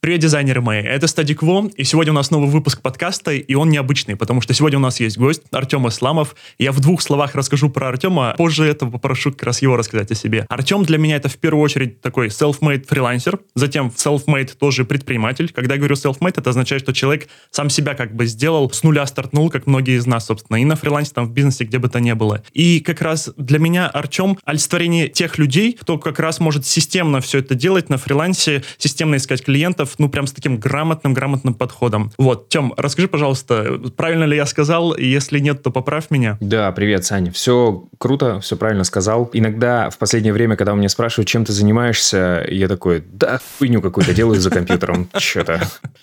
Привет, 0.00 0.20
дизайнеры 0.20 0.60
мои, 0.60 0.80
это 0.80 1.08
Стадик 1.08 1.42
Во, 1.42 1.68
и 1.76 1.82
сегодня 1.82 2.12
у 2.12 2.14
нас 2.14 2.30
новый 2.30 2.48
выпуск 2.48 2.82
подкаста, 2.82 3.32
и 3.32 3.54
он 3.56 3.68
необычный, 3.68 4.14
потому 4.14 4.40
что 4.40 4.54
сегодня 4.54 4.78
у 4.78 4.80
нас 4.80 5.00
есть 5.00 5.18
гость 5.18 5.42
Артем 5.50 5.88
Исламов. 5.88 6.36
Я 6.56 6.70
в 6.70 6.78
двух 6.78 7.02
словах 7.02 7.34
расскажу 7.34 7.68
про 7.68 7.88
Артема, 7.88 8.32
позже 8.38 8.64
этого 8.64 8.92
попрошу 8.92 9.32
как 9.32 9.42
раз 9.42 9.60
его 9.60 9.76
рассказать 9.76 10.12
о 10.12 10.14
себе. 10.14 10.46
Артем 10.48 10.84
для 10.84 10.98
меня 10.98 11.16
это 11.16 11.28
в 11.28 11.36
первую 11.36 11.64
очередь 11.64 12.00
такой 12.00 12.28
self-made 12.28 12.86
фрилансер, 12.86 13.40
затем 13.56 13.88
self-made 13.88 14.56
тоже 14.56 14.84
предприниматель. 14.84 15.50
Когда 15.52 15.74
я 15.74 15.78
говорю 15.78 15.96
self-made, 15.96 16.34
это 16.36 16.50
означает, 16.50 16.82
что 16.82 16.92
человек 16.92 17.26
сам 17.50 17.68
себя 17.68 17.94
как 17.94 18.14
бы 18.14 18.26
сделал, 18.26 18.70
с 18.70 18.84
нуля 18.84 19.04
стартнул, 19.04 19.50
как 19.50 19.66
многие 19.66 19.98
из 19.98 20.06
нас, 20.06 20.26
собственно, 20.26 20.58
и 20.58 20.64
на 20.64 20.76
фрилансе, 20.76 21.10
там, 21.12 21.26
в 21.26 21.32
бизнесе, 21.32 21.64
где 21.64 21.78
бы 21.78 21.88
то 21.88 21.98
ни 21.98 22.12
было. 22.12 22.44
И 22.52 22.78
как 22.78 23.02
раз 23.02 23.30
для 23.36 23.58
меня 23.58 23.88
Артем 23.88 24.38
олицетворение 24.44 25.08
тех 25.08 25.38
людей, 25.38 25.72
кто 25.72 25.98
как 25.98 26.20
раз 26.20 26.38
может 26.38 26.64
системно 26.64 27.20
все 27.20 27.40
это 27.40 27.56
делать 27.56 27.88
на 27.88 27.98
фрилансе, 27.98 28.62
системно 28.78 29.16
искать 29.16 29.44
клиентов, 29.44 29.87
клиентов, 29.88 29.98
ну, 29.98 30.08
прям 30.08 30.26
с 30.26 30.32
таким 30.32 30.58
грамотным, 30.58 31.14
грамотным 31.14 31.54
подходом. 31.54 32.12
Вот, 32.18 32.48
Тем, 32.48 32.74
расскажи, 32.76 33.08
пожалуйста, 33.08 33.80
правильно 33.96 34.24
ли 34.24 34.36
я 34.36 34.46
сказал? 34.46 34.96
Если 34.96 35.38
нет, 35.38 35.62
то 35.62 35.70
поправь 35.70 36.10
меня. 36.10 36.36
Да, 36.40 36.70
привет, 36.72 37.04
Саня. 37.04 37.32
Все 37.32 37.84
круто, 37.98 38.40
все 38.40 38.56
правильно 38.56 38.84
сказал. 38.84 39.30
Иногда 39.32 39.90
в 39.90 39.98
последнее 39.98 40.32
время, 40.32 40.56
когда 40.56 40.72
у 40.72 40.76
меня 40.76 40.88
спрашивают, 40.88 41.28
чем 41.28 41.44
ты 41.44 41.52
занимаешься, 41.52 42.46
я 42.48 42.68
такой, 42.68 43.02
да, 43.12 43.40
хуйню 43.58 43.80
какую-то 43.80 44.14
делаю 44.14 44.40
за 44.40 44.50
компьютером. 44.50 45.08
Что-то. 45.16 45.60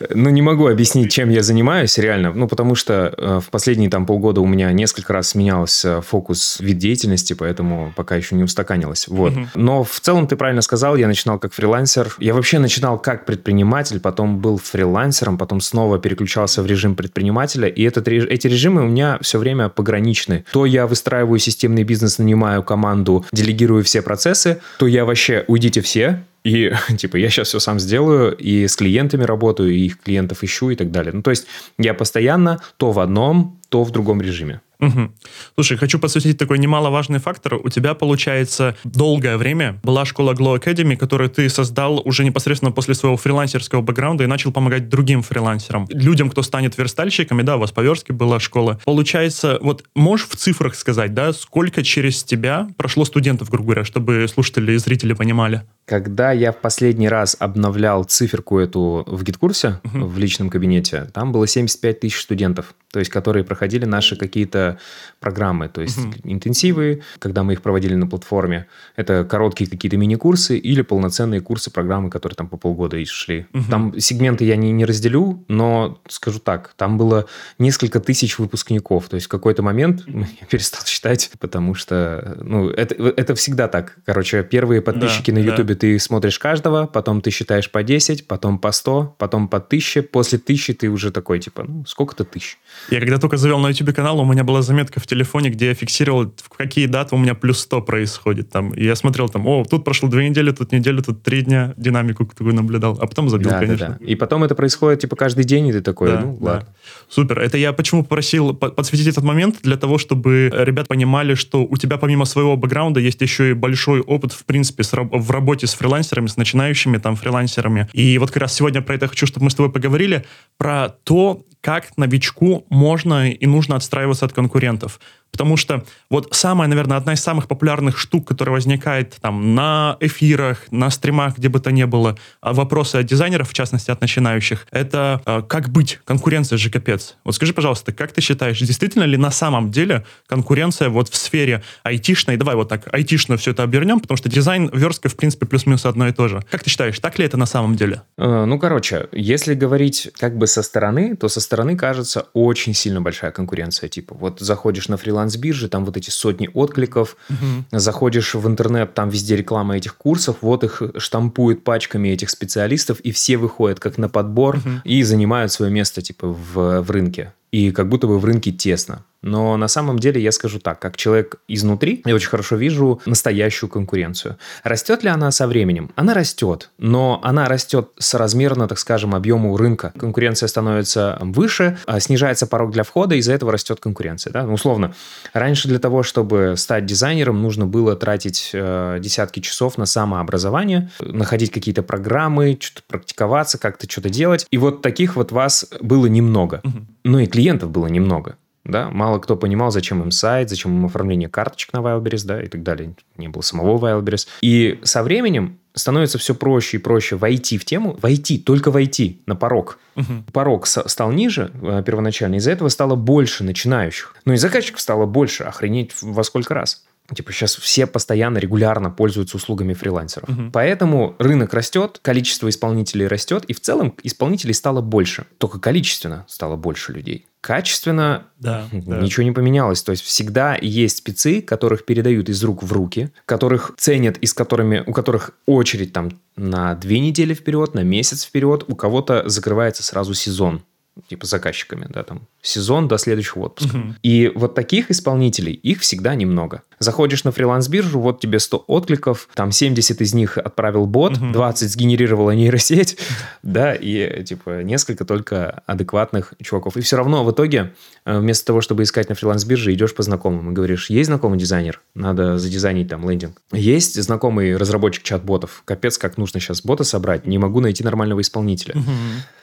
Ну, 0.09 0.30
не 0.30 0.41
могу 0.41 0.67
объяснить, 0.67 1.11
чем 1.11 1.30
я 1.30 1.44
занимаюсь, 1.44 1.97
реально. 1.97 2.33
Ну, 2.33 2.47
потому 2.47 2.75
что 2.75 3.13
э, 3.17 3.39
в 3.45 3.49
последние 3.49 3.89
там 3.89 4.05
полгода 4.05 4.41
у 4.41 4.47
меня 4.47 4.72
несколько 4.72 5.13
раз 5.13 5.30
сменялся 5.30 6.02
фокус 6.02 6.59
вид 6.59 6.77
деятельности, 6.77 7.33
поэтому 7.33 7.94
пока 7.95 8.16
еще 8.16 8.36
не 8.36 8.44
устаканилось. 8.44 9.08
Вот. 9.08 9.33
Но 9.55 9.83
в 9.83 9.99
целом 9.99 10.27
ты 10.27 10.36
правильно 10.36 10.61
сказал, 10.61 10.95
я 10.95 11.08
начинал 11.08 11.39
как 11.39 11.53
фрилансер. 11.53 12.16
Я 12.20 12.33
вообще 12.33 12.59
начинал 12.59 12.99
как 12.99 13.25
предприниматель, 13.25 13.74
предприниматель, 13.75 13.99
потом 13.99 14.39
был 14.39 14.57
фрилансером, 14.57 15.38
потом 15.38 15.61
снова 15.61 15.99
переключался 15.99 16.61
в 16.61 16.66
режим 16.66 16.95
предпринимателя. 16.95 17.67
И 17.67 17.83
этот, 17.83 18.08
эти 18.08 18.47
режимы 18.47 18.81
у 18.83 18.88
меня 18.88 19.17
все 19.22 19.38
время 19.38 19.69
пограничны. 19.69 20.45
То 20.52 20.66
я 20.66 20.88
выстраиваю 20.88 21.39
системный 21.39 21.83
бизнес, 21.83 22.19
нанимаю 22.19 22.63
команду, 22.63 23.25
делегирую 23.33 23.83
все 23.83 24.02
процессы, 24.02 24.58
то 24.80 24.88
я 24.88 25.03
вообще 25.03 25.44
уйдите 25.47 25.81
все, 25.81 26.23
и, 26.45 26.72
типа, 26.97 27.17
я 27.17 27.30
сейчас 27.30 27.47
все 27.50 27.59
сам 27.59 27.80
сделаю, 27.80 28.35
и 28.38 28.67
с 28.67 28.75
клиентами 28.75 29.25
работаю, 29.25 29.72
и 29.72 29.85
их 29.85 30.00
клиентов 30.00 30.44
ищу 30.44 30.69
и 30.69 30.75
так 30.75 30.91
далее. 30.91 31.11
Ну, 31.13 31.22
то 31.22 31.31
есть, 31.31 31.47
я 31.78 31.94
постоянно 31.94 32.59
то 32.78 32.91
в 32.91 33.00
одном, 33.00 33.59
то 33.69 33.83
в 33.83 33.91
другом 33.91 34.22
режиме. 34.22 34.61
Угу. 34.80 35.12
Слушай, 35.56 35.78
хочу 35.78 36.00
посвятить 36.00 36.38
такой 36.38 36.59
немаловажный 36.59 37.20
фактор. 37.20 37.56
У 37.56 37.70
тебя, 37.70 37.94
получается, 37.94 38.76
долгое 38.84 39.38
время 39.38 39.80
была 39.84 40.06
школа 40.06 40.34
Glow 40.34 40.59
Academy, 40.59 40.95
которую 40.95 41.30
ты 41.30 41.50
создал 41.50 42.02
уже 42.06 42.23
непосредственно 42.23 42.72
после 42.72 42.96
своего 42.96 43.18
фрилансерского 43.18 43.81
бэкграунда 43.81 44.23
и 44.23 44.28
начал 44.28 44.52
помогать 44.52 44.90
другим 44.90 45.22
фрилансерам. 45.22 45.88
Людям, 45.90 46.30
кто 46.30 46.42
станет 46.42 46.78
верстальщиками, 46.78 47.42
да, 47.42 47.58
у 47.58 47.59
вас 47.59 47.72
по 47.72 47.81
Верске 47.81 48.14
была 48.14 48.40
школа. 48.40 48.80
Получается, 48.86 49.58
вот 49.62 49.84
можешь 49.96 50.28
в 50.28 50.36
цифрах 50.36 50.76
сказать, 50.76 51.14
да, 51.14 51.34
сколько 51.34 51.84
через 51.84 52.23
тебя 52.23 52.68
прошло 52.78 53.06
студентов, 53.06 53.50
грубо 53.50 53.66
говоря, 53.66 53.86
чтобы 53.86 54.28
слушатели 54.28 54.73
и 54.73 54.78
зрители 54.78 55.14
понимали? 55.14 55.64
Когда 55.86 56.31
я 56.31 56.52
в 56.52 56.58
последний 56.58 57.08
раз 57.08 57.38
обновлял 57.38 58.03
циферку 58.05 58.58
эту 58.58 59.03
в 59.05 59.23
гид-курсе, 59.23 59.80
uh-huh. 59.83 60.05
в 60.05 60.17
личном 60.17 60.50
кабинете, 60.50 61.08
там 61.14 61.31
было 61.31 61.45
75 61.45 62.00
тысяч 62.00 62.22
студентов, 62.22 62.73
то 62.91 62.97
есть 62.97 63.11
которые 63.11 63.44
проходили 63.44 63.86
наши 63.86 64.16
какие-то 64.16 64.80
программы, 65.19 65.69
то 65.69 65.81
есть 65.81 66.00
uh-huh. 66.00 66.22
интенсивы, 66.23 67.03
когда 67.19 67.44
мы 67.44 67.53
их 67.53 67.61
проводили 67.61 67.94
на 67.94 68.08
платформе. 68.08 68.66
Это 68.95 69.25
короткие 69.25 69.69
какие-то 69.69 69.97
мини-курсы 69.97 70.58
или 70.58 70.81
полноценные 70.81 71.41
курсы 71.41 71.69
программы, 71.69 72.09
которые 72.09 72.36
там 72.36 72.47
по 72.47 72.58
полгода 72.58 72.97
и 72.97 73.06
шли. 73.06 73.45
Uh-huh. 73.53 73.69
Там 73.69 74.00
сегменты 74.00 74.44
я 74.44 74.56
не, 74.56 74.72
не 74.72 74.86
разделю, 74.86 75.45
но 75.47 76.00
скажу 76.08 76.39
так, 76.39 76.73
там 76.78 76.97
было 76.97 77.28
несколько 77.59 78.00
тысяч 78.00 78.39
выпускников, 78.39 79.08
то 79.08 79.16
есть 79.16 79.28
в 79.28 79.30
какой-то 79.30 79.61
момент 79.61 80.03
я 80.08 80.47
перестал 80.50 80.81
считать, 80.88 81.30
потому 81.39 81.75
что 81.75 82.40
ну, 82.41 82.69
это, 82.69 82.96
это 82.96 83.35
всегда 83.35 83.67
так. 83.67 83.97
Короче, 84.03 84.41
первые 84.44 84.81
подписчики 84.81 85.29
да, 85.29 85.38
на 85.38 85.44
YouTube 85.44 85.75
ты 85.75 86.00
смотришь 86.00 86.40
каждого, 86.40 86.88
потом 86.88 87.22
ты 87.22 87.31
считаешь 87.31 87.72
по 87.72 87.84
10, 87.84 88.28
потом 88.28 88.59
по 88.59 88.72
100, 88.72 89.16
потом 89.18 89.47
по 89.47 89.58
1000. 89.58 90.03
После 90.03 90.38
1000 90.38 90.74
ты 90.74 90.90
уже 90.90 91.12
такой, 91.12 91.40
типа, 91.40 91.63
ну, 91.68 91.86
сколько-то 91.86 92.24
тысяч. 92.24 92.58
Я 92.90 93.00
когда 93.00 93.18
только 93.18 93.38
завел 93.38 93.59
на 93.59 93.68
YouTube 93.69 93.94
канал, 93.94 94.19
у 94.19 94.25
меня 94.25 94.44
была 94.44 94.62
заметка 94.62 95.00
в 95.00 95.08
телефоне, 95.08 95.50
где 95.50 95.68
я 95.68 95.74
фиксировал, 95.74 96.34
в 96.44 96.50
какие 96.50 96.88
даты 96.88 97.16
у 97.16 97.18
меня 97.18 97.35
плюс 97.35 97.59
100 97.59 97.81
происходит. 97.81 98.50
Там. 98.50 98.72
И 98.72 98.84
я 98.84 98.96
смотрел 98.96 99.30
там, 99.30 99.46
о, 99.47 99.64
тут 99.66 99.84
прошло 99.84 100.09
две 100.09 100.30
недели, 100.30 100.52
тут 100.52 100.72
неделя, 100.72 101.02
тут 101.02 101.24
три 101.24 101.41
дня, 101.41 101.74
динамику 101.78 102.25
такую 102.25 102.56
наблюдал. 102.56 102.97
А 103.02 103.08
потом 103.08 103.30
забил, 103.30 103.50
да, 103.50 103.59
конечно. 103.59 103.88
Да, 103.88 103.97
да. 104.00 104.06
И 104.06 104.16
потом 104.16 104.44
это 104.44 104.56
происходит, 104.56 105.02
типа, 105.02 105.16
каждый 105.16 105.44
день, 105.44 105.68
и 105.68 105.74
ты 105.74 105.81
такой, 105.81 106.09
да, 106.09 106.22
ну, 106.22 106.38
да. 106.40 106.46
ладно. 106.46 106.68
Супер. 107.09 107.40
Это 107.40 107.58
я 107.58 107.74
почему 107.74 108.03
попросил 108.03 108.53
подсветить 108.53 109.08
этот 109.08 109.24
момент, 109.24 109.58
для 109.62 109.78
того, 109.78 109.97
чтобы 109.97 110.52
ребят 110.53 110.88
понимали, 110.88 111.35
что 111.35 111.66
у 111.66 111.78
тебя 111.78 111.97
помимо 111.97 112.25
своего 112.25 112.58
бэкграунда 112.58 113.00
есть 113.00 113.22
еще 113.22 113.52
и 113.52 113.53
большой 113.53 114.02
опыт, 114.02 114.31
в 114.34 114.46
принципе, 114.46 114.84
в 114.94 115.31
работе 115.31 115.65
с 115.68 115.74
фрилансерами, 115.74 116.28
с 116.28 116.38
начинающими 116.38 116.98
там 116.98 117.16
фрилансерами. 117.16 117.88
И 117.94 118.18
вот 118.18 118.31
как 118.31 118.44
раз 118.44 118.53
сегодня 118.53 118.81
про 118.81 118.96
это 118.96 119.08
хочу, 119.08 119.26
чтобы 119.26 119.46
мы 119.46 119.50
с 119.50 119.56
тобой 119.56 119.72
поговорили, 119.72 120.26
про 120.58 120.90
то, 120.90 121.44
как 121.62 121.98
новичку 121.98 122.66
можно 122.70 123.31
и 123.31 123.46
нужно 123.48 123.76
отстраиваться 123.76 124.26
от 124.26 124.34
конкурентов. 124.34 125.00
Потому 125.35 125.57
что 125.57 125.84
вот 126.09 126.29
самая, 126.31 126.69
наверное, 126.69 126.96
одна 126.96 127.12
из 127.12 127.22
самых 127.22 127.50
популярных 127.50 127.97
штук, 127.97 128.25
которая 128.25 128.53
возникает 128.53 129.18
там 129.19 129.53
на 129.53 129.97
эфирах, 130.00 130.63
на 130.72 130.90
стримах, 130.90 131.38
где 131.38 131.50
бы 131.50 131.59
то 131.59 131.73
ни 131.73 131.84
было, 131.84 132.18
а 132.40 132.53
вопросы 132.53 132.96
от 132.96 133.06
дизайнеров, 133.06 133.50
в 133.50 133.53
частности, 133.53 133.91
от 133.91 134.00
начинающих, 134.00 134.66
это 134.72 135.22
э, 135.25 135.41
как 135.46 135.68
быть? 135.68 136.00
Конкуренция 136.06 136.57
же 136.57 136.69
капец. 136.69 137.18
Вот 137.25 137.35
скажи, 137.35 137.51
пожалуйста, 137.51 137.91
как 137.91 138.13
ты 138.13 138.22
считаешь, 138.22 138.57
действительно 138.59 139.03
ли 139.03 139.18
на 139.18 139.29
самом 139.29 139.72
деле 139.72 140.06
конкуренция 140.28 140.88
вот 140.88 141.09
в 141.09 141.18
сфере 141.18 141.63
айтишной, 141.84 142.38
давай 142.38 142.56
вот 142.56 142.69
так, 142.69 142.88
айтишно 142.94 143.35
все 143.35 143.52
это 143.52 143.63
обернем, 143.63 144.00
потому 144.00 144.16
что 144.16 144.29
дизайн, 144.29 144.69
верстка, 144.72 145.09
в 145.09 145.17
принципе, 145.17 145.46
плюс-минус 145.46 145.85
одно 145.85 146.07
и 146.07 146.13
то 146.13 146.29
же. 146.29 146.41
Как 146.50 146.63
ты 146.63 146.69
считаешь, 146.69 146.97
так 147.00 147.19
ли 147.19 147.25
это 147.25 147.35
на 147.35 147.46
самом 147.46 147.75
деле? 147.75 148.03
Э, 148.17 148.46
ну, 148.46 148.57
короче, 148.57 149.09
если 149.12 149.53
говорить 149.53 150.12
как 150.17 150.38
бы 150.38 150.47
со 150.47 150.62
стороны, 150.62 151.17
то 151.17 151.28
со 151.28 151.41
стороны 151.41 151.75
кажется 151.75 152.28
очень 152.31 152.73
сильно 152.73 153.02
большая 153.02 153.31
конкуренция. 153.31 153.90
Типа, 153.90 154.16
вот 154.16 154.40
заходишь 154.40 154.88
на 154.88 154.96
фриланс 154.96 155.25
фриланс-бирже, 155.25 155.69
там 155.69 155.86
вот 155.86 155.97
эти 155.97 156.09
сотни 156.09 156.50
откликов, 156.53 157.18
угу. 157.30 157.66
заходишь 157.72 158.36
в 158.36 158.47
интернет, 158.47 158.94
там 158.94 159.09
везде 159.09 159.36
реклама 159.36 159.78
этих 159.78 159.96
курсов, 159.96 160.38
вот 160.41 160.63
их 160.63 160.81
штампуют 160.97 161.63
пачками 161.63 162.09
этих 162.09 162.30
специалистов, 162.30 163.00
и 163.00 163.12
все 163.12 163.38
выходят 163.38 163.80
как 163.80 163.97
на 163.97 164.09
подбор 164.09 164.58
угу. 164.58 164.69
и 164.84 165.03
занимают 165.03 165.52
свое 165.52 165.72
место 165.72 166.02
типа 166.02 166.28
в, 166.28 166.81
в 166.81 166.91
рынке. 166.91 167.34
И 167.52 167.72
как 167.72 167.88
будто 167.88 168.08
бы 168.08 168.19
в 168.19 168.25
рынке 168.25 168.52
тесно. 168.52 169.03
Но 169.25 169.58
на 169.58 169.68
самом 169.68 169.97
деле 169.97 170.22
я 170.22 170.31
скажу 170.31 170.59
так, 170.59 170.80
как 170.80 170.97
человек 170.97 171.38
изнутри, 171.47 172.03
я 172.06 172.13
очень 172.13 172.30
хорошо 172.30 172.56
вижу 172.56 173.02
настоящую 173.08 173.72
конкуренцию. 173.72 174.38
Растет 174.63 175.03
ли 175.03 175.09
она 175.09 175.31
со 175.31 175.47
временем? 175.47 175.90
Она 175.96 176.13
растет, 176.13 176.69
но 176.78 177.19
она 177.24 177.47
растет 177.47 177.90
соразмерно, 177.97 178.68
так 178.68 178.78
скажем, 178.78 179.16
объему 179.16 179.58
рынка. 179.58 179.94
Конкуренция 179.97 180.47
становится 180.47 181.18
выше, 181.22 181.80
а 181.88 182.00
снижается 182.00 182.46
порог 182.46 182.72
для 182.72 182.84
входа, 182.84 183.16
из-за 183.16 183.34
этого 183.34 183.52
растет 183.52 183.80
конкуренция. 183.80 184.31
Да? 184.31 184.44
Ну, 184.44 184.53
условно, 184.53 184.94
раньше 185.34 185.68
для 185.68 185.80
того, 185.80 186.03
чтобы 186.03 186.53
стать 186.56 186.85
дизайнером, 186.85 187.41
нужно 187.41 187.66
было 187.66 187.96
тратить 187.96 188.52
э, 188.53 189.00
десятки 189.02 189.40
часов 189.40 189.80
на 189.80 189.88
самообразование, 189.88 190.91
находить 191.00 191.52
какие-то 191.52 191.81
программы, 191.81 192.59
что-то 192.62 192.84
практиковаться, 192.88 193.58
как-то 193.58 193.90
что-то 193.90 194.09
делать. 194.09 194.46
И 194.52 194.59
вот 194.59 194.84
таких 194.84 195.16
вот 195.16 195.31
вас 195.31 195.66
было 195.81 196.06
немного. 196.06 196.62
Угу. 196.64 196.78
Ну 197.06 197.19
и 197.19 197.25
клиентов 197.25 197.72
было 197.72 197.88
немного. 197.88 198.35
Да, 198.66 198.90
мало 198.90 199.20
кто 199.20 199.36
понимал, 199.36 199.72
зачем 199.72 200.02
им 200.02 200.12
сайт, 200.12 200.50
зачем 200.50 200.76
им 200.76 200.86
оформление 200.86 201.30
карточек 201.30 201.74
на 201.74 201.78
Wildberries, 201.78 202.26
да, 202.26 202.42
и 202.42 202.48
так 202.48 202.64
далее. 202.64 202.96
Не 203.16 203.28
было 203.28 203.42
самого 203.42 203.78
Wildberries. 203.78 204.28
И 204.42 204.80
со 204.84 205.03
временем 205.03 205.59
становится 205.76 206.18
все 206.18 206.34
проще 206.34 206.78
и 206.78 206.80
проще 206.80 207.16
войти 207.16 207.58
в 207.58 207.66
тему, 207.66 207.98
войти, 208.02 208.40
только 208.40 208.72
войти 208.72 209.22
на 209.26 209.36
порог. 209.36 209.78
Угу. 209.96 210.23
Порог 210.34 210.66
стал 210.67 211.12
ниже 211.12 211.52
э, 211.62 211.84
первоначально, 211.85 212.35
из-за 212.35 212.52
этого 212.52 212.70
стало 212.70 212.96
больше 212.96 213.44
начинающих. 213.44 214.16
Но 214.26 214.34
и 214.34 214.38
заказчиков 214.38 214.82
стало 214.82 215.06
больше, 215.06 215.44
охренеть 215.44 215.91
во 216.02 216.23
сколько 216.23 216.53
раз. 216.53 216.85
Типа 217.14 217.32
сейчас 217.32 217.56
все 217.56 217.85
постоянно, 217.85 218.40
регулярно 218.40 218.90
пользуются 218.90 219.38
услугами 219.38 219.73
фрилансеров. 219.73 220.28
Угу. 220.28 220.52
Поэтому 220.52 221.16
рынок 221.20 221.53
растет, 221.53 222.00
количество 222.02 222.50
исполнителей 222.50 223.06
растет, 223.06 223.46
и 223.46 223.53
в 223.53 223.59
целом 223.59 223.96
исполнителей 224.02 224.56
стало 224.56 224.82
больше. 224.82 225.28
Только 225.38 225.59
количественно 225.59 226.26
стало 226.28 226.56
больше 226.56 226.94
людей. 226.94 227.28
Качественно 227.46 228.26
да, 228.40 228.66
ничего 228.72 229.22
да. 229.22 229.24
не 229.26 229.32
поменялось. 229.32 229.84
То 229.84 229.92
есть 229.92 230.03
всегда 230.03 230.58
есть 230.59 230.97
спецы, 230.97 231.44
которых 231.44 231.86
передают 231.86 232.28
из 232.28 232.44
рук 232.44 232.64
в 232.64 232.74
руки, 232.74 233.12
которых 233.28 233.76
ценят 233.78 234.18
и 234.18 234.26
с 234.26 234.34
которыми, 234.34 234.84
у 234.88 234.92
которых 234.92 235.30
очередь 235.46 235.94
там 235.94 236.09
на 236.36 236.74
две 236.74 237.00
недели 237.00 237.36
вперед, 237.36 237.76
на 237.76 237.82
месяц 237.82 238.24
вперед, 238.24 238.66
у 238.68 238.76
кого-то 238.76 239.30
закрывается 239.30 239.84
сразу 239.84 240.16
сезон 240.16 240.64
типа 241.08 241.28
заказчиками, 241.28 241.86
да, 241.88 242.02
там 242.02 242.28
сезон 242.46 242.88
до 242.88 242.97
следующего 242.97 243.46
отпуска. 243.46 243.76
Угу. 243.76 243.96
И 244.03 244.32
вот 244.36 244.56
таких 244.56 244.92
исполнителей, 244.92 245.53
их 245.53 245.82
всегда 245.82 246.16
немного. 246.16 246.62
Заходишь 246.80 247.24
на 247.24 247.32
фриланс-биржу, 247.32 248.00
вот 248.00 248.20
тебе 248.20 248.40
100 248.40 248.66
откликов, 248.68 249.30
там 249.34 249.52
70 249.52 250.02
из 250.02 250.14
них 250.14 250.38
отправил 250.38 250.86
бот, 250.86 251.18
угу. 251.18 251.32
20 251.32 251.72
сгенерировала 251.72 252.32
нейросеть, 252.32 252.97
да, 253.44 253.74
и 253.74 254.24
типа 254.24 254.62
несколько 254.64 255.06
только 255.06 255.64
адекватных 255.66 256.34
чуваков. 256.42 256.77
И 256.77 256.82
все 256.82 256.98
равно 256.98 257.24
в 257.24 257.32
итоге 257.32 257.74
э, 258.06 258.20
вместо 258.20 258.46
того, 258.46 258.62
чтобы 258.62 258.84
искать 258.84 259.10
на 259.10 259.15
фриланс-бирже, 259.15 259.74
идешь 259.74 259.96
по 259.96 260.03
знакомым 260.03 260.51
и 260.51 260.53
говоришь, 260.53 260.89
есть 260.89 261.08
знакомый 261.08 261.39
дизайнер, 261.39 261.82
надо 261.96 262.38
задизайнить 262.38 262.89
там 262.89 263.10
лендинг. 263.10 263.42
Есть 263.51 264.01
знакомый 264.01 264.56
разработчик 264.56 265.03
чат-ботов, 265.03 265.63
капец, 265.65 265.98
как 265.98 266.18
нужно 266.18 266.39
сейчас 266.39 266.62
бота 266.62 266.84
собрать, 266.84 267.25
не 267.25 267.38
могу 267.38 267.60
найти 267.60 267.84
нормального 267.84 268.22
исполнителя. 268.22 268.75
Угу. 268.75 268.92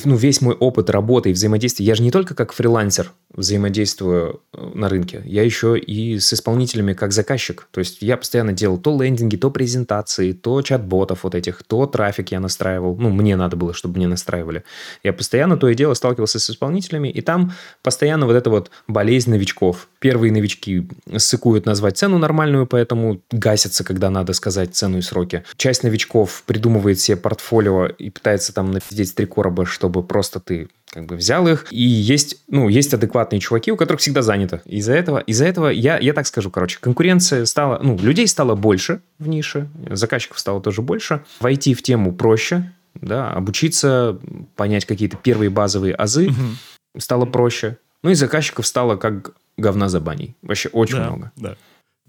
Ну, 0.04 0.16
весь 0.16 0.40
мой 0.40 0.54
опыт 0.54 0.90
работы 0.90 1.30
и 1.30 1.32
взаимодействия, 1.32 1.86
я 1.86 1.94
же 1.94 2.02
не 2.02 2.10
только 2.10 2.34
как 2.34 2.52
фрилансер 2.92 3.12
взаимодействую 3.34 4.42
э, 4.52 4.70
на 4.74 4.90
рынке, 4.90 5.22
я 5.24 5.42
еще 5.42 5.78
и 5.78 6.18
с 6.18 6.34
исполнителями 6.34 6.92
как 6.92 7.12
заказчик. 7.12 7.66
То 7.70 7.78
есть 7.78 8.02
я 8.02 8.18
постоянно 8.18 8.52
делал 8.52 8.76
то 8.76 9.02
лендинги, 9.02 9.36
то 9.36 9.50
презентации, 9.50 10.32
то 10.32 10.60
чат-ботов 10.60 11.24
вот 11.24 11.34
этих, 11.34 11.62
то 11.62 11.86
трафик 11.86 12.30
я 12.30 12.40
настраивал. 12.40 12.94
Ну, 12.96 13.08
мне 13.08 13.36
надо 13.36 13.56
было, 13.56 13.72
чтобы 13.72 13.96
мне 13.96 14.06
настраивали. 14.06 14.64
Я 15.02 15.14
постоянно 15.14 15.56
то 15.56 15.68
и 15.68 15.74
дело 15.74 15.94
сталкивался 15.94 16.38
с 16.38 16.50
исполнителями, 16.50 17.08
и 17.08 17.22
там 17.22 17.52
постоянно 17.82 18.26
вот 18.26 18.34
эта 18.34 18.50
вот 18.50 18.70
болезнь 18.86 19.30
новичков. 19.30 19.88
Первые 19.98 20.30
новички 20.30 20.86
сыкуют 21.16 21.64
назвать 21.64 21.96
цену 21.96 22.18
нормальную, 22.18 22.66
поэтому 22.66 23.22
гасятся, 23.30 23.82
когда 23.82 24.10
надо 24.10 24.34
сказать 24.34 24.74
цену 24.74 24.98
и 24.98 25.02
сроки. 25.02 25.42
Часть 25.56 25.84
новичков 25.84 26.42
придумывает 26.46 27.00
себе 27.00 27.16
портфолио 27.16 27.86
и 27.86 28.10
пытается 28.10 28.52
там 28.52 28.72
напиздеть 28.72 29.14
три 29.14 29.24
короба, 29.24 29.64
чтобы 29.64 30.02
просто 30.02 30.38
ты 30.38 30.68
как 30.92 31.06
бы 31.06 31.16
взял 31.16 31.48
их. 31.48 31.66
И 31.70 31.82
есть, 31.82 32.42
ну, 32.48 32.68
есть 32.68 32.92
адекватные 32.92 33.40
чуваки, 33.40 33.72
у 33.72 33.76
которых 33.76 34.02
всегда 34.02 34.20
занято. 34.20 34.60
Из-за 34.66 34.92
этого, 34.92 35.20
из-за 35.20 35.46
этого 35.46 35.68
я, 35.68 35.98
я 35.98 36.12
так 36.12 36.26
скажу, 36.26 36.50
короче, 36.50 36.78
конкуренция 36.80 37.46
стала, 37.46 37.80
ну, 37.82 37.96
людей 37.98 38.28
стало 38.28 38.54
больше 38.54 39.00
в 39.18 39.26
нише, 39.26 39.68
заказчиков 39.90 40.38
стало 40.38 40.60
тоже 40.60 40.82
больше. 40.82 41.24
Войти 41.40 41.72
в 41.72 41.82
тему 41.82 42.12
проще, 42.12 42.70
да, 42.94 43.30
обучиться, 43.30 44.18
понять 44.54 44.84
какие-то 44.84 45.16
первые 45.16 45.48
базовые 45.48 45.94
азы 45.94 46.28
угу. 46.28 46.98
стало 46.98 47.24
проще. 47.24 47.78
Ну 48.02 48.10
и 48.10 48.14
заказчиков 48.14 48.66
стало 48.66 48.96
как 48.96 49.32
говна 49.56 49.88
за 49.88 49.98
баней. 49.98 50.36
Вообще 50.42 50.68
очень 50.68 50.96
да, 50.96 51.06
много. 51.06 51.32
Да. 51.36 51.56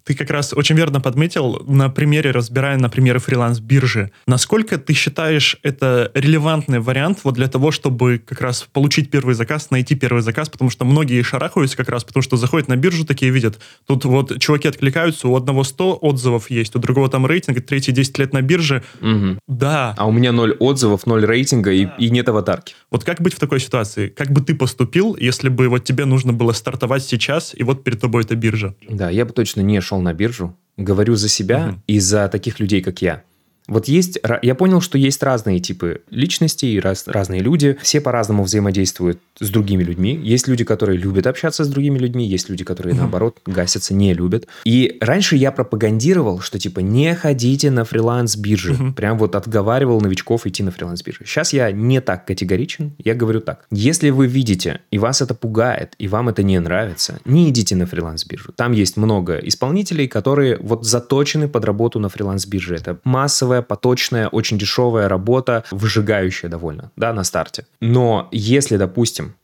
Ты 0.04 0.16
как 0.16 0.30
раз 0.30 0.54
очень 0.54 0.76
верно 0.76 1.00
подметил, 1.00 1.64
на 1.66 1.90
примере, 1.90 2.32
разбирая 2.32 2.78
на 2.78 2.90
примере 2.90 3.20
фриланс-биржи, 3.20 4.12
насколько 4.28 4.78
ты 4.78 4.94
считаешь 4.94 5.58
это 5.64 6.12
релевантный 6.14 6.80
вариант 6.80 7.20
вот 7.24 7.36
для 7.36 7.48
того, 7.48 7.72
чтобы 7.72 8.18
как 8.18 8.42
раз 8.42 8.68
получить 8.72 9.10
первый 9.10 9.36
заказ, 9.36 9.72
найти 9.72 9.96
первый 9.96 10.22
заказ, 10.22 10.50
потому 10.50 10.70
что 10.70 10.86
многие 10.86 11.22
шарахаются 11.22 11.78
как 11.78 11.90
раз, 11.90 12.04
потому 12.04 12.22
что 12.22 12.38
заходят 12.38 12.68
на 12.68 12.76
биржу, 12.76 13.06
такие 13.06 13.32
видят, 13.32 13.60
тут 13.86 14.06
вот 14.06 14.40
чуваки 14.40 14.68
откликаются, 14.68 15.28
у 15.28 15.36
одного 15.36 15.64
100 15.64 16.00
отзывов 16.02 16.50
есть, 16.50 16.76
у 16.76 16.80
другого 16.80 17.10
там 17.10 17.26
рейтинг, 17.26 17.62
третий 17.66 17.92
10 17.92 18.18
лет 18.20 18.34
на 18.34 18.42
бирже. 18.42 18.84
Угу. 19.02 19.40
Да. 19.48 19.96
А 19.98 20.06
у 20.06 20.12
меня 20.12 20.32
0 20.32 20.58
отзывов, 20.60 21.06
0 21.06 21.26
рейтинга 21.26 21.70
да. 21.70 21.76
и, 21.76 21.88
и 21.98 22.10
нет 22.10 22.28
аватарки. 22.28 22.76
Вот 22.92 23.04
как 23.04 23.22
быть 23.22 23.34
в 23.34 23.40
такой 23.40 23.60
ситуации? 23.60 24.10
Как 24.10 24.32
бы 24.32 24.42
ты 24.42 24.56
поступил, 24.56 25.16
если 25.16 25.50
бы 25.50 25.70
вот 25.70 25.84
тебе 25.84 26.06
нужно 26.06 26.34
было 26.34 26.52
стартовать 26.52 27.04
сейчас, 27.04 27.54
и 27.56 27.64
вот 27.64 27.84
перед 27.84 28.02
тобой 28.02 28.24
эта 28.24 28.36
биржа? 28.36 28.76
Да, 28.90 29.10
я 29.10 29.26
бы 29.26 29.32
точно 29.32 29.62
не 29.62 29.80
шел 29.82 29.93
на 30.02 30.14
биржу. 30.14 30.56
Говорю 30.78 31.16
за 31.16 31.30
себя 31.30 31.70
угу. 31.70 31.82
и 31.88 32.00
за 32.00 32.28
таких 32.28 32.60
людей, 32.60 32.82
как 32.82 33.02
я. 33.02 33.24
Вот 33.68 33.88
есть, 33.88 34.20
я 34.42 34.56
понял, 34.56 34.82
что 34.82 34.98
есть 34.98 35.24
разные 35.24 35.60
типы 35.60 36.02
личностей, 36.10 36.80
раз, 36.80 37.08
разные 37.08 37.42
люди, 37.42 37.78
все 37.82 38.02
по-разному 38.02 38.44
взаимодействуют 38.44 39.20
с 39.40 39.50
другими 39.50 39.84
людьми. 39.84 40.20
Есть 40.22 40.48
люди, 40.48 40.64
которые 40.64 40.98
любят 40.98 41.28
общаться 41.28 41.64
с 41.64 41.68
другими 41.68 41.98
людьми, 41.98 42.28
есть 42.28 42.50
люди, 42.50 42.64
которые, 42.64 42.96
наоборот, 42.96 43.38
гасятся, 43.46 43.94
не 43.94 44.14
любят. 44.14 44.48
И 44.66 44.98
раньше 45.02 45.36
я 45.36 45.52
пропагандировал, 45.52 46.40
что, 46.40 46.60
типа, 46.60 46.80
не 46.80 47.16
ходите 47.16 47.72
на 47.72 47.84
фриланс-биржи. 47.86 48.94
Прям 48.96 49.18
вот 49.18 49.36
отговаривал 49.36 50.02
новичков 50.02 50.46
идти 50.46 50.64
на 50.64 50.72
фриланс-биржи. 50.72 51.26
Сейчас 51.26 51.54
я 51.54 51.72
не 51.72 52.02
так 52.02 52.26
категоричен, 52.26 52.94
я 52.98 53.16
говорю 53.16 53.40
так. 53.40 53.66
Если 53.72 54.10
вы 54.10 54.28
видите, 54.28 54.82
и 54.92 54.98
вас 54.98 55.22
это 55.22 55.34
пугает, 55.34 55.94
и 55.98 56.08
вам 56.08 56.30
это 56.30 56.44
не 56.44 56.60
нравится, 56.60 57.20
не 57.26 57.50
идите 57.50 57.76
на 57.76 57.86
фриланс-биржу. 57.86 58.52
Там 58.56 58.72
есть 58.72 58.98
много 58.98 59.38
исполнителей, 59.38 60.08
которые 60.08 60.58
вот 60.58 60.86
заточены 60.86 61.48
под 61.48 61.66
работу 61.66 62.00
на 62.00 62.10
фриланс-бирже. 62.10 62.76
Это 62.76 63.00
массовая, 63.04 63.53
поточная, 63.62 64.28
очень 64.28 64.58
дешевая 64.58 65.08
работа, 65.08 65.64
выжигающая 65.72 66.50
довольно, 66.50 66.92
да, 66.96 67.14
на 67.14 67.24
старте. 67.24 67.66
Но 67.80 68.28
если, 68.32 68.78
допустим, 68.78 69.36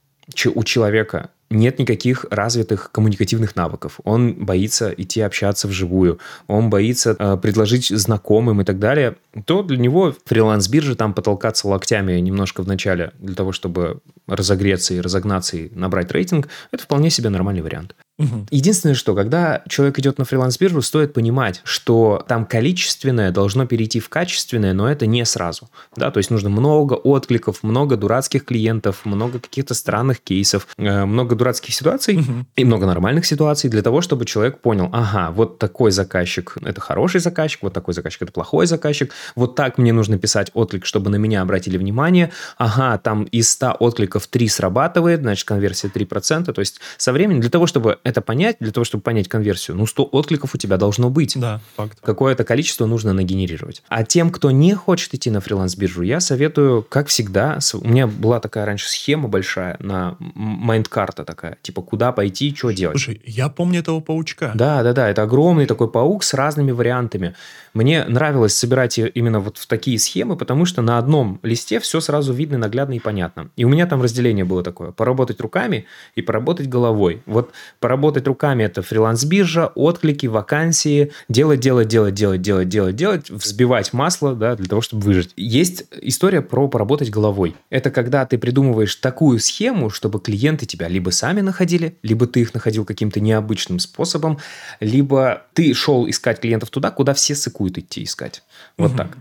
у 0.55 0.63
человека 0.63 1.29
нет 1.49 1.79
никаких 1.79 2.25
развитых 2.29 2.91
коммуникативных 2.91 3.55
навыков. 3.55 3.99
Он 4.03 4.33
боится 4.33 4.93
идти 4.95 5.21
общаться 5.21 5.67
вживую, 5.67 6.19
он 6.47 6.69
боится 6.69 7.15
э, 7.17 7.37
предложить 7.37 7.87
знакомым 7.87 8.61
и 8.61 8.63
так 8.63 8.79
далее, 8.79 9.15
то 9.45 9.63
для 9.63 9.77
него 9.77 10.15
фриланс-биржа 10.25 10.95
там 10.95 11.13
потолкаться 11.13 11.67
локтями 11.67 12.19
немножко 12.19 12.61
в 12.61 12.67
начале 12.67 13.13
для 13.19 13.35
того, 13.35 13.51
чтобы 13.51 13.99
разогреться 14.27 14.93
и 14.93 15.01
разогнаться 15.01 15.57
и 15.57 15.73
набрать 15.73 16.11
рейтинг, 16.11 16.49
это 16.71 16.83
вполне 16.83 17.09
себе 17.09 17.29
нормальный 17.29 17.63
вариант. 17.63 17.95
Угу. 18.19 18.47
Единственное, 18.51 18.95
что 18.95 19.15
когда 19.15 19.63
человек 19.67 19.97
идет 19.99 20.17
на 20.17 20.25
фриланс-биржу, 20.25 20.81
стоит 20.81 21.13
понимать, 21.13 21.61
что 21.63 22.23
там 22.27 22.45
количественное 22.45 23.31
должно 23.31 23.65
перейти 23.65 24.01
в 24.01 24.09
качественное, 24.09 24.73
но 24.73 24.91
это 24.91 25.05
не 25.05 25.23
сразу. 25.25 25.69
Да? 25.95 26.11
То 26.11 26.17
есть 26.17 26.29
нужно 26.29 26.49
много 26.49 26.95
откликов, 26.95 27.63
много 27.63 27.95
дурацких 27.95 28.43
клиентов, 28.43 29.05
много 29.05 29.39
каких-то 29.39 29.73
странных 29.73 30.19
кейсов, 30.19 30.67
э, 30.77 31.05
много 31.05 31.35
дурацких 31.35 31.73
ситуаций 31.73 32.17
угу. 32.17 32.45
и 32.57 32.65
много 32.65 32.85
нормальных 32.85 33.25
ситуаций 33.25 33.69
для 33.69 33.81
того, 33.81 34.01
чтобы 34.01 34.25
человек 34.25 34.59
понял, 34.59 34.89
ага, 34.91 35.31
вот 35.31 35.57
такой 35.57 35.91
заказчик– 35.91 36.57
это 36.61 36.81
хороший 36.81 37.21
заказчик, 37.21 37.63
вот 37.63 37.73
такой 37.73 37.93
заказчик– 37.93 38.21
это 38.23 38.33
плохой 38.33 38.67
заказчик, 38.67 39.13
вот 39.35 39.55
так 39.55 39.77
мне 39.77 39.93
нужно 39.93 40.17
писать 40.17 40.51
отклик, 40.53 40.85
чтобы 40.85 41.09
на 41.09 41.15
меня 41.15 41.41
обратили 41.41 41.77
внимание, 41.77 42.31
ага, 42.57 42.97
там 42.97 43.23
из 43.23 43.49
100 43.51 43.77
откликов 43.79 44.27
3 44.27 44.47
срабатывает, 44.49 45.21
значит, 45.21 45.47
конверсия 45.47 45.87
3%, 45.87 46.51
то 46.51 46.59
есть 46.59 46.81
со 46.97 47.13
временем 47.13 47.39
для 47.39 47.49
того, 47.49 47.65
чтобы 47.65 47.99
это 48.09 48.21
понять, 48.21 48.57
для 48.59 48.71
того, 48.71 48.83
чтобы 48.83 49.01
понять 49.01 49.27
конверсию, 49.27 49.77
ну, 49.77 49.85
100 49.85 50.03
откликов 50.03 50.55
у 50.55 50.57
тебя 50.57 50.77
должно 50.77 51.09
быть. 51.09 51.39
Да, 51.39 51.61
факт. 51.75 51.99
Какое-то 52.01 52.43
количество 52.43 52.85
нужно 52.85 53.13
нагенерировать. 53.13 53.83
А 53.87 54.03
тем, 54.03 54.31
кто 54.31 54.51
не 54.51 54.73
хочет 54.73 55.13
идти 55.13 55.29
на 55.29 55.39
фриланс-биржу, 55.39 56.01
я 56.01 56.19
советую, 56.19 56.85
как 56.87 57.07
всегда, 57.07 57.59
у 57.73 57.87
меня 57.87 58.07
была 58.07 58.39
такая 58.39 58.65
раньше 58.65 58.89
схема 58.89 59.29
большая 59.29 59.77
на 59.79 60.17
майнд-карта 60.19 61.23
такая, 61.23 61.57
типа, 61.61 61.81
куда 61.81 62.11
пойти, 62.11 62.55
что 62.55 62.71
делать. 62.71 62.97
Слушай, 62.97 63.21
я 63.25 63.49
помню 63.49 63.79
этого 63.79 63.99
паучка. 63.99 64.51
Да, 64.55 64.83
да, 64.83 64.93
да, 64.93 65.09
это 65.09 65.23
огромный 65.23 65.65
такой 65.65 65.89
паук 65.89 66.23
с 66.23 66.33
разными 66.33 66.71
вариантами. 66.71 67.35
Мне 67.73 68.03
нравилось 68.05 68.55
собирать 68.55 68.97
именно 68.97 69.39
вот 69.39 69.57
в 69.57 69.67
такие 69.67 69.99
схемы, 69.99 70.35
потому 70.35 70.65
что 70.65 70.81
на 70.81 70.97
одном 70.97 71.39
листе 71.43 71.79
все 71.79 71.99
сразу 71.99 72.33
видно, 72.33 72.57
наглядно 72.57 72.93
и 72.93 72.99
понятно. 72.99 73.51
И 73.55 73.65
у 73.65 73.69
меня 73.69 73.85
там 73.85 74.01
разделение 74.01 74.43
было 74.43 74.63
такое. 74.63 74.91
Поработать 74.91 75.39
руками 75.39 75.85
и 76.15 76.21
поработать 76.21 76.67
головой. 76.67 77.21
Вот 77.25 77.51
поработать 77.79 77.98
руками– 78.27 78.63
это 78.65 78.81
фриланс-биржа, 78.81 79.71
отклики, 79.75 80.25
вакансии, 80.25 81.11
делать, 81.27 81.59
делать, 81.59 81.87
делать, 81.87 82.13
делать, 82.13 82.41
делать, 82.41 82.69
делать, 82.69 82.95
делать, 82.95 83.29
взбивать 83.29 83.93
масло, 83.93 84.35
да, 84.35 84.55
для 84.55 84.67
того, 84.67 84.81
чтобы 84.81 85.03
выжить. 85.03 85.31
Есть 85.35 85.85
история 86.01 86.41
про 86.41 86.67
поработать 86.67 87.09
головой. 87.09 87.55
Это 87.69 87.91
когда 87.91 88.25
ты 88.25 88.37
придумываешь 88.37 88.95
такую 88.95 89.39
схему, 89.39 89.89
чтобы 89.89 90.19
клиенты 90.19 90.65
тебя 90.65 90.87
либо 90.87 91.09
сами 91.09 91.41
находили, 91.41 91.97
либо 92.03 92.27
ты 92.27 92.41
их 92.41 92.53
находил 92.53 92.85
каким-то 92.85 93.19
необычным 93.19 93.79
способом, 93.79 94.39
либо 94.79 95.43
ты 95.53 95.73
шел 95.73 96.09
искать 96.09 96.39
клиентов 96.39 96.69
туда, 96.69 96.91
куда 96.91 97.13
все 97.13 97.35
сыкуют 97.35 97.77
идти 97.77 98.03
искать. 98.03 98.43
Вот 98.77 98.91
угу. 98.91 98.97
так. 98.97 99.17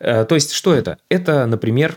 Э, 0.00 0.24
то 0.24 0.34
есть, 0.34 0.52
что 0.52 0.74
это? 0.74 0.98
Это, 1.08 1.46
например, 1.46 1.96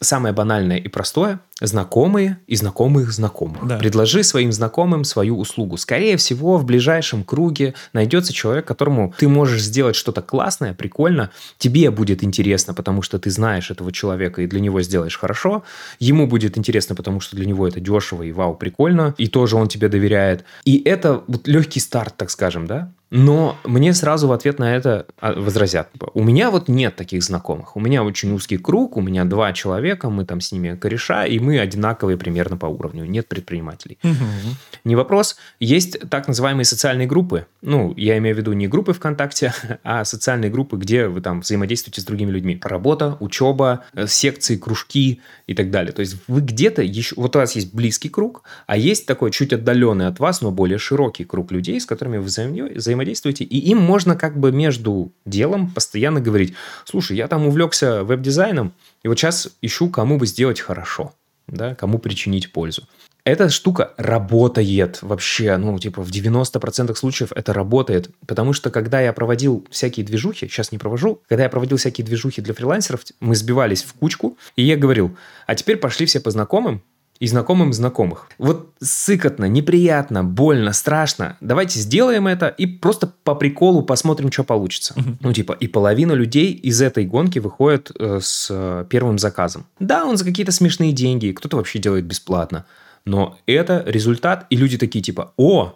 самое 0.00 0.34
банальное 0.34 0.78
и 0.78 0.88
простое– 0.88 1.40
знакомые 1.66 2.38
и 2.46 2.56
знакомых 2.56 3.12
знакомых. 3.12 3.66
Да. 3.66 3.78
Предложи 3.78 4.22
своим 4.22 4.52
знакомым 4.52 5.04
свою 5.04 5.38
услугу. 5.38 5.76
Скорее 5.76 6.16
всего, 6.16 6.58
в 6.58 6.64
ближайшем 6.64 7.24
круге 7.24 7.74
найдется 7.92 8.32
человек, 8.32 8.66
которому 8.66 9.14
ты 9.16 9.28
можешь 9.28 9.62
сделать 9.62 9.96
что-то 9.96 10.22
классное, 10.22 10.74
прикольно, 10.74 11.30
тебе 11.58 11.90
будет 11.90 12.24
интересно, 12.24 12.74
потому 12.74 13.02
что 13.02 13.18
ты 13.18 13.30
знаешь 13.30 13.70
этого 13.70 13.92
человека 13.92 14.42
и 14.42 14.46
для 14.46 14.60
него 14.60 14.82
сделаешь 14.82 15.18
хорошо, 15.18 15.62
ему 15.98 16.26
будет 16.26 16.58
интересно, 16.58 16.94
потому 16.94 17.20
что 17.20 17.36
для 17.36 17.46
него 17.46 17.66
это 17.66 17.80
дешево 17.80 18.22
и 18.22 18.32
вау, 18.32 18.54
прикольно, 18.54 19.14
и 19.18 19.28
тоже 19.28 19.56
он 19.56 19.68
тебе 19.68 19.88
доверяет. 19.88 20.44
И 20.64 20.82
это 20.84 21.22
вот 21.26 21.46
легкий 21.46 21.80
старт, 21.80 22.14
так 22.16 22.30
скажем, 22.30 22.66
да? 22.66 22.92
Но 23.12 23.58
мне 23.64 23.92
сразу 23.92 24.26
в 24.26 24.32
ответ 24.32 24.58
на 24.58 24.74
это 24.74 25.04
а, 25.20 25.34
возразят. 25.34 25.90
У 26.14 26.24
меня 26.24 26.50
вот 26.50 26.68
нет 26.68 26.96
таких 26.96 27.22
знакомых. 27.22 27.76
У 27.76 27.80
меня 27.80 28.02
очень 28.04 28.32
узкий 28.32 28.56
круг, 28.56 28.96
у 28.96 29.02
меня 29.02 29.26
два 29.26 29.52
человека, 29.52 30.08
мы 30.08 30.24
там 30.24 30.40
с 30.40 30.50
ними 30.50 30.76
кореша, 30.76 31.26
и 31.26 31.38
мы 31.38 31.51
мы 31.52 31.58
одинаковые 31.58 32.16
примерно 32.16 32.56
по 32.56 32.66
уровню, 32.66 33.04
нет 33.04 33.28
предпринимателей. 33.28 33.98
Мгм. 34.02 34.56
Не 34.84 34.96
вопрос. 34.96 35.36
Есть 35.60 35.98
так 36.08 36.28
называемые 36.28 36.64
социальные 36.64 37.06
группы. 37.06 37.46
Ну, 37.60 37.92
я 37.96 38.16
имею 38.16 38.34
в 38.34 38.38
виду 38.38 38.54
не 38.54 38.68
группы 38.68 38.94
ВКонтакте, 38.94 39.52
а 39.84 40.04
социальные 40.04 40.50
группы, 40.50 40.78
где 40.78 41.08
вы 41.08 41.20
там 41.20 41.40
взаимодействуете 41.40 42.00
с 42.00 42.04
другими 42.04 42.30
людьми. 42.30 42.58
Работа, 42.62 43.18
учеба, 43.20 43.84
э, 43.92 44.06
секции, 44.06 44.56
кружки 44.56 45.20
и 45.46 45.54
так 45.54 45.70
далее. 45.70 45.92
То 45.92 46.00
есть 46.00 46.16
вы 46.26 46.40
где-то 46.40 46.82
еще... 46.82 47.14
Вот 47.16 47.36
у 47.36 47.38
вас 47.38 47.54
есть 47.54 47.74
близкий 47.74 48.08
круг, 48.08 48.44
а 48.66 48.78
есть 48.78 49.06
такой 49.06 49.30
чуть 49.30 49.52
отдаленный 49.52 50.06
от 50.06 50.18
вас, 50.20 50.40
но 50.40 50.50
более 50.50 50.78
широкий 50.78 51.24
круг 51.24 51.52
людей, 51.52 51.78
с 51.78 51.84
которыми 51.84 52.16
вы 52.16 52.24
взаимодей- 52.24 52.76
взаимодействуете, 52.76 53.44
и 53.44 53.58
им 53.58 53.78
можно 53.78 54.16
как 54.16 54.38
бы 54.38 54.52
между 54.52 55.12
делом 55.26 55.70
постоянно 55.70 56.20
говорить, 56.20 56.54
слушай, 56.86 57.14
я 57.14 57.28
там 57.28 57.46
увлекся 57.46 58.04
веб-дизайном, 58.04 58.72
и 59.02 59.08
вот 59.08 59.18
сейчас 59.18 59.50
ищу, 59.60 59.90
кому 59.90 60.16
бы 60.16 60.26
сделать 60.26 60.60
хорошо, 60.60 61.12
да, 61.46 61.74
кому 61.74 61.98
причинить 61.98 62.52
пользу. 62.52 62.88
Эта 63.24 63.50
штука 63.50 63.94
работает 63.98 65.00
вообще, 65.00 65.56
ну, 65.56 65.78
типа 65.78 66.02
в 66.02 66.10
90% 66.10 66.94
случаев 66.96 67.30
это 67.34 67.52
работает, 67.52 68.10
потому 68.26 68.52
что 68.52 68.70
когда 68.70 69.00
я 69.00 69.12
проводил 69.12 69.64
всякие 69.70 70.04
движухи, 70.04 70.48
сейчас 70.48 70.72
не 70.72 70.78
провожу, 70.78 71.22
когда 71.28 71.44
я 71.44 71.48
проводил 71.48 71.76
всякие 71.76 72.04
движухи 72.04 72.42
для 72.42 72.52
фрилансеров, 72.52 73.02
мы 73.20 73.36
сбивались 73.36 73.84
в 73.84 73.92
кучку, 73.94 74.36
и 74.56 74.64
я 74.64 74.76
говорил, 74.76 75.16
а 75.46 75.54
теперь 75.54 75.76
пошли 75.76 76.06
все 76.06 76.20
по 76.20 76.32
знакомым, 76.32 76.82
и 77.20 77.26
знакомым 77.28 77.72
знакомых. 77.72 78.28
Вот 78.38 78.72
сыкотно, 78.80 79.44
неприятно, 79.44 80.24
больно, 80.24 80.72
страшно. 80.72 81.36
Давайте 81.40 81.78
сделаем 81.78 82.26
это 82.26 82.48
и 82.48 82.66
просто 82.66 83.12
по 83.22 83.34
приколу 83.34 83.82
посмотрим, 83.82 84.32
что 84.32 84.44
получится. 84.44 84.94
Ну, 85.20 85.32
типа, 85.32 85.52
и 85.52 85.68
половина 85.68 86.12
людей 86.12 86.52
из 86.52 86.82
этой 86.82 87.04
гонки 87.04 87.38
выходит 87.38 87.92
э, 87.98 88.18
с 88.20 88.48
э, 88.50 88.84
первым 88.88 89.18
заказом. 89.18 89.66
Да, 89.78 90.04
он 90.04 90.16
за 90.16 90.24
какие-то 90.24 90.50
смешные 90.52 90.92
деньги, 90.92 91.30
кто-то 91.30 91.56
вообще 91.56 91.78
делает 91.78 92.04
бесплатно. 92.06 92.64
Но 93.04 93.38
это 93.46 93.82
результат, 93.86 94.46
и 94.50 94.56
люди 94.56 94.78
такие 94.78 95.02
типа, 95.02 95.32
о, 95.36 95.74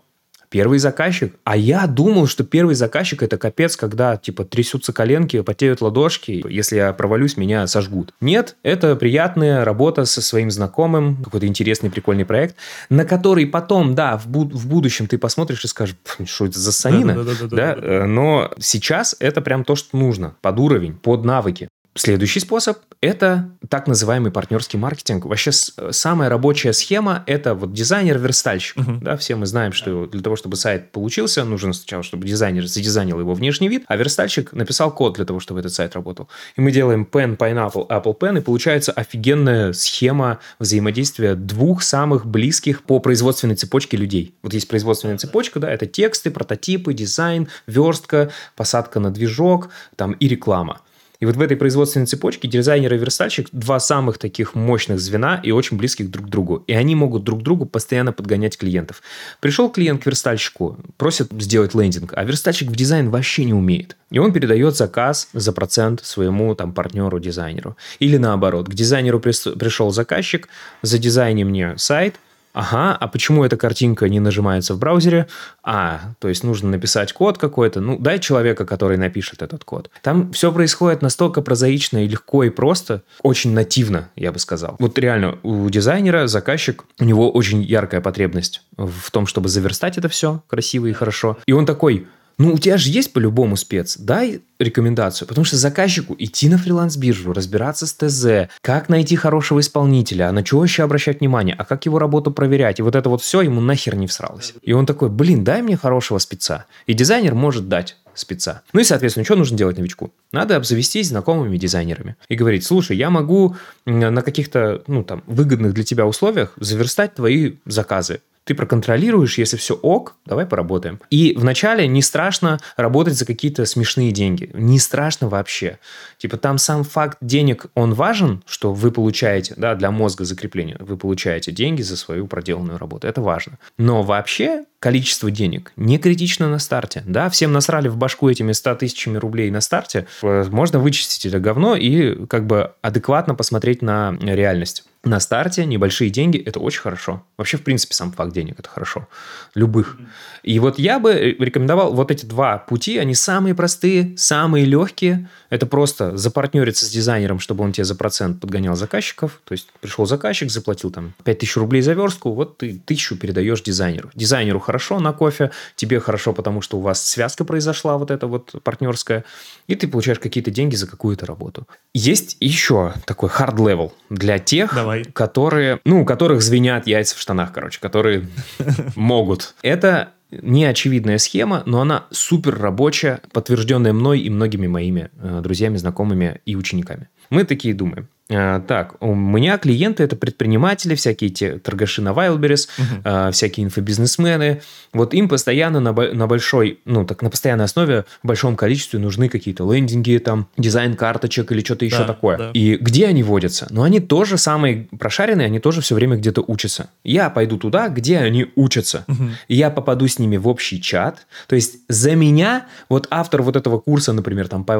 Первый 0.49 0.79
заказчик. 0.79 1.35
А 1.45 1.57
я 1.57 1.87
думал, 1.87 2.26
что 2.26 2.45
первый 2.45 2.75
заказчик 2.75 3.23
это 3.23 3.37
капец, 3.38 3.76
когда 3.76 4.17
типа 4.17 4.45
трясутся 4.45 4.93
коленки, 4.93 5.41
потеют 5.43 5.81
ладошки. 5.81 6.45
Если 6.49 6.76
я 6.76 6.93
провалюсь, 6.93 7.37
меня 7.37 7.67
сожгут. 7.67 8.12
Нет, 8.21 8.57
это 8.62 8.97
приятная 8.97 9.65
работа 9.65 10.05
со 10.05 10.23
своим 10.23 10.50
знакомым, 10.50 11.23
какой-то 11.23 11.47
интересный, 11.47 11.91
прикольный 11.91 12.25
проект, 12.25 12.57
на 12.88 13.05
который 13.05 13.47
потом, 13.47 13.95
да, 13.95 14.17
в, 14.17 14.29
буд- 14.29 14.53
в 14.53 14.67
будущем 14.69 15.07
ты 15.07 15.19
посмотришь 15.19 15.65
и 15.65 15.69
скажешь, 15.69 15.97
«Пф, 16.03 16.29
что 16.29 16.47
это 16.47 16.59
за 16.59 16.73
санина. 16.73 17.15
Да-да-да-да-да. 17.15 17.57
Да, 17.57 17.81
э, 17.81 18.05
но 18.07 18.53
сейчас 18.59 19.17
это 19.19 19.41
прям 19.41 19.65
то, 19.65 19.76
что 19.76 19.97
нужно. 19.97 20.37
Под 20.41 20.59
уровень, 20.59 20.95
под 20.95 21.25
навыки. 21.25 21.69
Следующий 21.97 22.41
способ– 22.41 22.79
это 23.00 23.50
так 23.71 23.87
называемый 23.87 24.31
партнерский 24.31 24.76
маркетинг. 24.76 25.25
Вообще 25.25 25.50
с- 25.50 25.75
самая 25.93 26.29
рабочая 26.29 26.73
схема– 26.73 27.25
это 27.26 27.55
вот 27.55 27.73
дизайнер-верстальщик. 27.73 28.76
Мгм. 28.76 29.00
Да, 29.00 29.17
все 29.17 29.35
мы 29.37 29.47
знаем, 29.47 29.73
что 29.73 30.07
для 30.07 30.21
того, 30.21 30.37
чтобы 30.37 30.57
сайт 30.57 30.93
получился, 30.93 31.45
нужно 31.45 31.73
сначала, 31.73 32.03
чтобы 32.03 32.26
дизайнер 32.26 32.67
задизайнил 32.67 33.19
его 33.19 33.33
внешний 33.35 33.69
вид, 33.69 33.85
а 33.88 33.97
верстальщик 33.97 34.53
написал 34.53 34.93
код 34.93 35.15
для 35.15 35.25
того, 35.25 35.41
чтобы 35.41 35.61
этот 35.61 35.73
сайт 35.73 35.95
работал. 35.95 36.29
И 36.57 36.61
мы 36.61 36.71
делаем 36.71 37.09
Pen, 37.11 37.37
Pineapple, 37.37 37.88
Apple 37.88 38.19
Pen, 38.19 38.38
и 38.38 38.41
получается 38.43 38.93
офигенная 38.93 39.73
схема 39.73 40.38
взаимодействия 40.59 41.35
двух 41.35 41.83
самых 41.83 42.26
близких 42.26 42.83
по 42.83 42.99
производственной 43.00 43.57
цепочке 43.57 43.97
людей. 43.97 44.35
Вот 44.43 44.53
есть 44.53 44.69
производственная 44.69 45.17
цепочка, 45.19 45.61
да, 45.61 45.71
это 45.71 45.87
тексты, 45.87 46.31
прототипы, 46.31 46.93
дизайн, 46.93 47.49
верстка, 47.67 48.31
посадка 48.55 49.00
на 49.00 49.11
движок 49.11 49.71
там, 49.97 50.12
и 50.12 50.29
реклама. 50.29 50.81
И 51.20 51.26
вот 51.26 51.37
в 51.37 51.40
этой 51.40 51.56
производственной 51.56 52.06
цепочке 52.06 52.49
дизайнер 52.49 52.92
и 52.94 52.99
верстальщик– 52.99 53.49
два 53.52 53.80
самых 53.80 54.18
таких 54.18 54.54
мощных 54.54 55.00
звена 55.00 55.40
и 55.42 55.50
очень 55.50 55.76
близких 55.76 56.11
друг 56.11 56.26
к 56.26 56.28
другу. 56.28 56.64
И 56.66 56.73
они 56.73 56.94
могут 56.94 57.25
друг 57.25 57.42
другу 57.42 57.66
постоянно 57.66 58.12
подгонять 58.12 58.58
клиентов. 58.58 59.02
Пришел 59.40 59.70
клиент 59.70 60.02
к 60.02 60.06
верстальщику, 60.06 60.78
просит 60.96 61.30
сделать 61.40 61.75
лендинг, 61.75 62.12
а 62.14 62.25
верстальщик 62.25 62.68
в 62.68 62.76
дизайн 62.76 63.11
вообще 63.11 63.44
не 63.44 63.54
умеет. 63.54 63.96
И 64.11 64.18
он 64.18 64.32
передает 64.32 64.76
заказ 64.76 65.28
за 65.32 65.52
процент 65.52 66.04
своему 66.04 66.54
там 66.54 66.73
партнеру-дизайнеру. 66.73 67.76
Или 67.99 68.16
наоборот, 68.18 68.68
к 68.68 68.75
дизайнеру 68.75 69.20
пришел 69.20 69.90
заказчик, 69.90 70.49
задизайни 70.82 71.44
мне 71.44 71.76
сайт, 71.76 72.16
Ага, 72.57 72.97
а 72.99 73.07
почему 73.07 73.45
эта 73.45 73.59
картинка 73.59 74.09
не 74.09 74.19
нажимается 74.19 74.73
в 74.73 74.79
браузере? 74.79 75.27
А, 75.63 76.15
то 76.21 76.29
есть 76.29 76.43
нужно 76.43 76.71
написать 76.71 77.13
код 77.13 77.37
какой-то. 77.37 77.83
Ну, 77.83 77.99
дай 77.99 78.19
человека, 78.19 78.65
который 78.65 78.97
напишет 78.97 79.43
этот 79.43 79.63
код. 79.65 79.91
Там 80.01 80.33
все 80.33 80.51
происходит 80.51 81.03
настолько 81.03 81.43
прозаично 81.43 82.03
и 82.03 82.09
легко 82.09 82.45
и 82.45 82.49
просто, 82.49 83.03
очень 83.23 83.53
нативно, 83.53 84.09
я 84.17 84.33
бы 84.33 84.39
сказал. 84.39 84.77
Вот 84.79 84.99
реально, 84.99 85.39
у 85.43 85.69
дизайнера 85.69 86.29
заказчик, 86.29 86.85
у 86.99 87.05
него 87.05 87.31
очень 87.31 87.63
яркая 87.63 88.01
потребность 88.01 88.63
в 88.79 89.11
том, 89.11 89.27
чтобы 89.27 89.51
заверстать 89.51 89.99
это 89.99 90.09
все 90.09 90.43
красиво 90.49 90.87
и 90.87 90.95
хорошо. 90.95 91.37
И 91.45 91.53
он 91.53 91.67
такой, 91.67 92.07
ну, 92.38 92.52
у 92.52 92.59
тебя 92.59 92.76
же 92.76 92.90
есть 92.90 93.12
по-любому 93.12 93.57
спец, 93.57 93.97
дай 93.97 94.43
рекомендацию. 94.59 95.26
Потому 95.26 95.45
что 95.45 95.57
заказчику 95.57 96.14
идти 96.19 96.49
на 96.49 96.59
фриланс-биржу, 96.59 97.33
разбираться 97.33 97.87
с 97.87 97.95
ТЗ, 97.95 98.50
как 98.61 98.88
найти 98.88 99.16
хорошего 99.16 99.61
исполнителя, 99.61 100.31
на 100.33 100.43
чего 100.43 100.62
еще 100.62 100.83
обращать 100.83 101.21
внимание, 101.21 101.55
а 101.57 101.64
как 101.64 101.87
его 101.87 101.99
работу 101.99 102.31
проверять. 102.31 102.78
И 102.78 102.83
вот 102.83 102.95
это 102.95 103.09
вот 103.09 103.23
все 103.23 103.40
ему 103.40 103.61
нахер 103.61 103.97
не 103.97 104.07
всралось. 104.07 104.55
И 104.62 104.73
он 104.73 104.85
такой, 104.85 105.09
блин, 105.09 105.45
дай 105.45 105.62
мне 105.62 105.76
хорошего 105.76 106.19
спеца. 106.19 106.66
И 106.87 106.93
дизайнер 106.93 107.35
может 107.35 107.69
дать 107.69 107.97
спеца. 108.14 108.62
Ну 108.73 108.81
и, 108.81 108.85
соответственно, 108.85 109.25
что 109.25 109.37
нужно 109.37 109.57
делать 109.57 109.78
новичку? 109.78 110.12
Надо 110.33 110.57
обзавестись 110.57 111.09
знакомыми 111.09 111.57
дизайнерами 111.57 112.16
и 112.28 112.37
говорить, 112.37 112.64
слушай, 112.64 112.97
я 112.97 113.11
могу 113.11 113.57
на 113.85 114.23
каких-то, 114.23 114.83
ну, 114.87 115.05
там, 115.05 115.23
выгодных 115.26 115.75
для 115.75 115.85
тебя 115.85 116.07
условиях 116.07 116.52
заверстать 116.59 117.14
твои 117.14 117.55
заказы. 117.64 118.21
Ты 118.47 118.55
проконтролируешь, 118.55 119.38
если 119.38 119.57
все 119.57 119.75
ок, 119.75 120.15
давай 120.25 120.47
поработаем. 120.47 121.00
И 121.11 121.35
вначале 121.37 121.88
не 121.88 122.00
страшно 122.00 122.61
работать 122.76 123.15
за 123.15 123.26
какие-то 123.26 123.67
смешные 123.67 124.12
деньги. 124.12 124.50
Не 124.55 124.79
страшно 124.79 125.29
вообще. 125.29 125.81
Типа 126.17 126.37
там 126.37 126.57
сам 126.57 126.85
факт 126.85 127.19
денег, 127.21 127.67
он 127.75 127.93
важен, 127.93 128.45
что 128.47 128.73
вы 128.73 128.93
получаете, 128.93 129.55
да, 129.57 129.75
для 129.75 129.91
мозга 129.91 130.25
закрепления, 130.25 130.76
вы 130.79 130.97
получаете 130.97 131.50
деньги 131.50 131.83
за 131.83 131.97
свою 131.97 132.29
проделанную 132.29 132.79
работу. 132.79 133.09
Это 133.09 133.21
важно. 133.21 133.59
Но 133.79 134.03
вообще 134.03 134.65
количество 134.79 135.31
денег 135.31 135.73
не 135.75 135.99
критично 135.99 136.49
на 136.49 136.61
старте. 136.61 137.03
Да, 137.05 137.29
всем 137.29 137.53
насрали 137.53 137.88
в 137.88 137.97
башку 137.97 138.29
этими 138.31 138.53
100 138.53 138.76
тысячами 138.76 139.17
рублей 139.17 139.50
на 139.50 139.61
старте. 139.61 140.07
Можно 140.23 140.79
вычистить 140.79 141.26
это 141.26 141.41
говно 141.41 141.75
и 141.75 142.26
как 142.26 142.47
бы 142.47 142.75
адекватно 142.81 143.35
посмотреть 143.35 143.83
на 143.83 144.17
реальность. 144.21 144.85
На 145.07 145.21
старте 145.21 145.65
небольшие 145.65 146.11
деньги– 146.11 146.37
это 146.47 146.59
очень 146.59 146.81
хорошо. 146.81 147.23
Вообще, 147.39 147.59
в 147.59 147.63
принципе, 147.63 147.95
сам 147.95 148.11
факт 148.11 148.33
денег– 148.33 148.57
это 148.59 148.69
хорошо. 148.69 149.07
Любых. 149.55 149.99
И 150.43 150.59
вот 150.59 150.81
я 150.81 150.99
бы 150.99 151.37
рекомендовал 151.39 151.95
вот 151.95 152.11
эти 152.11 152.27
два 152.27 152.59
пути, 152.59 152.99
они 152.99 153.15
самые 153.15 153.55
простые, 153.55 154.17
самые 154.17 154.65
легкие. 154.65 155.29
Это 155.49 155.67
просто 155.67 156.17
запартнериться 156.17 156.87
с 156.87 156.91
дизайнером, 156.91 157.39
чтобы 157.39 157.63
он 157.63 157.71
тебе 157.71 157.85
за 157.85 157.95
процент 157.95 158.41
подгонял 158.41 158.75
заказчиков. 158.75 159.41
То 159.45 159.53
есть 159.53 159.69
пришел 159.81 160.07
заказчик, 160.07 160.51
заплатил 160.51 160.91
там 160.91 161.15
5000 161.23 161.57
рублей 161.57 161.83
за 161.83 161.93
верстку, 161.93 162.33
вот 162.33 162.59
ты 162.59 162.81
тысячу 162.85 163.17
передаешь 163.17 163.63
дизайнеру. 163.63 164.11
Дизайнеру 164.17 164.59
хорошо 164.59 164.99
на 164.99 165.13
кофе, 165.13 165.53
тебе 165.77 166.01
хорошо, 166.01 166.33
потому 166.33 166.63
что 166.63 166.79
у 166.79 166.81
вас 166.81 167.05
связка 167.07 167.45
произошла 167.45 167.97
вот 167.97 168.11
эта 168.11 168.27
вот 168.27 168.55
партнерская, 168.65 169.25
и 169.69 169.77
ты 169.77 169.87
получаешь 169.87 170.19
какие-то 170.19 170.51
деньги 170.51 170.75
за 170.75 170.89
какую-то 170.89 171.27
работу. 171.27 171.67
Есть 171.95 172.37
еще 172.41 172.93
такой 173.05 173.29
hard 173.29 173.57
level 173.57 173.93
для 174.11 174.39
тех, 174.39 174.75
Давай. 174.75 174.96
Которые, 175.05 175.81
ну, 175.85 176.03
у 176.03 176.05
которых 176.05 176.43
звенят 176.43 176.87
яйца 176.87 177.17
в 177.17 177.21
штанах, 177.21 177.53
короче, 177.53 177.81
которые 177.81 178.29
могут. 178.97 179.55
Это 179.62 180.11
неочевидная 180.43 181.19
схема, 181.19 181.62
но 181.66 181.81
она 181.81 182.05
супер 182.11 182.59
рабочая, 182.59 183.21
подтвержденная 183.33 183.93
мной 183.93 184.21
и 184.21 184.31
многими 184.31 184.66
моими 184.66 185.11
э, 185.21 185.40
друзьями, 185.43 185.76
знакомыми 185.76 186.40
и 186.47 186.57
учениками. 186.57 187.09
Мы 187.31 187.45
такие 187.45 187.75
думаем. 187.75 188.09
э, 188.28 188.61
так, 188.66 188.97
у 189.00 189.14
меня 189.14 189.57
клиенты 189.59 190.02
это 190.02 190.16
предприниматели, 190.16 190.95
всякие 190.97 191.31
те 191.31 191.59
торгаши 191.59 192.02
на 192.02 192.09
Wildberries, 192.11 192.69
э, 193.05 193.31
всякие 193.33 193.66
инфобизнесмены. 193.66 194.62
Вот 194.93 195.14
им 195.14 195.28
постоянно 195.28 195.78
на, 195.81 195.93
на 195.93 196.26
большой, 196.26 196.81
ну 196.85 197.05
так 197.05 197.23
на 197.23 197.31
постоянной 197.31 197.64
основе 197.66 198.05
в 198.23 198.26
большом 198.26 198.57
количестве 198.57 198.99
нужны 198.99 199.28
какие-то 199.28 199.73
лендинги, 199.73 200.19
там 200.19 200.49
дизайн 200.57 200.95
карточек 200.97 201.52
или 201.52 201.62
что-то 201.62 201.85
еще 201.85 201.99
Да, 201.99 202.05
такое. 202.05 202.37
да. 202.38 202.50
И 202.52 202.76
где 202.76 203.07
они 203.07 203.23
водятся? 203.23 203.69
Ну, 203.71 203.83
они 203.83 204.00
тоже 204.00 204.38
самые 204.38 204.88
прошаренные, 204.99 205.47
они 205.47 205.61
тоже 205.61 205.81
все 205.81 205.95
время 205.95 206.16
где-то 206.16 206.43
учатся. 206.47 206.90
Я 207.05 207.31
пойду 207.31 207.59
туда, 207.59 207.88
где 207.88 208.19
они 208.19 208.47
учатся. 208.57 209.05
И 209.47 209.55
я 209.55 209.71
попаду 209.71 210.09
с 210.09 210.19
ними 210.19 210.25
в 210.35 210.49
общий 210.49 210.83
чат. 210.83 211.26
То 211.47 211.54
есть 211.54 211.76
за 211.88 212.16
меня, 212.16 212.66
вот 212.88 213.06
автор 213.11 213.42
вот 213.42 213.54
этого 213.54 213.78
курса, 213.78 214.12
например, 214.12 214.49
там, 214.49 214.64
по 214.64 214.76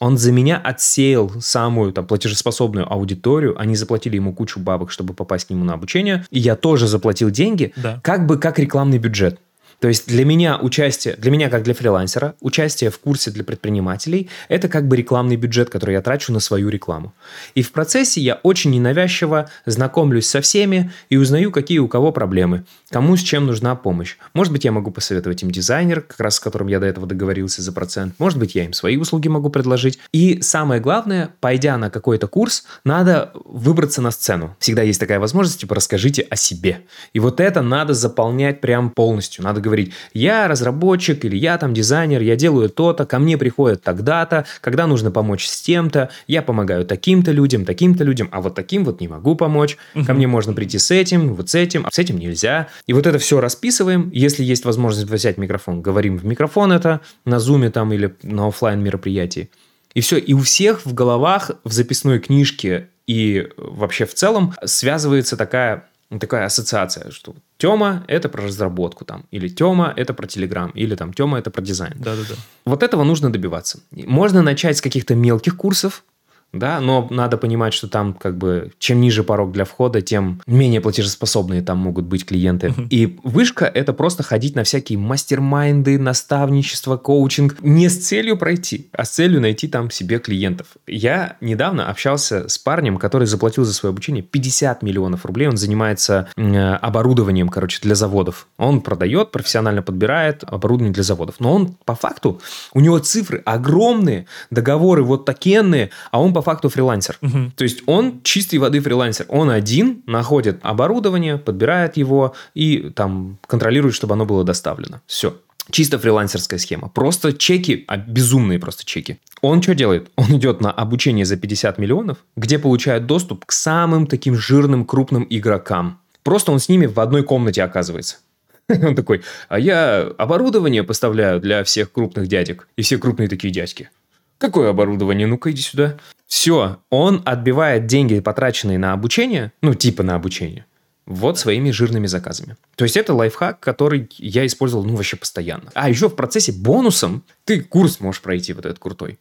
он 0.00 0.18
за 0.18 0.32
меня 0.32 0.56
отсеял 0.58 1.30
самую 1.40 1.92
там 1.92 2.06
платежеспособную 2.06 2.92
аудиторию. 2.92 3.54
Они 3.60 3.76
заплатили 3.76 4.16
ему 4.16 4.34
кучу 4.34 4.58
бабок, 4.58 4.90
чтобы 4.90 5.14
попасть 5.14 5.46
к 5.46 5.50
нему 5.50 5.64
на 5.64 5.74
обучение. 5.74 6.26
И 6.30 6.40
я 6.40 6.56
тоже 6.56 6.88
заплатил 6.88 7.30
деньги, 7.30 7.72
Да. 7.76 8.00
как 8.02 8.26
бы 8.26 8.38
как 8.38 8.58
рекламный 8.58 8.98
бюджет. 8.98 9.38
То 9.80 9.88
есть 9.88 10.06
для 10.08 10.26
меня 10.26 10.58
участие, 10.58 11.16
для 11.16 11.30
меня 11.30 11.48
как 11.48 11.62
для 11.62 11.72
фрилансера, 11.72 12.34
участие 12.40 12.90
в 12.90 12.98
курсе 12.98 13.30
для 13.30 13.44
предпринимателей– 13.44 14.28
это 14.48 14.68
как 14.68 14.86
бы 14.86 14.96
рекламный 14.96 15.36
бюджет, 15.36 15.70
который 15.70 15.92
я 15.94 16.02
трачу 16.02 16.32
на 16.34 16.40
свою 16.40 16.68
рекламу. 16.68 17.14
И 17.54 17.62
в 17.62 17.72
процессе 17.72 18.20
я 18.20 18.34
очень 18.42 18.72
ненавязчиво 18.72 19.48
знакомлюсь 19.64 20.28
со 20.28 20.42
всеми 20.42 20.92
и 21.08 21.16
узнаю, 21.16 21.50
какие 21.50 21.78
у 21.78 21.88
кого 21.88 22.12
проблемы, 22.12 22.64
кому 22.90 23.16
с 23.16 23.20
чем 23.20 23.46
нужна 23.46 23.74
помощь. 23.74 24.16
Может 24.34 24.52
быть, 24.52 24.64
я 24.64 24.72
могу 24.72 24.90
посоветовать 24.90 25.42
им 25.42 25.50
дизайнер, 25.50 26.00
как 26.00 26.20
раз 26.20 26.36
с 26.36 26.40
которым 26.40 26.68
я 26.68 26.80
до 26.80 26.86
этого 26.86 27.06
договорился 27.06 27.62
за 27.62 27.72
процент. 27.72 28.14
Может 28.18 28.38
быть, 28.38 28.54
я 28.54 28.64
им 28.64 28.72
свои 28.72 28.96
услуги 28.96 29.28
могу 29.28 29.50
предложить. 29.50 29.98
И 30.12 30.42
самое 30.42 30.80
главное, 30.80 31.30
пойдя 31.40 31.76
на 31.78 31.90
какой-то 31.90 32.26
курс, 32.26 32.64
надо 32.84 33.32
выбраться 33.44 34.02
на 34.02 34.10
сцену. 34.10 34.56
Всегда 34.58 34.82
есть 34.82 35.00
такая 35.00 35.20
возможность, 35.20 35.60
типа, 35.60 35.74
расскажите 35.74 36.22
о 36.22 36.36
себе. 36.36 36.82
И 37.12 37.20
вот 37.20 37.40
это 37.40 37.62
надо 37.62 37.94
заполнять 37.94 38.60
прям 38.60 38.90
полностью. 38.90 39.44
Надо 39.44 39.60
говорить, 39.60 39.92
я 40.12 40.48
разработчик 40.48 41.24
или 41.24 41.36
я 41.36 41.58
там 41.58 41.74
дизайнер, 41.74 42.20
я 42.20 42.36
делаю 42.36 42.68
то-то, 42.68 43.06
ко 43.06 43.18
мне 43.18 43.38
приходят 43.38 43.82
тогда-то, 43.82 44.46
когда 44.60 44.86
нужно 44.86 45.10
помочь 45.10 45.46
с 45.46 45.62
тем-то, 45.62 46.10
я 46.26 46.42
помогаю 46.42 46.84
таким-то 46.84 47.30
людям, 47.30 47.64
таким-то 47.64 48.04
людям, 48.04 48.28
а 48.32 48.40
вот 48.40 48.54
таким 48.54 48.84
вот 48.84 49.00
не 49.00 49.08
могу 49.08 49.36
помочь. 49.36 49.76
Ко 50.06 50.14
мне 50.14 50.26
можно 50.26 50.52
прийти 50.52 50.78
с 50.78 50.90
этим, 50.90 51.34
вот 51.34 51.50
с 51.50 51.54
этим, 51.54 51.86
а 51.86 51.90
с 51.90 51.98
этим 51.98 52.18
нельзя. 52.18 52.68
И 52.86 52.92
вот 52.92 53.06
это 53.06 53.18
все 53.18 53.40
расписываем. 53.40 54.10
Если 54.12 54.42
есть 54.44 54.64
возможность 54.64 55.08
взять 55.08 55.38
микрофон, 55.38 55.82
говорим 55.82 56.18
в 56.18 56.24
микрофон 56.24 56.72
это 56.72 57.00
на 57.24 57.38
зуме 57.38 57.70
там 57.70 57.92
или 57.92 58.14
на 58.22 58.48
офлайн 58.48 58.82
мероприятии. 58.82 59.50
И 59.94 60.00
все. 60.00 60.18
И 60.18 60.34
у 60.34 60.40
всех 60.40 60.84
в 60.86 60.94
головах, 60.94 61.50
в 61.64 61.72
записной 61.72 62.20
книжке 62.20 62.88
и 63.06 63.48
вообще 63.56 64.06
в 64.06 64.14
целом 64.14 64.54
связывается 64.64 65.36
такая 65.36 65.86
такая 66.18 66.46
ассоциация, 66.46 67.10
что 67.12 67.36
Тема– 67.56 68.04
это 68.08 68.28
про 68.28 68.42
разработку 68.42 69.04
там, 69.04 69.26
или 69.30 69.48
Тема– 69.48 69.92
это 69.96 70.12
про 70.12 70.26
Телеграм, 70.26 70.70
или 70.70 70.96
там 70.96 71.12
Тема– 71.12 71.38
это 71.40 71.50
про 71.50 71.62
дизайн. 71.62 71.94
Да-да-да. 71.96 72.34
Вот 72.64 72.82
этого 72.82 73.04
нужно 73.04 73.32
добиваться. 73.32 73.80
Можно 73.92 74.42
начать 74.42 74.78
с 74.78 74.80
каких-то 74.80 75.14
мелких 75.14 75.56
курсов, 75.56 76.04
да, 76.52 76.80
но 76.80 77.06
надо 77.10 77.36
понимать, 77.36 77.72
что 77.72 77.88
там 77.88 78.12
как 78.12 78.36
бы 78.36 78.72
чем 78.78 79.00
ниже 79.00 79.22
порог 79.22 79.52
для 79.52 79.64
входа, 79.64 80.00
тем 80.00 80.40
менее 80.46 80.80
платежеспособные 80.80 81.62
там 81.62 81.78
могут 81.78 82.06
быть 82.06 82.24
клиенты. 82.24 82.68
Uh-huh. 82.68 82.88
И 82.90 83.18
вышка– 83.22 83.64
это 83.74 83.92
просто 83.92 84.22
ходить 84.22 84.56
на 84.56 84.64
всякие 84.64 84.98
мастер-майнды, 84.98 85.98
наставничество, 85.98 86.96
коучинг, 86.96 87.56
не 87.62 87.88
с 87.88 88.06
целью 88.06 88.36
пройти, 88.36 88.88
а 88.92 89.04
с 89.04 89.10
целью 89.10 89.40
найти 89.40 89.68
там 89.68 89.90
себе 89.90 90.18
клиентов. 90.18 90.66
Я 90.86 91.36
недавно 91.40 91.88
общался 91.88 92.48
с 92.48 92.58
парнем, 92.58 92.98
который 92.98 93.26
заплатил 93.26 93.64
за 93.64 93.72
свое 93.72 93.90
обучение 93.90 94.22
50 94.22 94.82
миллионов 94.82 95.24
рублей, 95.24 95.48
он 95.48 95.56
занимается 95.56 96.28
э, 96.36 96.74
оборудованием, 96.74 97.48
короче, 97.48 97.80
для 97.82 97.94
заводов. 97.94 98.48
Он 98.56 98.80
продает, 98.80 99.30
профессионально 99.30 99.82
подбирает 99.82 100.42
оборудование 100.44 100.92
для 100.92 101.02
заводов. 101.02 101.36
Но 101.38 101.54
он 101.54 101.76
по 101.84 101.94
факту, 101.94 102.40
у 102.74 102.80
него 102.80 102.98
цифры 102.98 103.42
огромные, 103.44 104.26
договоры 104.50 105.02
вот 105.02 105.24
такенные, 105.24 105.90
а 106.10 106.20
он 106.20 106.32
по 106.32 106.39
факту 106.42 106.68
фрилансер. 106.68 107.18
Угу. 107.22 107.52
То 107.56 107.64
есть 107.64 107.82
он 107.86 108.20
чистой 108.22 108.56
воды 108.56 108.80
фрилансер. 108.80 109.26
Он 109.28 109.50
один 109.50 110.02
находит 110.06 110.58
оборудование, 110.62 111.38
подбирает 111.38 111.96
его 111.96 112.34
и 112.54 112.90
там 112.94 113.38
контролирует, 113.46 113.94
чтобы 113.94 114.14
оно 114.14 114.26
было 114.26 114.44
доставлено. 114.44 115.00
Все. 115.06 115.36
Чисто 115.70 115.98
фрилансерская 115.98 116.58
схема. 116.58 116.88
Просто 116.88 117.32
чеки, 117.32 117.84
а 117.86 117.96
безумные 117.96 118.58
просто 118.58 118.84
чеки. 118.84 119.18
Он 119.40 119.62
что 119.62 119.74
делает? 119.74 120.10
Он 120.16 120.36
идет 120.36 120.60
на 120.60 120.70
обучение 120.70 121.24
за 121.24 121.36
50 121.36 121.78
миллионов, 121.78 122.18
где 122.36 122.58
получает 122.58 123.06
доступ 123.06 123.44
к 123.44 123.52
самым 123.52 124.06
таким 124.06 124.34
жирным 124.34 124.84
крупным 124.84 125.26
игрокам. 125.30 126.00
Просто 126.22 126.52
он 126.52 126.58
с 126.58 126.68
ними 126.68 126.86
в 126.86 126.98
одной 126.98 127.22
комнате 127.22 127.62
оказывается. 127.62 128.16
Он 128.68 128.94
такой, 128.94 129.22
а 129.48 129.58
я 129.58 130.02
оборудование 130.18 130.84
поставляю 130.84 131.40
для 131.40 131.64
всех 131.64 131.90
крупных 131.90 132.28
дядек. 132.28 132.68
И 132.76 132.82
все 132.82 132.98
крупные 132.98 133.28
такие 133.28 133.52
дядьки. 133.52 133.90
Какое 134.38 134.70
оборудование? 134.70 135.26
Ну-ка 135.26 135.50
иди 135.50 135.62
сюда. 135.62 135.98
Все, 136.30 136.78
он 136.90 137.22
отбивает 137.24 137.86
деньги, 137.86 138.20
потраченные 138.20 138.78
на 138.78 138.92
обучение, 138.92 139.52
ну, 139.62 139.74
типа 139.74 140.04
на 140.04 140.14
обучение, 140.14 140.64
вот 141.04 141.40
своими 141.40 141.72
жирными 141.72 142.06
заказами. 142.06 142.56
То 142.76 142.84
есть 142.84 142.96
это 142.96 143.12
лайфхак, 143.14 143.58
который 143.58 144.08
я 144.16 144.46
использовал, 144.46 144.84
ну, 144.84 144.94
вообще 144.94 145.16
постоянно. 145.16 145.72
А 145.74 145.88
еще 145.90 146.08
в 146.08 146.14
процессе 146.14 146.52
бонусом 146.52 147.24
ты 147.44 147.60
курс 147.60 147.98
можешь 147.98 148.22
пройти 148.22 148.52
вот 148.52 148.64
этот 148.64 148.78
крутой 148.78 149.18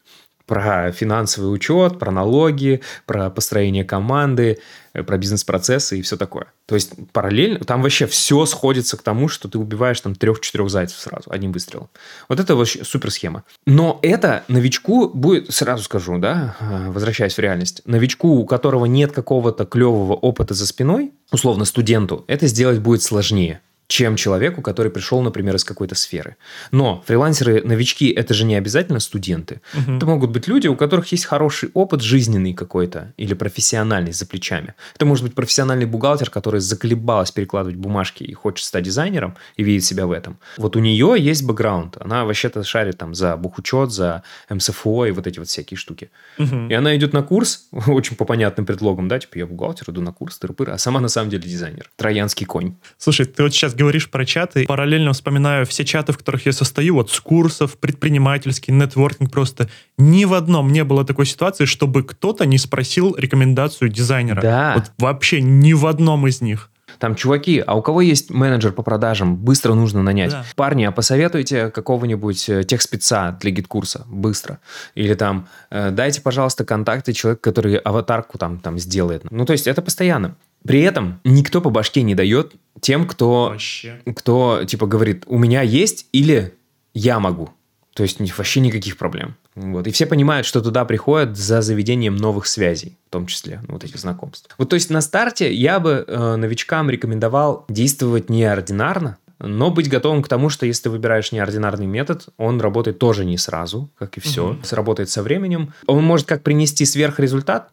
про 0.50 0.92
финансовый 0.92 1.54
учет, 1.54 2.00
про 2.00 2.12
налоги, 2.12 2.82
про 3.06 3.30
построение 3.30 3.84
команды, 3.86 4.58
э, 4.94 5.04
про 5.04 5.20
бизнес-процессы 5.20 6.00
и 6.00 6.02
все 6.02 6.18
такое. 6.18 6.48
То 6.66 6.74
есть 6.74 6.94
параллельно, 7.14 7.60
там 7.60 7.84
вообще 7.84 8.08
все 8.08 8.48
сходится 8.48 8.98
к 8.98 9.04
тому, 9.04 9.28
что 9.28 9.48
ты 9.48 9.60
убиваешь 9.60 10.02
там 10.02 10.16
трех-четырех 10.16 10.72
зайцев 10.72 10.98
сразу, 10.98 11.30
одним 11.30 11.52
выстрелом. 11.52 11.90
Вот 12.28 12.40
это 12.40 12.56
вообще 12.56 12.84
супер 12.84 13.12
схема. 13.12 13.44
Но 13.68 14.00
это 14.02 14.44
новичку 14.48 15.08
будет, 15.08 15.54
сразу 15.54 15.84
скажу, 15.84 16.18
да, 16.18 16.56
э, 16.60 16.90
возвращаясь 16.90 17.36
в 17.36 17.40
реальность, 17.40 17.84
новичку, 17.86 18.30
у 18.30 18.46
которого 18.48 18.86
нет 18.86 19.12
какого-то 19.12 19.66
клевого 19.66 20.14
опыта 20.14 20.56
за 20.56 20.66
спиной, 20.66 21.14
условно 21.32 21.64
студенту, 21.66 22.26
это 22.28 22.48
сделать 22.48 22.80
будет 22.80 23.04
сложнее 23.04 23.62
чем 23.90 24.16
человеку, 24.16 24.62
который 24.62 24.92
пришел, 24.92 25.20
например, 25.22 25.56
из 25.56 25.64
какой-то 25.64 25.96
сферы. 25.96 26.38
Но 26.72 27.04
фрилансеры-новички– 27.08 28.10
это 28.16 28.36
же 28.36 28.46
не 28.46 28.54
обязательно 28.54 29.00
студенты. 29.00 29.62
Угу. 29.74 29.98
Это 29.98 30.06
могут 30.06 30.30
быть 30.30 30.48
люди, 30.48 30.68
у 30.68 30.76
которых 30.76 31.12
есть 31.12 31.26
хороший 31.26 31.72
опыт 31.74 32.02
жизненный 32.02 32.54
какой-то 32.54 33.14
или 33.18 33.34
профессиональный 33.34 34.12
за 34.12 34.28
плечами. 34.28 34.76
Это 34.94 35.08
может 35.08 35.24
быть 35.24 35.34
профессиональный 35.34 35.88
бухгалтер, 35.88 36.30
который 36.30 36.62
заколебалась 36.62 37.32
перекладывать 37.32 37.78
бумажки 37.78 38.24
и 38.24 38.32
хочет 38.32 38.64
стать 38.64 38.84
дизайнером 38.84 39.36
и 39.58 39.64
видит 39.64 39.84
себя 39.84 40.06
в 40.06 40.12
этом. 40.12 40.38
Вот 40.58 40.76
у 40.76 40.80
нее 40.80 41.16
есть 41.18 41.44
бэкграунд. 41.44 41.98
Она 42.00 42.26
вообще-то 42.26 42.64
шарит 42.64 43.00
там 43.00 43.16
за 43.16 43.38
бухучет, 43.38 43.92
за 43.92 44.22
МСФО 44.52 45.08
и 45.08 45.12
вот 45.12 45.26
эти 45.26 45.40
вот 45.40 45.48
всякие 45.48 45.80
штуки. 45.80 46.12
Угу. 46.38 46.68
И 46.70 46.74
она 46.76 46.96
идет 46.96 47.14
на 47.14 47.24
курс, 47.24 47.68
очень 47.88 48.16
по 48.16 48.26
понятным 48.26 48.68
предлогам, 48.68 49.08
да, 49.08 49.18
типа 49.18 49.40
я 49.40 49.48
бухгалтер, 49.48 49.90
иду 49.90 50.02
на 50.02 50.14
курс, 50.14 50.38
тыры 50.38 50.54
а 50.68 50.78
сама 50.78 51.00
на 51.00 51.08
самом 51.08 51.32
деле 51.32 51.50
дизайнер. 51.50 51.90
Троянский 51.96 52.46
конь. 52.46 52.76
Слушай, 53.00 53.26
ты 53.26 53.42
вот 53.42 53.52
сейчас 53.52 53.74
говоришь 53.80 54.10
про 54.10 54.26
чаты, 54.26 54.66
параллельно 54.66 55.14
вспоминаю 55.14 55.66
все 55.66 55.86
чаты, 55.86 56.12
в 56.12 56.18
которых 56.18 56.46
я 56.46 56.52
состою, 56.52 56.96
вот 56.96 57.10
с 57.10 57.20
курсов, 57.20 57.78
предпринимательский, 57.78 58.74
нетворкинг 58.74 59.32
просто. 59.32 59.70
Ни 59.98 60.26
в 60.26 60.34
одном 60.34 60.72
не 60.72 60.84
было 60.84 61.06
такой 61.06 61.26
ситуации, 61.26 61.66
чтобы 61.66 62.04
кто-то 62.04 62.46
не 62.46 62.58
спросил 62.58 63.16
рекомендацию 63.18 63.90
дизайнера. 63.90 64.42
Да. 64.42 64.74
Вот 64.76 64.92
вообще 64.98 65.42
ни 65.42 65.74
в 65.74 65.86
одном 65.86 66.28
из 66.28 66.42
них. 66.42 66.70
Там, 66.98 67.16
чуваки, 67.16 67.64
а 67.66 67.76
у 67.76 67.82
кого 67.82 68.02
есть 68.02 68.30
менеджер 68.30 68.74
по 68.74 68.84
продажам? 68.84 69.38
Быстро 69.38 69.74
нужно 69.74 70.04
нанять. 70.04 70.32
Да. 70.32 70.46
Парни, 70.56 70.84
а 70.84 70.92
посоветуйте 70.92 71.70
какого-нибудь 71.70 72.50
э, 72.50 72.64
техспеца 72.66 73.38
для 73.40 73.52
GetCourse 73.52 73.96
а. 73.96 74.06
Быстро. 74.08 74.60
Или 74.96 75.14
там, 75.14 75.48
э, 75.70 75.92
дайте, 75.92 76.22
пожалуйста, 76.22 76.66
контакты 76.66 77.14
человека, 77.14 77.42
который 77.42 77.78
аватарку 77.78 78.38
там, 78.38 78.60
там 78.60 78.78
сделает. 78.78 79.24
Ну, 79.32 79.46
то 79.46 79.54
есть, 79.54 79.68
это 79.68 79.82
постоянно. 79.82 80.36
При 80.66 80.82
этом 80.82 81.22
никто 81.24 81.62
по 81.62 81.70
башке 81.70 82.02
не 82.02 82.16
дает 82.16 82.54
тем, 82.82 83.08
кто, 83.08 83.50
вообще. 83.50 84.02
кто 84.16 84.64
типа 84.66 84.88
говорит, 84.88 85.24
у 85.28 85.38
меня 85.38 85.62
есть 85.62 86.08
или 86.12 86.54
я 86.94 87.20
могу. 87.20 87.50
То 87.94 88.04
есть 88.04 88.20
вообще 88.38 88.62
никаких 88.62 88.98
проблем. 88.98 89.36
Вот. 89.56 89.86
И 89.88 89.92
все 89.92 90.06
понимают, 90.06 90.48
что 90.48 90.62
туда 90.62 90.86
приходят 90.86 91.36
за 91.36 91.62
заведением 91.62 92.16
новых 92.16 92.48
связей, 92.48 92.98
в 93.08 93.12
том 93.12 93.26
числе, 93.26 93.62
ну, 93.68 93.74
вот 93.74 93.84
этих 93.84 93.98
знакомств. 93.98 94.54
Вот 94.58 94.70
то 94.70 94.76
есть 94.76 94.90
на 94.90 95.02
старте 95.02 95.54
я 95.54 95.80
бы 95.80 96.06
э, 96.08 96.36
новичкам 96.38 96.90
рекомендовал 96.90 97.66
действовать 97.68 98.30
неординарно, 98.30 99.18
но 99.40 99.72
быть 99.72 99.90
готовым 99.90 100.22
к 100.22 100.28
тому, 100.28 100.50
что 100.50 100.66
если 100.66 100.84
ты 100.84 100.90
выбираешь 100.90 101.32
неординарный 101.32 101.88
метод, 101.88 102.28
он 102.38 102.62
работает 102.62 103.00
тоже 103.00 103.26
не 103.26 103.38
сразу, 103.38 103.90
как 103.98 104.18
и 104.18 104.22
все. 104.22 104.52
Угу. 104.52 104.64
Сработает 104.64 105.10
со 105.10 105.24
временем. 105.24 105.74
Он 105.88 106.04
может 106.04 106.28
как 106.28 106.44
принести 106.44 106.86
сверхрезультат, 106.86 107.70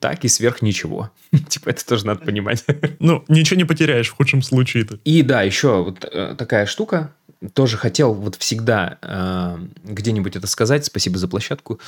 так 0.00 0.24
и 0.24 0.28
сверх 0.28 0.62
ничего. 0.62 1.10
типа 1.48 1.70
это 1.70 1.86
тоже 1.86 2.06
надо 2.06 2.24
понимать. 2.24 2.64
ну, 2.98 3.24
ничего 3.28 3.56
не 3.56 3.64
потеряешь 3.64 4.08
в 4.08 4.14
худшем 4.16 4.42
случае-то. 4.42 5.00
И 5.04 5.22
да, 5.22 5.42
еще 5.42 5.82
вот 5.82 6.04
э, 6.10 6.34
такая 6.36 6.66
штука. 6.66 7.12
Тоже 7.54 7.78
хотел 7.78 8.12
вот 8.12 8.36
всегда 8.36 8.98
э, 9.00 9.58
где-нибудь 9.84 10.36
это 10.36 10.46
сказать. 10.46 10.84
Спасибо 10.84 11.16
за 11.16 11.26
площадку. 11.26 11.80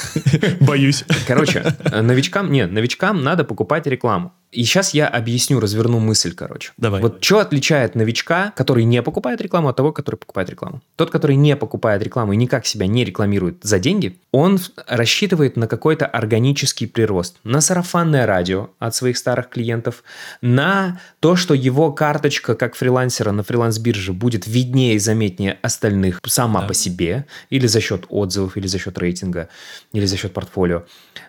Боюсь. 0.60 1.04
Короче, 1.26 1.76
новичкам, 1.92 2.50
нет, 2.50 2.72
новичкам 2.72 3.22
надо 3.22 3.44
покупать 3.44 3.86
рекламу. 3.86 4.32
И 4.50 4.64
сейчас 4.64 4.94
я 4.94 5.06
объясню, 5.08 5.60
разверну 5.60 5.98
мысль, 5.98 6.34
короче. 6.34 6.72
Давай. 6.78 7.02
Вот 7.02 7.22
что 7.22 7.40
отличает 7.40 7.94
новичка, 7.94 8.52
который 8.56 8.84
не 8.84 9.02
покупает 9.02 9.42
рекламу, 9.42 9.68
от 9.68 9.76
того, 9.76 9.92
который 9.92 10.16
покупает 10.16 10.48
рекламу. 10.48 10.80
Тот, 10.96 11.10
который 11.10 11.36
не 11.36 11.54
покупает 11.54 12.02
рекламу 12.02 12.32
и 12.32 12.36
никак 12.36 12.64
себя 12.64 12.86
не 12.86 13.04
рекламирует 13.04 13.58
за 13.62 13.78
деньги, 13.78 14.18
он 14.32 14.58
рассчитывает 14.86 15.56
на 15.56 15.66
какой-то 15.68 16.06
органический 16.06 16.88
прирост. 16.88 17.36
На 17.44 17.60
сарафанное 17.60 18.24
радио 18.24 18.70
от 18.78 18.94
своих 18.94 19.18
старых 19.18 19.50
клиентов, 19.50 20.02
на 20.40 20.98
то, 21.20 21.36
что 21.36 21.52
его 21.52 21.92
карточка 21.92 22.54
как 22.54 22.74
фрилансера 22.74 23.32
на 23.32 23.42
фриланс-бирже 23.42 24.14
будет 24.14 24.46
виднее 24.46 24.94
и 24.94 24.98
заметнее 24.98 25.58
остальных 25.60 26.20
сама 26.26 26.62
да. 26.62 26.68
по 26.68 26.74
себе, 26.74 27.26
или 27.50 27.66
за 27.66 27.80
счет 27.80 28.06
отзывов, 28.08 28.56
или 28.56 28.66
за 28.66 28.78
счет 28.78 28.96
рейтинга, 28.98 29.50
или 29.92 30.06
за 30.06 30.16
счет 30.16 30.32
портфолио. 30.32 30.84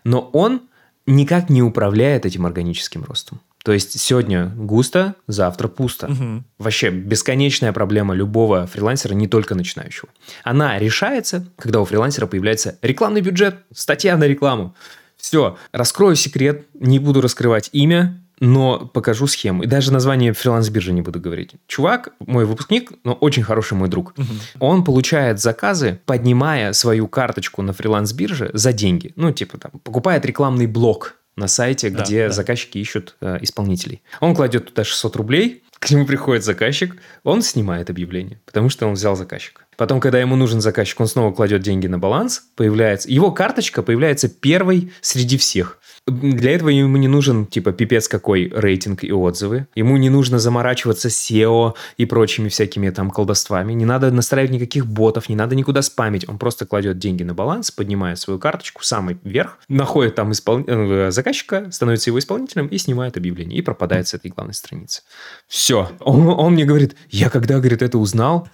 Но 0.05 0.29
он 0.31 0.61
никак 1.09 1.49
не 1.49 1.61
управляет 1.61 2.25
этим 2.25 2.45
органическим 2.45 3.03
ростом. 3.03 3.41
То 3.63 3.73
есть 3.73 3.99
сегодня 3.99 4.53
густо, 4.55 5.15
завтра 5.27 5.67
пусто. 5.67 6.07
Мгм. 6.07 6.45
Вообще 6.57 6.91
бесконечная 6.91 7.73
проблема 7.73 8.13
любого 8.13 8.67
фрилансера, 8.67 9.13
не 9.13 9.27
только 9.27 9.53
начинающего. 9.53 10.09
Она 10.43 10.79
решается, 10.79 11.45
когда 11.57 11.81
у 11.81 11.85
фрилансера 11.85 12.25
появляется 12.25 12.77
рекламный 12.81 13.21
бюджет, 13.21 13.57
статья 13.73 14.15
на 14.15 14.25
рекламу. 14.25 14.75
Все, 15.17 15.57
раскрою 15.73 16.15
секрет, 16.15 16.67
не 16.73 16.99
буду 16.99 17.19
раскрывать 17.19 17.69
имя, 17.73 18.23
но 18.39 18.79
покажу 18.79 19.27
схему. 19.27 19.63
И 19.63 19.67
даже 19.67 19.91
название 19.91 20.33
фриланс-биржи 20.33 20.91
не 20.91 21.01
буду 21.01 21.19
говорить. 21.19 21.51
Чувак, 21.67 22.09
мой 22.19 22.45
выпускник, 22.45 22.91
но 23.03 23.13
очень 23.13 23.43
хороший 23.43 23.73
мой 23.73 23.89
друг. 23.89 24.13
Он 24.59 24.83
получает 24.83 25.39
заказы, 25.39 25.99
поднимая 26.05 26.73
свою 26.73 27.07
карточку 27.07 27.61
на 27.61 27.73
фриланс-бирже 27.73 28.51
за 28.53 28.73
деньги. 28.73 29.13
Ну, 29.15 29.31
типа 29.31 29.57
там, 29.57 29.71
покупает 29.83 30.25
рекламный 30.25 30.67
блок 30.67 31.15
на 31.35 31.47
сайте, 31.47 31.89
Да, 31.89 32.03
где 32.03 32.27
да. 32.27 32.33
заказчики 32.33 32.77
ищут 32.77 33.15
э, 33.21 33.37
исполнителей. 33.41 34.01
Он 34.19 34.35
кладет 34.35 34.67
туда 34.67 34.83
600 34.83 35.15
рублей, 35.15 35.63
к 35.79 35.89
нему 35.89 36.05
приходит 36.05 36.43
заказчик, 36.43 36.97
он 37.23 37.41
снимает 37.41 37.89
объявление, 37.89 38.39
потому 38.45 38.69
что 38.69 38.85
он 38.87 38.93
взял 38.93 39.15
заказчика. 39.15 39.61
Потом, 39.77 40.01
когда 40.01 40.19
ему 40.19 40.35
нужен 40.35 40.59
заказчик, 40.59 40.99
он 40.99 41.07
снова 41.07 41.33
кладет 41.33 41.61
деньги 41.61 41.87
на 41.87 41.97
баланс, 41.97 42.43
появляется... 42.57 43.09
Его 43.09 43.31
карточка 43.31 43.81
появляется 43.81 44.27
первой 44.27 44.91
среди 44.99 45.37
всех. 45.37 45.78
Для 46.11 46.51
этого 46.51 46.69
ему 46.69 46.97
не 46.97 47.07
нужен, 47.07 47.45
типа, 47.45 47.71
пипец 47.71 48.07
какой 48.07 48.51
рейтинг 48.53 49.03
и 49.03 49.11
отзывы. 49.11 49.67
Ему 49.75 49.97
не 49.97 50.09
нужно 50.09 50.39
заморачиваться 50.39 51.07
SEO 51.07 51.73
и 51.97 52.05
прочими 52.05 52.49
всякими 52.49 52.89
там 52.89 53.11
колдовствами. 53.11 53.73
Не 53.73 53.85
надо 53.85 54.11
настраивать 54.11 54.51
никаких 54.51 54.85
ботов, 54.85 55.29
не 55.29 55.35
надо 55.35 55.55
никуда 55.55 55.81
спамить. 55.81 56.27
Он 56.27 56.37
просто 56.37 56.65
кладет 56.65 56.99
деньги 56.99 57.23
на 57.23 57.33
баланс, 57.33 57.71
поднимает 57.71 58.19
свою 58.19 58.39
карточку 58.39 58.83
самый 58.83 59.17
верх, 59.23 59.57
находит 59.67 60.15
там 60.15 60.31
испол- 60.31 60.65
э, 60.67 61.11
заказчика, 61.11 61.71
становится 61.71 62.09
его 62.09 62.19
исполнителем 62.19 62.67
и 62.67 62.77
снимает 62.77 63.17
объявление. 63.17 63.59
И 63.59 63.61
пропадает 63.61 64.07
с 64.07 64.13
этой 64.13 64.31
главной 64.31 64.53
страницы. 64.53 65.01
Все. 65.47 65.89
Он, 65.99 66.27
он 66.27 66.53
мне 66.53 66.65
говорит, 66.65 66.95
я 67.09 67.29
когда, 67.29 67.59
говорит, 67.59 67.81
это 67.81 67.97
узнал, 67.97 68.47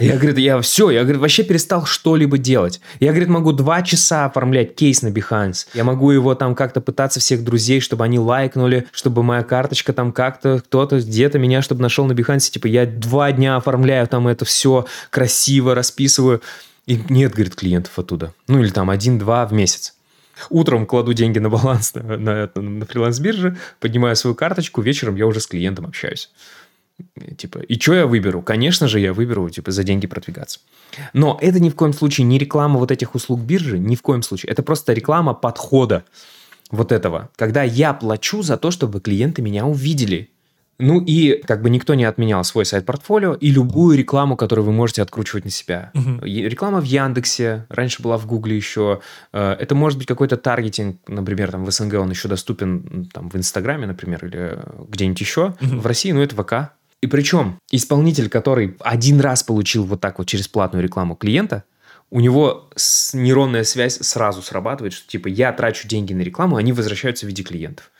я, 0.00 0.16
говорит, 0.16 0.38
я 0.38 0.60
все, 0.60 0.90
я, 0.90 1.02
говорит, 1.02 1.20
вообще 1.20 1.42
перестал 1.42 1.86
что-либо 1.86 2.38
делать. 2.38 2.80
Я, 3.00 3.10
говорит, 3.10 3.28
могу 3.28 3.52
два 3.52 3.82
часа 3.82 4.26
оформлять 4.26 4.74
кейс 4.74 5.02
на 5.02 5.08
Behance. 5.08 5.66
Я 5.74 5.84
могу 5.84 6.10
его 6.10 6.34
там 6.34 6.54
как-то 6.64 6.80
пытаться 6.80 7.20
всех 7.20 7.44
друзей, 7.44 7.80
чтобы 7.80 8.04
они 8.04 8.18
лайкнули, 8.18 8.86
чтобы 8.90 9.22
моя 9.22 9.42
карточка 9.42 9.92
там 9.92 10.12
как-то, 10.12 10.60
кто-то 10.60 10.98
где-то 10.98 11.38
меня, 11.38 11.60
чтобы 11.60 11.82
нашел 11.82 12.06
на 12.06 12.12
Behance. 12.12 12.50
Типа 12.50 12.66
я 12.66 12.86
два 12.86 13.32
дня 13.32 13.56
оформляю 13.56 14.06
там 14.06 14.26
это 14.28 14.46
все 14.46 14.86
красиво, 15.10 15.74
расписываю. 15.74 16.40
И 16.86 16.98
нет, 17.10 17.32
говорит, 17.32 17.54
клиентов 17.54 17.98
оттуда. 17.98 18.32
Ну 18.48 18.60
или 18.60 18.70
там 18.70 18.88
один-два 18.88 19.46
в 19.46 19.52
месяц. 19.52 19.94
Утром 20.48 20.86
кладу 20.86 21.12
деньги 21.12 21.38
на 21.38 21.50
баланс 21.50 21.94
на, 21.94 22.16
на, 22.16 22.50
на 22.54 22.86
фриланс-бирже, 22.86 23.56
поднимаю 23.78 24.16
свою 24.16 24.34
карточку, 24.34 24.80
вечером 24.80 25.16
я 25.16 25.26
уже 25.26 25.40
с 25.40 25.46
клиентом 25.46 25.86
общаюсь. 25.86 26.30
Типа, 27.36 27.58
и 27.58 27.78
что 27.78 27.94
я 27.94 28.06
выберу? 28.06 28.42
Конечно 28.42 28.86
же, 28.88 29.00
я 29.00 29.12
выберу, 29.12 29.50
типа, 29.50 29.72
за 29.72 29.82
деньги 29.82 30.06
продвигаться. 30.06 30.60
Но 31.12 31.38
это 31.40 31.60
ни 31.60 31.68
в 31.68 31.74
коем 31.74 31.92
случае 31.92 32.24
не 32.24 32.38
реклама 32.38 32.78
вот 32.78 32.90
этих 32.92 33.14
услуг 33.14 33.40
биржи, 33.40 33.78
ни 33.78 33.96
в 33.96 34.02
коем 34.02 34.22
случае. 34.22 34.52
Это 34.52 34.62
просто 34.62 34.92
реклама 34.92 35.34
подхода 35.34 36.04
вот 36.74 36.92
этого. 36.92 37.30
Когда 37.36 37.62
я 37.62 37.94
плачу 37.94 38.42
за 38.42 38.56
то, 38.56 38.70
чтобы 38.70 39.00
клиенты 39.00 39.42
меня 39.42 39.66
увидели. 39.66 40.30
Ну 40.78 41.00
и 41.00 41.40
как 41.46 41.62
бы 41.62 41.70
никто 41.70 41.94
не 41.94 42.04
отменял 42.04 42.42
свой 42.42 42.64
сайт-портфолио 42.64 43.34
и 43.34 43.52
любую 43.52 43.96
рекламу, 43.96 44.36
которую 44.36 44.64
вы 44.64 44.72
можете 44.72 45.02
откручивать 45.02 45.44
на 45.44 45.50
себя. 45.50 45.92
И 46.24 46.42
Реклама 46.42 46.80
в 46.80 46.84
Яндексе, 46.84 47.66
раньше 47.68 48.02
была 48.02 48.18
в 48.18 48.26
Гугле 48.26 48.56
еще. 48.56 49.00
Э, 49.32 49.52
Это 49.52 49.76
может 49.76 49.98
быть 49.98 50.08
какой-то 50.08 50.36
таргетинг, 50.36 50.98
например, 51.06 51.52
там 51.52 51.64
в 51.64 51.70
СНГ 51.70 51.94
он 51.94 52.10
еще 52.10 52.26
доступен 52.26 53.08
там 53.12 53.30
в 53.30 53.36
Инстаграме, 53.36 53.86
например, 53.86 54.24
или 54.26 54.58
где-нибудь 54.88 55.20
еще. 55.20 55.54
Мгм. 55.60 55.78
В 55.78 55.86
России, 55.86 56.10
ну 56.10 56.20
это 56.22 56.34
ВК. 56.34 56.72
И 57.02 57.06
причем 57.06 57.58
исполнитель, 57.70 58.28
который 58.28 58.76
один 58.80 59.20
раз 59.20 59.42
получил 59.42 59.84
вот 59.84 60.00
так 60.00 60.18
вот 60.18 60.26
через 60.26 60.48
платную 60.48 60.82
рекламу 60.82 61.14
клиента, 61.14 61.62
у 62.14 62.20
него 62.20 62.70
нейронная 63.12 63.64
связь 63.64 63.98
сразу 63.98 64.40
срабатывает, 64.40 64.92
что 64.92 65.08
типа 65.08 65.26
я 65.26 65.52
трачу 65.52 65.88
деньги 65.88 66.12
на 66.12 66.20
рекламу, 66.20 66.54
они 66.54 66.72
возвращаются 66.72 67.26
в 67.26 67.28
виде 67.28 67.42
клиентов. 67.42 67.90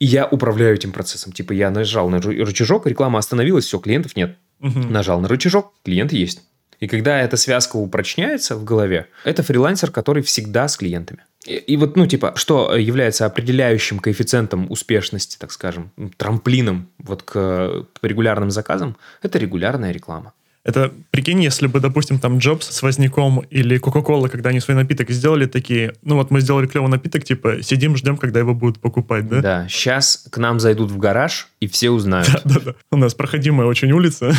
И 0.00 0.04
я 0.04 0.26
управляю 0.26 0.74
этим 0.74 0.90
процессом. 0.90 1.30
Типа 1.30 1.52
я 1.52 1.70
нажал 1.70 2.08
на 2.08 2.20
рычажок, 2.20 2.88
реклама 2.88 3.20
остановилась, 3.20 3.64
все, 3.64 3.78
клиентов 3.78 4.16
нет. 4.16 4.36
Мгм. 4.58 4.90
Нажал 4.90 5.20
на 5.20 5.28
рычажок, 5.28 5.72
клиент 5.84 6.12
есть. 6.12 6.42
И 6.80 6.88
когда 6.88 7.20
эта 7.20 7.36
связка 7.36 7.76
упрочняется 7.76 8.56
в 8.56 8.64
голове, 8.64 9.06
это 9.22 9.44
фрилансер, 9.44 9.92
который 9.92 10.24
всегда 10.24 10.66
с 10.66 10.76
клиентами. 10.76 11.20
И, 11.46 11.54
и 11.54 11.76
вот, 11.76 11.96
ну, 11.96 12.08
типа, 12.08 12.32
что 12.34 12.74
является 12.74 13.26
определяющим 13.26 14.00
коэффициентом 14.00 14.68
успешности, 14.72 15.36
так 15.38 15.52
скажем, 15.52 15.92
трамплином 16.16 16.88
вот 16.98 17.22
к 17.22 17.32
э, 17.36 17.84
регулярным 18.02 18.50
заказам, 18.50 18.96
это 19.22 19.38
регулярная 19.38 19.92
реклама. 19.92 20.32
Это, 20.66 20.92
прикинь, 21.12 21.40
если 21.44 21.68
бы, 21.68 21.78
допустим, 21.78 22.18
там 22.18 22.38
Джобс 22.38 22.68
с 22.68 22.82
Возняком 22.82 23.44
или 23.50 23.78
Кока-Кола, 23.78 24.26
когда 24.26 24.50
они 24.50 24.58
свой 24.58 24.76
напиток 24.76 25.08
сделали, 25.10 25.46
такие, 25.46 25.94
ну 26.02 26.16
вот 26.16 26.32
мы 26.32 26.40
сделали 26.40 26.66
клевый 26.66 26.90
напиток, 26.90 27.22
типа, 27.22 27.62
сидим, 27.62 27.96
ждем, 27.96 28.16
когда 28.16 28.40
его 28.40 28.52
будут 28.52 28.80
покупать, 28.80 29.28
да? 29.28 29.40
Да, 29.40 29.68
сейчас 29.68 30.26
к 30.28 30.38
нам 30.38 30.58
зайдут 30.58 30.90
в 30.90 30.98
гараж, 30.98 31.46
и 31.60 31.68
все 31.68 31.90
узнают. 31.90 32.28
Да-да. 32.44 32.74
У 32.90 32.96
нас 32.96 33.14
проходимая 33.14 33.68
очень 33.68 33.92
улица. 33.92 34.34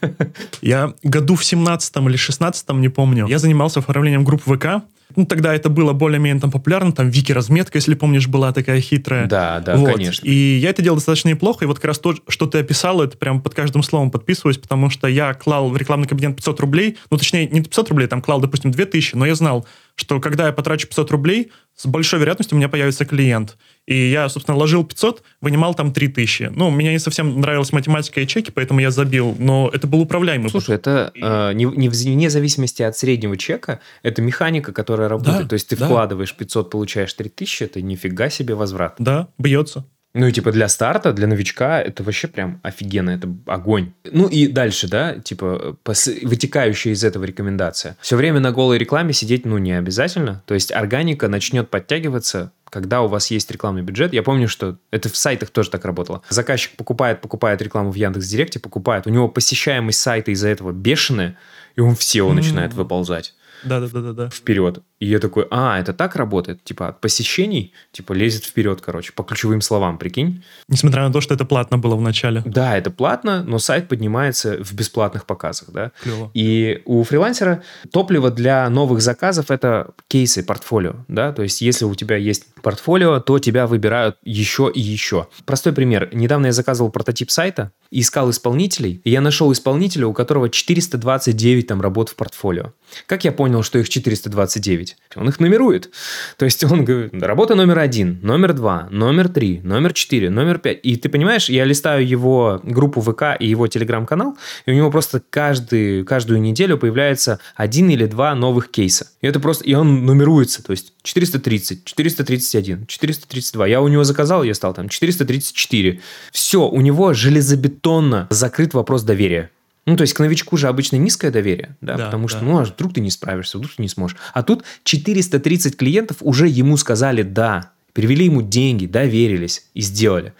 Я 0.60 0.92
году 1.02 1.36
в 1.36 1.44
17 1.44 1.96
или 1.96 2.16
16 2.16 2.68
не 2.72 2.90
помню, 2.90 3.26
я 3.26 3.38
занимался 3.38 3.80
оформлением 3.80 4.24
групп 4.24 4.42
ВК. 4.42 4.84
Ну, 5.16 5.26
тогда 5.26 5.54
это 5.54 5.68
было 5.68 5.92
более-менее 5.92 6.40
там 6.40 6.50
популярно, 6.50 6.92
там 6.92 7.10
Вики-разметка, 7.10 7.78
если 7.78 7.94
помнишь, 7.94 8.28
была 8.28 8.52
такая 8.52 8.80
хитрая. 8.80 9.26
Да, 9.26 9.60
да, 9.60 9.76
Вот. 9.76 9.94
конечно. 9.94 10.26
И 10.26 10.58
я 10.58 10.70
это 10.70 10.82
делал 10.82 10.96
достаточно 10.96 11.28
неплохо, 11.28 11.64
и 11.64 11.68
вот 11.68 11.76
как 11.76 11.86
раз 11.86 11.98
то, 11.98 12.14
что 12.28 12.46
ты 12.46 12.58
описал, 12.58 13.02
это 13.02 13.16
прям 13.16 13.40
под 13.40 13.54
каждым 13.54 13.82
словом 13.82 14.10
подписываюсь, 14.10 14.58
потому 14.58 14.90
что 14.90 15.06
я 15.06 15.34
клал 15.34 15.70
в 15.70 15.76
рекламный 15.76 16.08
кабинет 16.08 16.36
500 16.36 16.60
рублей, 16.60 16.98
ну, 17.10 17.16
точнее, 17.18 17.46
не 17.48 17.60
500 17.60 17.88
рублей, 17.90 18.06
там 18.08 18.22
клал, 18.22 18.40
допустим, 18.40 18.70
2000, 18.70 19.14
но 19.16 19.26
я 19.26 19.34
знал, 19.34 19.66
что 19.94 20.20
когда 20.20 20.46
я 20.46 20.52
потрачу 20.52 20.88
500 20.88 21.10
рублей, 21.10 21.52
с 21.74 21.86
большой 21.86 22.20
вероятностью 22.20 22.56
у 22.56 22.58
меня 22.58 22.68
появится 22.68 23.04
клиент. 23.04 23.56
И 23.86 24.10
я, 24.10 24.28
собственно, 24.28 24.56
ложил 24.56 24.84
500, 24.84 25.22
вынимал 25.40 25.74
там 25.74 25.92
3000. 25.92 26.52
Ну, 26.54 26.70
мне 26.70 26.92
не 26.92 26.98
совсем 26.98 27.40
нравилась 27.40 27.72
математика 27.72 28.20
и 28.20 28.26
чеки, 28.26 28.50
поэтому 28.50 28.80
я 28.80 28.90
забил, 28.90 29.34
но 29.38 29.70
это 29.72 29.86
был 29.86 30.00
управляемый. 30.00 30.50
Слушай, 30.50 30.76
это 30.76 31.12
э, 31.14 31.52
не, 31.54 31.64
не 31.64 31.88
вне 31.88 32.30
зависимости 32.30 32.82
от 32.82 32.96
среднего 32.96 33.36
чека, 33.36 33.80
это 34.02 34.22
механика, 34.22 34.72
которая 34.72 35.08
работает. 35.08 35.42
Да, 35.42 35.48
То 35.48 35.54
есть 35.54 35.68
ты 35.68 35.76
да. 35.76 35.86
вкладываешь 35.86 36.34
500, 36.34 36.70
получаешь 36.70 37.12
3000, 37.14 37.64
это 37.64 37.82
нифига 37.82 38.30
себе 38.30 38.54
возврат. 38.54 38.94
Да, 38.98 39.28
бьется. 39.38 39.84
Ну 40.14 40.26
и 40.26 40.32
типа 40.32 40.52
для 40.52 40.68
старта, 40.68 41.12
для 41.12 41.26
новичка 41.26 41.80
это 41.80 42.02
вообще 42.02 42.28
прям 42.28 42.60
офигенно, 42.62 43.10
это 43.10 43.28
огонь. 43.46 43.92
Ну 44.04 44.28
и 44.28 44.46
дальше, 44.46 44.86
да, 44.88 45.14
типа 45.14 45.78
вытекающая 45.84 46.92
из 46.92 47.02
этого 47.02 47.24
рекомендация. 47.24 47.96
Все 48.00 48.16
время 48.16 48.40
на 48.40 48.52
голой 48.52 48.76
рекламе 48.78 49.14
сидеть, 49.14 49.46
ну, 49.46 49.56
не 49.58 49.72
обязательно. 49.72 50.42
То 50.46 50.54
есть 50.54 50.70
органика 50.70 51.28
начнет 51.28 51.70
подтягиваться, 51.70 52.52
когда 52.68 53.02
у 53.02 53.08
вас 53.08 53.30
есть 53.30 53.50
рекламный 53.50 53.82
бюджет. 53.82 54.12
Я 54.12 54.22
помню, 54.22 54.48
что 54.48 54.78
это 54.90 55.08
в 55.08 55.16
сайтах 55.16 55.50
тоже 55.50 55.70
так 55.70 55.84
работало. 55.84 56.22
Заказчик 56.28 56.76
покупает, 56.76 57.20
покупает 57.20 57.62
рекламу 57.62 57.90
в 57.90 57.94
Яндекс.Директе, 57.94 58.60
покупает. 58.60 59.06
У 59.06 59.10
него 59.10 59.28
посещаемость 59.28 60.00
сайта 60.00 60.30
из-за 60.30 60.48
этого 60.48 60.72
бешеная, 60.72 61.38
и 61.76 61.80
он 61.80 61.94
в 61.94 62.00
SEO 62.00 62.32
начинает 62.32 62.74
выползать 62.74 63.34
Да-да-да-да. 63.64 64.28
вперед. 64.30 64.80
И 65.02 65.06
я 65.06 65.18
такой, 65.18 65.48
а, 65.50 65.80
это 65.80 65.92
так 65.92 66.14
работает? 66.14 66.62
Типа 66.62 66.86
от 66.86 67.00
посещений, 67.00 67.72
типа 67.90 68.12
лезет 68.12 68.44
вперед, 68.44 68.80
короче, 68.80 69.12
по 69.12 69.24
ключевым 69.24 69.60
словам, 69.60 69.98
прикинь. 69.98 70.44
Несмотря 70.68 71.02
на 71.02 71.12
то, 71.12 71.20
что 71.20 71.34
это 71.34 71.44
платно 71.44 71.76
было 71.76 71.96
в 71.96 72.00
начале. 72.00 72.44
Да, 72.46 72.78
это 72.78 72.92
платно, 72.92 73.42
но 73.42 73.58
сайт 73.58 73.88
поднимается 73.88 74.62
в 74.62 74.72
бесплатных 74.74 75.26
показах, 75.26 75.70
да. 75.72 75.90
Клево. 76.04 76.30
И 76.34 76.82
у 76.84 77.02
фрилансера 77.02 77.64
топливо 77.90 78.30
для 78.30 78.70
новых 78.70 79.02
заказов– 79.02 79.46
это 79.50 79.90
кейсы, 80.06 80.44
портфолио, 80.44 80.94
да, 81.08 81.32
то 81.32 81.42
есть 81.42 81.62
если 81.62 81.84
у 81.84 81.96
тебя 81.96 82.16
есть 82.16 82.44
портфолио, 82.62 83.18
то 83.18 83.40
тебя 83.40 83.66
выбирают 83.66 84.18
еще 84.22 84.70
и 84.72 84.80
еще. 84.80 85.26
Простой 85.44 85.72
пример. 85.72 86.10
Недавно 86.12 86.46
я 86.46 86.52
заказывал 86.52 86.92
прототип 86.92 87.32
сайта, 87.32 87.72
искал 87.90 88.30
исполнителей, 88.30 89.00
и 89.02 89.10
я 89.10 89.20
нашел 89.20 89.52
исполнителя, 89.52 90.06
у 90.06 90.12
которого 90.12 90.48
429 90.48 91.66
там 91.66 91.80
работ 91.80 92.08
в 92.10 92.14
портфолио. 92.14 92.72
Как 93.06 93.24
я 93.24 93.32
понял, 93.32 93.62
что 93.62 93.78
их 93.78 93.88
429? 93.88 94.91
Он 95.14 95.28
их 95.28 95.40
нумерует. 95.40 95.90
То 96.36 96.44
есть 96.44 96.64
он 96.64 96.84
говорит, 96.84 97.22
работа 97.22 97.54
номер 97.54 97.78
один, 97.78 98.18
номер 98.22 98.52
два, 98.54 98.88
номер 98.90 99.28
три, 99.28 99.60
номер 99.62 99.92
четыре, 99.92 100.30
номер 100.30 100.58
пять. 100.58 100.80
И 100.82 100.96
ты 100.96 101.08
понимаешь, 101.08 101.48
я 101.48 101.64
листаю 101.64 102.06
его 102.06 102.60
группу 102.62 103.00
ВК 103.00 103.36
и 103.38 103.46
его 103.46 103.66
телеграм-канал, 103.66 104.36
и 104.66 104.72
у 104.72 104.74
него 104.74 104.90
просто 104.90 105.22
каждый, 105.30 106.04
каждую 106.04 106.40
неделю 106.40 106.78
появляется 106.78 107.40
один 107.54 107.90
или 107.90 108.06
два 108.06 108.34
новых 108.34 108.70
кейса. 108.70 109.08
И 109.20 109.26
это 109.26 109.40
просто, 109.40 109.64
и 109.64 109.74
он 109.74 110.06
нумеруется, 110.06 110.62
то 110.62 110.72
есть 110.72 110.94
430, 111.02 111.84
431, 111.84 112.86
432. 112.86 113.66
Я 113.66 113.80
у 113.80 113.88
него 113.88 114.04
заказал, 114.04 114.42
я 114.42 114.54
стал 114.54 114.74
там 114.74 114.88
434. 114.88 116.00
Все, 116.32 116.68
у 116.68 116.80
него 116.80 117.12
железобетонно 117.12 118.26
закрыт 118.30 118.74
вопрос 118.74 119.02
доверия. 119.02 119.50
Ну, 119.84 119.96
то 119.96 120.02
есть 120.02 120.14
к 120.14 120.20
новичку 120.20 120.56
же 120.56 120.68
обычно 120.68 120.96
низкое 120.96 121.30
доверие, 121.30 121.76
да, 121.80 121.96
Да, 121.96 122.06
потому 122.06 122.28
да. 122.28 122.36
что, 122.36 122.44
ну, 122.44 122.58
а 122.58 122.64
вдруг 122.64 122.94
ты 122.94 123.00
не 123.00 123.10
справишься, 123.10 123.58
вдруг 123.58 123.74
ты 123.74 123.82
не 123.82 123.88
сможешь. 123.88 124.16
А 124.32 124.42
тут 124.42 124.62
430 124.84 125.76
клиентов 125.76 126.18
уже 126.20 126.46
ему 126.46 126.76
сказали 126.76 127.22
«да», 127.22 127.72
перевели 127.92 128.26
ему 128.26 128.42
деньги, 128.42 128.86
доверились 128.86 129.66
и 129.74 129.80
сделали. 129.80 130.34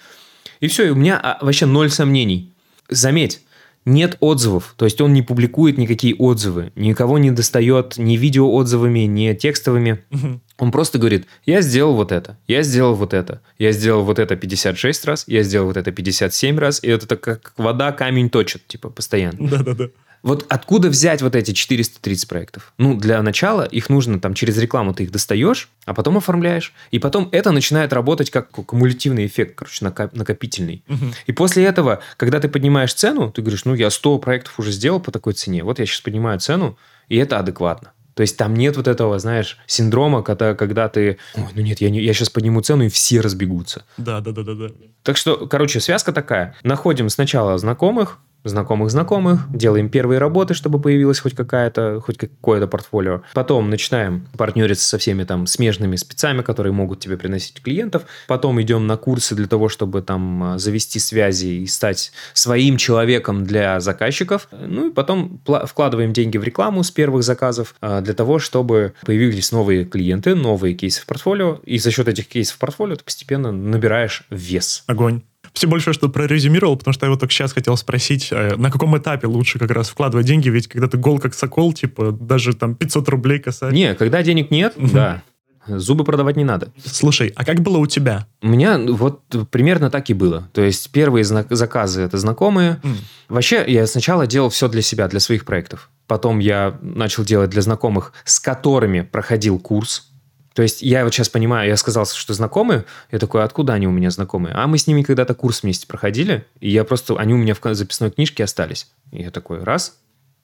И 0.61 0.68
все, 0.68 0.87
и 0.87 0.90
у 0.90 0.94
меня 0.94 1.18
а, 1.20 1.44
вообще 1.44 1.66
ноль 1.66 1.90
сомнений. 1.90 2.52
Заметь, 2.88 3.40
нет 3.85 4.16
отзывов, 4.20 4.74
то 4.76 4.85
есть 4.85 5.00
он 5.00 5.12
не 5.12 5.22
публикует 5.22 5.76
никакие 5.76 6.14
отзывы, 6.14 6.72
никого 6.76 7.18
не 7.18 7.33
достает 7.33 7.98
ни 7.98 8.16
видео 8.16 8.52
отзывами, 8.52 9.00
ни 9.00 9.33
текстовыми. 9.35 10.05
Угу. 10.11 10.40
Он 10.62 10.70
просто 10.70 11.01
говорит, 11.01 11.27
я 11.44 11.61
сделал 11.61 11.96
вот 11.96 12.12
это, 12.12 12.38
я 12.46 12.62
сделал 12.62 12.94
вот 12.94 13.14
это, 13.14 13.40
я 13.59 13.72
сделал 13.72 14.05
вот 14.05 14.20
это 14.20 14.37
56 14.37 15.05
раз, 15.07 15.25
я 15.27 15.42
сделал 15.42 15.66
вот 15.66 15.77
это 15.77 15.90
57 15.90 16.57
раз, 16.57 16.79
и 16.85 16.87
это 16.87 17.16
как 17.16 17.53
вода 17.57 17.90
камень 17.90 18.31
точит, 18.31 18.64
типа, 18.68 18.88
постоянно. 18.88 19.38
Да-да-да. 19.40 19.88
Вот 20.22 20.46
откуда 20.48 20.88
взять 20.88 21.20
вот 21.20 21.35
эти 21.35 21.51
430 21.51 22.29
проектов? 22.29 22.75
Ну, 22.79 22.94
для 22.94 23.20
начала 23.22 23.64
их 23.64 23.90
нужно 23.90 24.20
там 24.20 24.35
через 24.35 24.57
рекламу 24.57 24.94
ты 24.94 25.03
их 25.03 25.11
достаешь, 25.11 25.68
а 25.85 25.94
потом 25.94 26.18
оформляешь. 26.18 26.72
И 26.92 27.01
потом 27.01 27.29
это 27.33 27.51
начинает 27.51 27.92
работать 27.92 28.31
как 28.31 28.53
кумулятивный 28.53 29.27
эффект, 29.27 29.57
короче, 29.57 29.85
накопительный. 29.85 30.85
Угу. 30.88 31.07
И 31.27 31.33
после 31.33 31.64
этого, 31.64 32.03
когда 32.16 32.38
ты 32.38 32.48
поднимаешь 32.48 32.94
цену, 32.94 33.33
ты 33.33 33.42
говоришь, 33.42 33.64
ну, 33.64 33.75
я 33.75 33.90
100 33.90 34.18
проектов 34.20 34.61
уже 34.61 34.70
сделал 34.70 35.01
по 35.01 35.11
такой 35.11 35.33
цене, 35.33 35.64
вот 35.64 35.81
я 35.81 35.87
сейчас 35.87 36.03
поднимаю 36.03 36.38
цену, 36.38 36.79
и 37.09 37.16
это 37.16 37.40
адекватно. 37.40 37.90
То 38.14 38.20
есть 38.22 38.37
там 38.37 38.55
нет 38.55 38.77
вот 38.77 38.88
этого, 38.88 39.18
знаешь, 39.18 39.59
синдрома, 39.66 40.22
когда, 40.22 40.55
когда 40.55 40.88
ты, 40.88 41.18
ой, 41.35 41.44
ну 41.55 41.62
нет, 41.62 41.81
я, 41.81 41.90
не, 41.90 42.01
я 42.01 42.12
сейчас 42.12 42.31
подниму 42.31 42.61
цену, 42.61 42.85
и 42.85 42.88
все 42.88 43.20
разбегутся. 43.20 43.85
Да, 43.96 44.20
да, 44.20 44.33
да, 44.33 44.42
да, 44.42 44.55
да. 44.55 44.68
Так 45.03 45.16
что, 45.16 45.46
короче, 45.46 45.81
связка 45.81 46.12
такая. 46.12 46.55
Находим 46.62 47.09
сначала 47.09 47.57
знакомых, 47.59 48.18
знакомых 48.44 48.90
знакомых, 48.90 49.40
делаем 49.50 49.88
первые 49.88 50.18
работы, 50.18 50.55
чтобы 50.55 50.81
появилась 50.81 51.20
хоть 51.20 51.35
какая-то, 51.35 52.00
хоть 52.00 52.18
какое-то 52.18 52.66
портфолио. 52.66 53.22
Потом 53.35 53.70
начинаем 53.70 54.26
партнериться 54.37 54.88
со 54.88 54.98
всеми 54.98 55.24
там 55.24 55.46
смежными 55.46 55.96
спецами, 55.96 56.42
которые 56.42 56.72
могут 56.72 57.00
тебе 57.00 57.16
приносить 57.16 57.62
клиентов. 57.62 58.02
Потом 58.26 58.61
идем 58.61 58.87
на 58.87 58.96
курсы 58.96 59.35
для 59.35 59.46
того, 59.46 59.68
чтобы 59.68 60.02
там 60.02 60.42
а, 60.42 60.59
завести 60.59 60.98
связи 60.98 61.46
и 61.46 61.66
стать 61.66 62.12
своим 62.33 62.76
человеком 62.76 63.44
для 63.44 63.81
заказчиков. 63.81 64.48
Ну 64.50 64.88
и 64.88 64.92
потом 64.92 65.40
вкладываем 65.66 66.12
деньги 66.12 66.38
в 66.38 66.44
рекламу 66.44 66.83
с 66.83 66.90
первых 66.90 67.22
заказов 67.22 67.74
а, 67.81 68.00
для 68.00 68.14
того, 68.14 68.38
чтобы 68.38 68.94
появились 69.05 69.52
новые 69.52 69.85
клиенты, 69.85 70.35
новые 70.35 70.74
кейсы 70.74 71.00
в 71.02 71.07
портфолио. 71.07 71.61
И 71.64 71.78
за 71.78 71.90
счет 71.90 72.09
этих 72.09 72.28
кейсов 72.28 72.57
в 72.57 72.59
портфолио 72.59 72.96
ты 72.96 73.05
постепенно 73.05 73.52
набираешь 73.52 74.24
вес. 74.31 74.85
Огонь 74.87 75.22
все 75.52 75.66
большое, 75.66 75.94
что 75.94 76.08
прорезюмировал, 76.08 76.76
потому 76.76 76.94
что 76.94 77.06
я 77.06 77.10
вот 77.10 77.20
только 77.20 77.32
сейчас 77.32 77.52
хотел 77.52 77.76
спросить, 77.76 78.28
э, 78.30 78.56
на 78.56 78.70
каком 78.70 78.96
этапе 78.96 79.26
лучше 79.26 79.58
как 79.58 79.70
раз 79.70 79.88
вкладывать 79.88 80.26
деньги, 80.26 80.48
ведь 80.48 80.68
когда 80.68 80.88
ты 80.88 80.96
гол 80.96 81.18
как 81.18 81.34
сокол, 81.34 81.72
типа, 81.72 82.12
даже 82.12 82.54
там 82.54 82.74
500 82.74 83.08
рублей 83.08 83.38
касается. 83.38 83.76
Не, 83.76 83.94
когда 83.94 84.22
денег 84.22 84.50
нет, 84.50 84.74
да. 84.76 85.22
Зубы 85.66 86.04
продавать 86.04 86.36
не 86.36 86.44
надо. 86.44 86.72
Слушай, 86.84 87.32
а 87.36 87.44
как 87.44 87.60
было 87.60 87.78
у 87.78 87.86
тебя? 87.86 88.26
У 88.42 88.48
меня 88.48 88.78
вот 88.78 89.22
примерно 89.50 89.90
так 89.90 90.10
и 90.10 90.14
было. 90.14 90.48
То 90.52 90.62
есть 90.62 90.90
первые 90.90 91.24
заказы 91.24 92.02
это 92.02 92.18
знакомые. 92.18 92.80
Mm. 92.82 92.96
Вообще 93.28 93.64
я 93.68 93.86
сначала 93.86 94.26
делал 94.26 94.48
все 94.48 94.68
для 94.68 94.82
себя, 94.82 95.06
для 95.06 95.20
своих 95.20 95.44
проектов. 95.44 95.88
Потом 96.08 96.40
я 96.40 96.78
начал 96.82 97.24
делать 97.24 97.50
для 97.50 97.62
знакомых, 97.62 98.12
с 98.24 98.40
которыми 98.40 99.02
проходил 99.02 99.60
курс. 99.60 100.12
То 100.54 100.62
есть 100.62 100.82
я 100.82 101.04
вот 101.04 101.14
сейчас 101.14 101.28
понимаю, 101.28 101.68
я 101.68 101.76
сказал, 101.76 102.06
что 102.06 102.34
знакомые, 102.34 102.84
я 103.10 103.18
такой, 103.18 103.42
откуда 103.42 103.72
они 103.74 103.86
у 103.86 103.90
меня 103.90 104.10
знакомые? 104.10 104.54
А 104.54 104.66
мы 104.66 104.78
с 104.78 104.86
ними 104.86 105.02
когда-то 105.02 105.34
курс 105.34 105.62
вместе 105.62 105.86
проходили, 105.86 106.44
и 106.60 106.70
я 106.70 106.84
просто, 106.84 107.16
они 107.16 107.34
у 107.34 107.38
меня 107.38 107.54
в 107.54 107.74
записной 107.74 108.10
книжке 108.10 108.44
остались. 108.44 108.90
И 109.10 109.22
я 109.22 109.30
такой, 109.30 109.62
раз, 109.62 109.98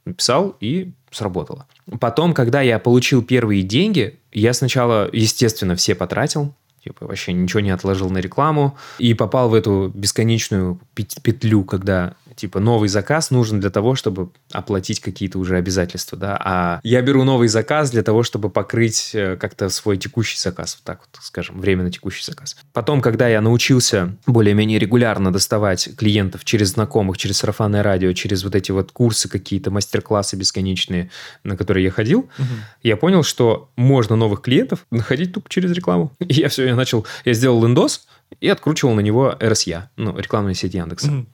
написал, 0.05 0.57
и 0.61 0.93
сработало. 1.11 1.67
Потом, 2.01 2.35
когда 2.35 2.61
я 2.61 2.79
получил 2.79 3.23
первые 3.23 3.63
деньги, 3.63 4.19
я 4.33 4.53
сначала, 4.53 5.09
естественно, 5.13 5.77
все 5.77 5.95
потратил, 5.95 6.55
типа 6.83 7.07
вообще 7.07 7.33
ничего 7.33 7.61
не 7.61 7.71
отложил 7.71 8.11
на 8.11 8.19
рекламу, 8.19 8.77
и 8.99 9.15
попал 9.15 9.49
в 9.49 9.55
эту 9.55 9.91
бесконечную 9.95 10.81
петлю, 10.95 11.65
когда 11.65 12.15
типа 12.39 12.61
новый 12.61 12.89
заказ 12.89 13.31
нужен 13.31 13.61
для 13.61 13.71
того, 13.71 13.95
чтобы 13.95 14.31
оплатить 14.53 15.01
какие-то 15.01 15.39
уже 15.39 15.57
обязательства, 15.57 16.17
да, 16.17 16.41
а 16.43 16.81
я 16.85 17.03
беру 17.03 17.25
новый 17.25 17.49
заказ 17.49 17.91
для 17.91 18.03
того, 18.03 18.23
чтобы 18.23 18.49
покрыть 18.49 19.11
э, 19.13 19.37
как-то 19.37 19.69
свой 19.69 19.97
текущий 19.97 20.39
заказ, 20.39 20.77
вот 20.79 20.85
так 20.85 21.01
вот, 21.01 21.23
скажем, 21.23 21.61
временно 21.61 21.91
текущий 21.91 22.25
заказ. 22.25 22.57
Потом, 22.73 23.01
когда 23.01 23.29
я 23.29 23.41
научился 23.41 24.17
более-менее 24.27 24.79
регулярно 24.79 25.33
доставать 25.33 25.97
клиентов 25.97 26.45
через 26.45 26.69
знакомых, 26.69 27.19
через 27.19 27.39
сарафанное 27.39 27.83
радио, 27.83 28.13
через 28.13 28.45
вот 28.45 28.55
эти 28.55 28.71
вот 28.71 28.93
курсы 28.93 29.29
какие-то, 29.29 29.71
мастер-классы 29.71 30.37
бесконечные, 30.37 31.11
на 31.43 31.57
которые 31.57 31.85
я 31.85 31.91
ходил, 31.91 32.21
угу. 32.21 32.47
я 32.83 32.97
понял, 32.97 33.25
что 33.25 33.71
можно 33.77 34.15
новых 34.15 34.43
клиентов 34.43 34.87
находить 34.91 35.33
тупо 35.33 35.51
через 35.51 35.73
рекламу. 35.73 36.13
И 36.21 36.35
я 36.35 36.49
все, 36.49 36.67
я 36.67 36.77
начал, 36.77 37.05
я 37.25 37.33
сделал 37.33 37.65
лендос, 37.65 38.07
и 38.41 38.49
открутивал 38.49 38.95
на 38.95 39.01
него 39.01 39.35
RSA, 39.41 39.85
ну, 39.97 40.17
рекламная 40.17 40.55
сеть 40.55 40.75
Яндекса. 40.75 41.09
Mm-hmm. 41.09 41.27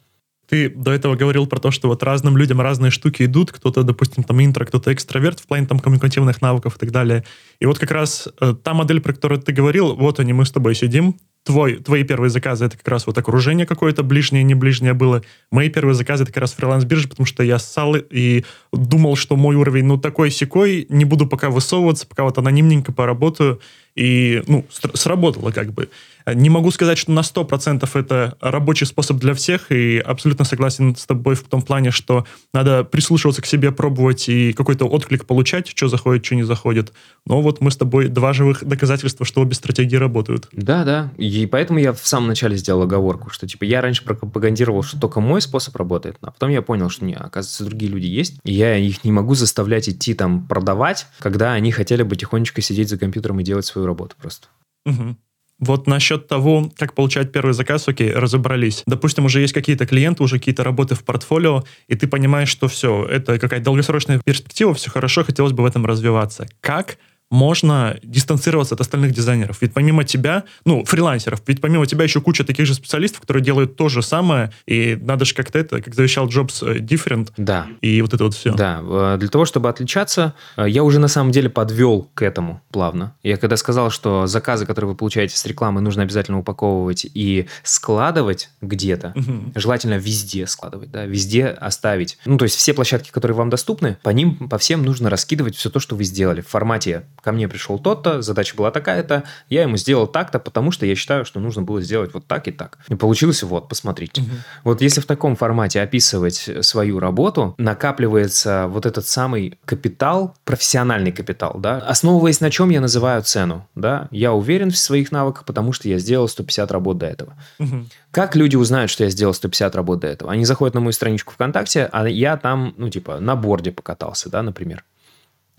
Ты 0.48 0.68
до 0.68 0.92
этого 0.92 1.16
говорил 1.16 1.46
про 1.46 1.58
то, 1.58 1.70
что 1.70 1.88
вот 1.88 2.02
разным 2.02 2.36
людям 2.36 2.60
разные 2.60 2.90
штуки 2.90 3.24
идут, 3.24 3.52
кто-то, 3.52 3.82
допустим, 3.82 4.24
там 4.24 4.42
интро, 4.44 4.64
кто-то 4.64 4.92
экстраверт 4.92 5.40
в 5.40 5.46
плане 5.46 5.66
там 5.66 5.78
коммуникативных 5.78 6.42
навыков 6.42 6.76
и 6.76 6.78
так 6.78 6.90
далее. 6.90 7.24
И 7.60 7.66
вот 7.66 7.78
как 7.78 7.90
раз 7.90 8.28
э, 8.40 8.54
та 8.62 8.74
модель, 8.74 9.00
про 9.00 9.12
которую 9.12 9.40
ты 9.40 9.52
говорил, 9.52 9.94
вот 9.94 10.20
они, 10.20 10.32
мы 10.32 10.44
с 10.44 10.50
тобой 10.50 10.74
сидим, 10.74 11.16
твой, 11.44 11.76
твои 11.76 12.04
первые 12.04 12.30
заказы 12.30 12.64
это 12.64 12.76
как 12.76 12.88
раз 12.88 13.06
вот 13.06 13.16
окружение 13.18 13.66
какое-то, 13.66 14.02
ближнее, 14.02 14.42
не 14.42 14.54
ближнее 14.54 14.94
было. 14.94 15.22
Мои 15.50 15.68
первые 15.68 15.94
заказы 15.94 16.24
это 16.24 16.32
как 16.32 16.40
раз 16.40 16.54
фриланс-биржа, 16.54 17.08
потому 17.08 17.26
что 17.26 17.42
я 17.42 17.58
ссал 17.58 17.94
и 17.96 18.44
думал, 18.72 19.14
что 19.16 19.36
мой 19.36 19.54
уровень, 19.54 19.84
ну, 19.84 19.98
такой-сякой, 19.98 20.86
не 20.88 21.04
буду 21.04 21.26
пока 21.26 21.50
высовываться, 21.50 22.06
пока 22.06 22.24
вот 22.24 22.38
анонимненько 22.38 22.92
поработаю. 22.92 23.60
И, 23.94 24.42
ну, 24.48 24.66
сработало 24.94 25.52
как 25.52 25.72
бы. 25.72 25.88
Не 26.26 26.48
могу 26.48 26.70
сказать, 26.70 26.96
что 26.96 27.12
на 27.12 27.20
100% 27.20 27.88
это 27.94 28.36
рабочий 28.40 28.86
способ 28.86 29.18
для 29.18 29.34
всех, 29.34 29.70
и 29.70 29.98
абсолютно 29.98 30.44
согласен 30.44 30.96
с 30.96 31.04
тобой 31.06 31.34
в 31.34 31.42
том 31.44 31.62
плане, 31.62 31.90
что 31.90 32.26
надо 32.52 32.84
прислушиваться 32.84 33.42
к 33.42 33.46
себе, 33.46 33.72
пробовать 33.72 34.28
и 34.28 34.52
какой-то 34.52 34.86
отклик 34.86 35.26
получать, 35.26 35.68
что 35.68 35.88
заходит, 35.88 36.24
что 36.24 36.34
не 36.34 36.42
заходит. 36.44 36.92
Но 37.26 37.42
вот 37.42 37.60
мы 37.60 37.70
с 37.70 37.76
тобой 37.76 38.08
два 38.08 38.32
живых 38.32 38.64
доказательства, 38.64 39.26
что 39.26 39.42
обе 39.42 39.54
стратегии 39.54 39.96
работают. 39.96 40.48
Да, 40.52 40.84
да. 40.84 41.12
И 41.18 41.46
поэтому 41.46 41.78
я 41.78 41.92
в 41.92 42.06
самом 42.06 42.28
начале 42.28 42.56
сделал 42.56 42.82
оговорку, 42.82 43.30
что 43.30 43.46
типа 43.46 43.64
я 43.64 43.80
раньше 43.80 44.04
пропагандировал, 44.04 44.82
что 44.82 44.98
только 44.98 45.20
мой 45.20 45.42
способ 45.42 45.76
работает, 45.76 46.16
а 46.22 46.30
потом 46.30 46.50
я 46.50 46.62
понял, 46.62 46.88
что 46.88 47.04
не, 47.04 47.14
оказывается, 47.14 47.64
другие 47.64 47.90
люди 47.90 48.06
есть, 48.06 48.38
и 48.44 48.52
я 48.52 48.76
их 48.76 49.04
не 49.04 49.12
могу 49.12 49.34
заставлять 49.34 49.88
идти 49.88 50.14
там 50.14 50.46
продавать, 50.46 51.06
когда 51.18 51.52
они 51.52 51.70
хотели 51.70 52.02
бы 52.02 52.16
тихонечко 52.16 52.62
сидеть 52.62 52.88
за 52.88 52.98
компьютером 52.98 53.40
и 53.40 53.44
делать 53.44 53.66
свою 53.66 53.86
работу 53.86 54.16
просто. 54.20 54.48
Угу. 54.86 55.16
Вот 55.60 55.86
насчет 55.86 56.26
того, 56.26 56.70
как 56.76 56.94
получать 56.94 57.32
первый 57.32 57.52
заказ, 57.52 57.86
окей, 57.88 58.12
разобрались. 58.12 58.82
Допустим, 58.86 59.24
уже 59.24 59.40
есть 59.40 59.52
какие-то 59.52 59.86
клиенты, 59.86 60.22
уже 60.22 60.38
какие-то 60.38 60.64
работы 60.64 60.94
в 60.94 61.04
портфолио, 61.04 61.64
и 61.86 61.94
ты 61.94 62.08
понимаешь, 62.08 62.48
что 62.48 62.68
все, 62.68 63.04
это 63.04 63.38
какая-то 63.38 63.64
долгосрочная 63.64 64.20
перспектива, 64.24 64.74
все 64.74 64.90
хорошо, 64.90 65.24
хотелось 65.24 65.52
бы 65.52 65.62
в 65.62 65.66
этом 65.66 65.86
развиваться. 65.86 66.46
Как 66.60 66.98
можно 67.30 67.98
дистанцироваться 68.02 68.74
от 68.74 68.80
остальных 68.80 69.12
дизайнеров. 69.12 69.58
Ведь 69.60 69.72
помимо 69.72 70.04
тебя, 70.04 70.44
ну, 70.64 70.84
фрилансеров, 70.84 71.42
ведь 71.46 71.60
помимо 71.60 71.86
тебя 71.86 72.04
еще 72.04 72.20
куча 72.20 72.44
таких 72.44 72.66
же 72.66 72.74
специалистов, 72.74 73.20
которые 73.20 73.42
делают 73.42 73.76
то 73.76 73.88
же 73.88 74.02
самое, 74.02 74.52
и 74.66 74.96
надо 75.00 75.24
же 75.24 75.34
как-то 75.34 75.58
это, 75.58 75.80
как 75.80 75.94
завещал 75.94 76.28
Джобс, 76.28 76.62
э, 76.62 76.78
different. 76.78 77.32
Да. 77.36 77.66
И 77.80 78.00
вот 78.02 78.14
это 78.14 78.24
вот 78.24 78.34
все. 78.34 78.54
Да. 78.54 78.80
Э, 78.82 79.16
для 79.18 79.28
того, 79.28 79.44
чтобы 79.44 79.68
отличаться, 79.68 80.34
э, 80.56 80.66
я 80.68 80.84
уже 80.84 80.98
на 80.98 81.08
самом 81.08 81.32
деле 81.32 81.50
подвел 81.50 82.10
к 82.14 82.22
этому 82.22 82.62
плавно. 82.70 83.14
Я 83.22 83.36
когда 83.36 83.56
сказал, 83.56 83.90
что 83.90 84.26
заказы, 84.26 84.66
которые 84.66 84.90
вы 84.90 84.96
получаете 84.96 85.36
с 85.36 85.44
рекламы, 85.44 85.80
нужно 85.80 86.02
обязательно 86.02 86.38
упаковывать 86.38 87.06
и 87.12 87.46
складывать 87.62 88.50
где-то, 88.60 89.12
угу. 89.14 89.52
желательно 89.54 89.94
везде 89.94 90.46
складывать, 90.46 90.90
да, 90.90 91.04
везде 91.04 91.46
оставить. 91.46 92.18
Ну, 92.24 92.38
то 92.38 92.44
есть 92.44 92.56
все 92.56 92.74
площадки, 92.74 93.10
которые 93.10 93.36
вам 93.36 93.50
доступны, 93.50 93.98
по 94.02 94.10
ним, 94.10 94.48
по 94.48 94.58
всем 94.58 94.84
нужно 94.84 95.10
раскидывать 95.10 95.56
все 95.56 95.70
то, 95.70 95.80
что 95.80 95.96
вы 95.96 96.04
сделали 96.04 96.40
в 96.40 96.48
формате 96.48 97.04
ко 97.24 97.32
мне 97.32 97.48
пришел 97.48 97.78
тот-то, 97.78 98.22
задача 98.22 98.54
была 98.54 98.70
такая-то, 98.70 99.24
я 99.48 99.62
ему 99.62 99.76
сделал 99.78 100.06
так-то, 100.06 100.38
потому 100.38 100.70
что 100.70 100.84
я 100.84 100.94
считаю, 100.94 101.24
что 101.24 101.40
нужно 101.40 101.62
было 101.62 101.80
сделать 101.80 102.12
вот 102.12 102.26
так 102.26 102.46
и 102.46 102.52
так. 102.52 102.78
И 102.88 102.94
получилось 102.94 103.42
вот, 103.42 103.68
посмотрите. 103.68 104.20
Угу. 104.20 104.30
Вот 104.64 104.82
если 104.82 105.00
в 105.00 105.06
таком 105.06 105.34
формате 105.34 105.80
описывать 105.80 106.50
свою 106.60 107.00
работу, 107.00 107.54
накапливается 107.56 108.66
вот 108.68 108.84
этот 108.84 109.06
самый 109.06 109.58
капитал, 109.64 110.36
профессиональный 110.44 111.12
капитал, 111.12 111.56
да, 111.58 111.78
основываясь 111.78 112.40
на 112.40 112.50
чем 112.50 112.68
я 112.68 112.80
называю 112.80 113.22
цену, 113.22 113.66
да, 113.74 114.08
я 114.10 114.32
уверен 114.32 114.70
в 114.70 114.76
своих 114.76 115.10
навыках, 115.10 115.44
потому 115.44 115.72
что 115.72 115.88
я 115.88 115.98
сделал 115.98 116.28
150 116.28 116.70
работ 116.70 116.98
до 116.98 117.06
этого. 117.06 117.34
Угу. 117.58 117.86
Как 118.10 118.36
люди 118.36 118.56
узнают, 118.56 118.90
что 118.90 119.04
я 119.04 119.10
сделал 119.10 119.32
150 119.32 119.74
работ 119.74 120.00
до 120.00 120.08
этого? 120.08 120.30
Они 120.30 120.44
заходят 120.44 120.74
на 120.74 120.80
мою 120.80 120.92
страничку 120.92 121.32
ВКонтакте, 121.32 121.88
а 121.90 122.06
я 122.06 122.36
там, 122.36 122.74
ну, 122.76 122.90
типа, 122.90 123.18
на 123.18 123.34
борде 123.34 123.72
покатался, 123.72 124.28
да, 124.28 124.42
например. 124.42 124.84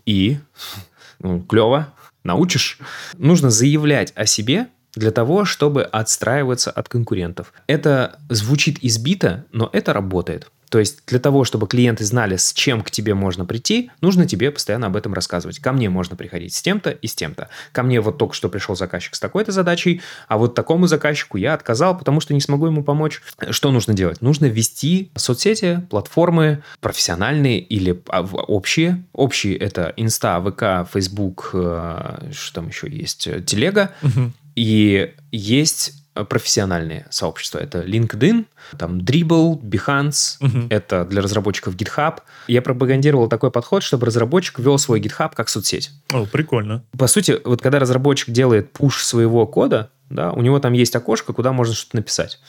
И 0.06 0.38
ну, 1.20 1.42
клево, 1.42 1.94
научишь. 2.24 2.80
Нужно 3.18 3.50
заявлять 3.50 4.14
о 4.16 4.26
себе 4.26 4.68
для 4.96 5.12
того, 5.12 5.46
чтобы 5.46 5.84
отстраиваться 5.84 6.72
от 6.72 6.90
конкурентов. 6.90 7.54
Это 7.68 8.20
звучит 8.30 8.80
избито, 8.82 9.46
но 9.52 9.70
это 9.74 9.94
работает. 9.94 10.50
То 10.70 10.80
есть 10.80 11.00
для 11.08 11.20
того, 11.20 11.44
чтобы 11.44 11.68
клиенты 11.68 12.04
знали, 12.04 12.38
с 12.38 12.54
чем 12.54 12.82
к 12.82 12.92
тебе 12.92 13.14
можно 13.14 13.46
прийти, 13.46 13.92
нужно 14.02 14.26
тебе 14.26 14.52
постоянно 14.52 14.88
об 14.88 14.96
этом 14.96 15.14
рассказывать. 15.14 15.60
Ко 15.60 15.72
мне 15.72 15.90
можно 15.90 16.16
приходить 16.16 16.54
с 16.54 16.62
тем-то 16.62 16.92
и 16.92 17.08
с 17.08 17.16
тем-то. 17.16 17.50
Ко 17.72 17.84
мне 17.84 18.02
вот 18.02 18.18
только 18.18 18.34
что 18.34 18.50
пришел 18.50 18.76
заказчик 18.76 19.16
с 19.16 19.20
такой-то 19.20 19.52
задачей, 19.52 20.02
а 20.28 20.38
вот 20.38 20.56
такому 20.56 20.88
заказчику 20.88 21.38
я 21.38 21.54
отказал, 21.54 21.98
потому 21.98 22.20
что 22.20 22.34
не 22.34 22.42
смогу 22.42 22.68
ему 22.68 22.84
помочь. 22.84 23.22
Что 23.50 23.72
нужно 23.72 23.94
делать? 23.94 24.22
Нужно 24.22 24.46
вести 24.46 25.12
соцсети, 25.16 25.82
платформы 25.90 26.64
профессиональные 26.80 27.60
или 27.60 28.02
а, 28.08 28.22
общие. 28.22 29.04
Общие 29.14 29.56
это 29.58 29.94
Инста, 29.98 30.42
ВК, 30.42 30.90
Facebook, 30.92 31.52
э, 31.54 32.32
что 32.32 32.56
там 32.56 32.68
еще 32.68 32.90
есть, 32.90 33.30
Телега. 33.46 33.92
Угу. 34.02 34.32
И 34.56 35.14
есть 35.32 35.94
профессиональные 36.24 37.06
сообщества. 37.10 37.60
Это 37.60 37.82
LinkedIn, 37.82 38.46
там 38.78 39.00
Dribble, 39.00 39.60
Behance, 39.60 40.38
угу. 40.40 40.68
это 40.70 41.04
для 41.06 41.22
разработчиков 41.22 41.76
GitHub. 41.76 42.20
Я 42.48 42.62
пропагандировал 42.62 43.28
такой 43.28 43.52
подход, 43.52 43.84
чтобы 43.84 44.06
разработчик 44.06 44.60
вел 44.60 44.78
свой 44.78 45.02
GitHub 45.02 45.32
как 45.36 45.50
соцсеть. 45.50 45.92
О, 46.14 46.26
прикольно. 46.26 46.84
По 46.98 47.08
сути, 47.08 47.40
вот 47.44 47.62
когда 47.62 47.80
разработчик 47.80 48.30
делает 48.30 48.72
пуш 48.72 49.04
своего 49.04 49.46
кода, 49.46 49.92
да, 50.10 50.32
у 50.32 50.42
него 50.42 50.60
там 50.60 50.74
есть 50.74 50.96
окошко, 50.96 51.34
куда 51.34 51.52
можно 51.52 51.74
что-то 51.74 51.98
написать. 51.98 52.40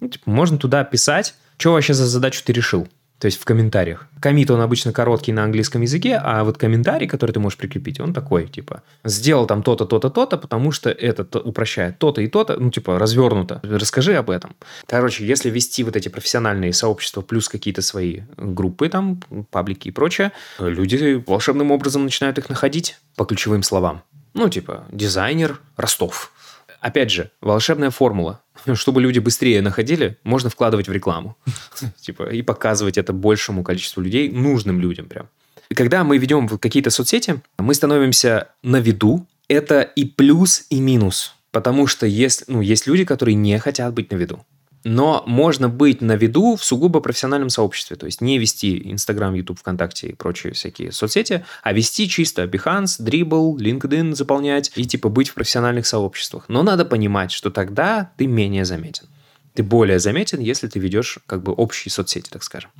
Ну, 0.00 0.08
типа, 0.08 0.30
можно 0.30 0.56
туда 0.56 0.82
писать, 0.84 1.34
что 1.58 1.72
вообще 1.72 1.92
за 1.92 2.06
задачу 2.06 2.42
ты 2.44 2.52
решил. 2.52 2.88
То 3.20 3.26
есть 3.26 3.38
в 3.38 3.44
комментариях. 3.44 4.06
Комит, 4.18 4.50
он 4.50 4.62
обычно 4.62 4.92
короткий 4.94 5.32
на 5.32 5.44
английском 5.44 5.82
языке, 5.82 6.18
а 6.22 6.42
вот 6.42 6.56
комментарий, 6.56 7.06
который 7.06 7.32
ты 7.32 7.38
можешь 7.38 7.58
прикрепить, 7.58 8.00
он 8.00 8.14
такой, 8.14 8.46
типа, 8.46 8.82
сделал 9.04 9.46
там 9.46 9.62
то-то, 9.62 9.84
то-то, 9.84 10.08
то-то, 10.08 10.38
потому 10.38 10.72
что 10.72 10.88
это 10.88 11.38
упрощает 11.38 11.98
то-то 11.98 12.22
и 12.22 12.28
то-то, 12.28 12.56
ну, 12.58 12.70
типа, 12.70 12.98
развернуто. 12.98 13.60
Расскажи 13.62 14.14
об 14.14 14.30
этом. 14.30 14.56
Короче, 14.86 15.26
если 15.26 15.50
вести 15.50 15.84
вот 15.84 15.96
эти 15.96 16.08
профессиональные 16.08 16.72
сообщества 16.72 17.20
плюс 17.20 17.50
какие-то 17.50 17.82
свои 17.82 18.22
группы, 18.38 18.88
там, 18.88 19.20
паблики 19.50 19.88
и 19.88 19.90
прочее, 19.90 20.32
люди 20.58 21.22
волшебным 21.26 21.72
образом 21.72 22.04
начинают 22.04 22.38
их 22.38 22.48
находить 22.48 22.96
по 23.16 23.26
ключевым 23.26 23.62
словам. 23.62 24.02
Ну, 24.32 24.48
типа, 24.48 24.84
дизайнер 24.90 25.60
Ростов. 25.76 26.32
Опять 26.80 27.10
же, 27.10 27.30
волшебная 27.42 27.90
формула 27.90 28.40
чтобы 28.74 29.00
люди 29.00 29.18
быстрее 29.18 29.62
находили, 29.62 30.18
можно 30.22 30.50
вкладывать 30.50 30.88
в 30.88 30.92
рекламу. 30.92 31.36
Типа, 32.00 32.30
и 32.30 32.42
показывать 32.42 32.98
это 32.98 33.12
большему 33.12 33.62
количеству 33.62 34.00
людей, 34.00 34.30
нужным 34.30 34.80
людям 34.80 35.06
прям. 35.06 35.28
Когда 35.74 36.02
мы 36.02 36.18
ведем 36.18 36.48
какие-то 36.48 36.90
соцсети, 36.90 37.40
мы 37.58 37.74
становимся 37.74 38.48
на 38.62 38.80
виду. 38.80 39.26
Это 39.48 39.82
и 39.82 40.04
плюс, 40.04 40.66
и 40.70 40.80
минус. 40.80 41.34
Потому 41.50 41.86
что 41.86 42.06
есть, 42.06 42.44
ну, 42.48 42.60
есть 42.60 42.86
люди, 42.86 43.04
которые 43.04 43.34
не 43.34 43.58
хотят 43.58 43.92
быть 43.94 44.10
на 44.10 44.16
виду. 44.16 44.44
Но 44.84 45.22
можно 45.26 45.68
быть 45.68 46.00
на 46.00 46.16
виду 46.16 46.56
в 46.56 46.64
сугубо 46.64 47.00
профессиональном 47.00 47.50
сообществе, 47.50 47.96
то 47.96 48.06
есть 48.06 48.20
не 48.20 48.38
вести 48.38 48.90
Инстаграм, 48.90 49.34
Ютуб, 49.34 49.58
ВКонтакте 49.58 50.08
и 50.08 50.14
прочие 50.14 50.54
всякие 50.54 50.90
соцсети, 50.92 51.44
а 51.62 51.72
вести 51.72 52.08
чисто 52.08 52.44
Behance, 52.44 53.00
Dribble, 53.00 53.56
LinkedIn 53.56 54.14
заполнять 54.14 54.72
и 54.76 54.84
типа 54.84 55.08
быть 55.08 55.28
в 55.28 55.34
профессиональных 55.34 55.86
сообществах. 55.86 56.44
Но 56.48 56.62
надо 56.62 56.84
понимать, 56.84 57.30
что 57.30 57.50
тогда 57.50 58.10
ты 58.16 58.26
менее 58.26 58.64
заметен 58.64 59.06
ты 59.54 59.62
более 59.62 59.98
заметен, 59.98 60.40
если 60.40 60.68
ты 60.68 60.78
ведешь 60.78 61.18
как 61.26 61.42
бы 61.42 61.52
общие 61.52 61.90
соцсети, 61.90 62.28
так 62.30 62.42
скажем. 62.42 62.70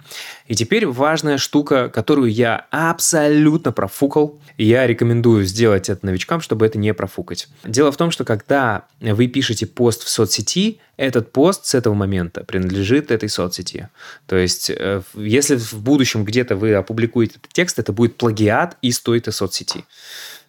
И 0.46 0.54
теперь 0.54 0.86
важная 0.86 1.36
штука, 1.36 1.88
которую 1.88 2.30
я 2.30 2.66
абсолютно 2.70 3.72
профукал, 3.72 4.40
и 4.56 4.64
я 4.64 4.86
рекомендую 4.86 5.44
сделать 5.44 5.88
это 5.88 6.06
новичкам, 6.06 6.40
чтобы 6.40 6.66
это 6.66 6.78
не 6.78 6.94
профукать. 6.94 7.48
Дело 7.64 7.90
в 7.90 7.96
том, 7.96 8.10
что 8.10 8.24
когда 8.24 8.86
вы 9.00 9.26
пишете 9.26 9.66
пост 9.66 10.04
в 10.04 10.08
соцсети, 10.08 10.80
этот 10.96 11.32
пост 11.32 11.64
с 11.66 11.74
этого 11.74 11.94
момента 11.94 12.44
принадлежит 12.44 13.10
этой 13.10 13.28
соцсети. 13.28 13.88
То 14.26 14.36
есть, 14.36 14.70
э, 14.70 15.02
если 15.14 15.56
в 15.56 15.74
будущем 15.82 16.24
где-то 16.24 16.56
вы 16.56 16.74
опубликуете 16.74 17.36
этот 17.38 17.52
текст, 17.52 17.78
это 17.78 17.92
будет 17.92 18.16
плагиат 18.16 18.76
из 18.82 19.00
той-то 19.00 19.32
соцсети. 19.32 19.84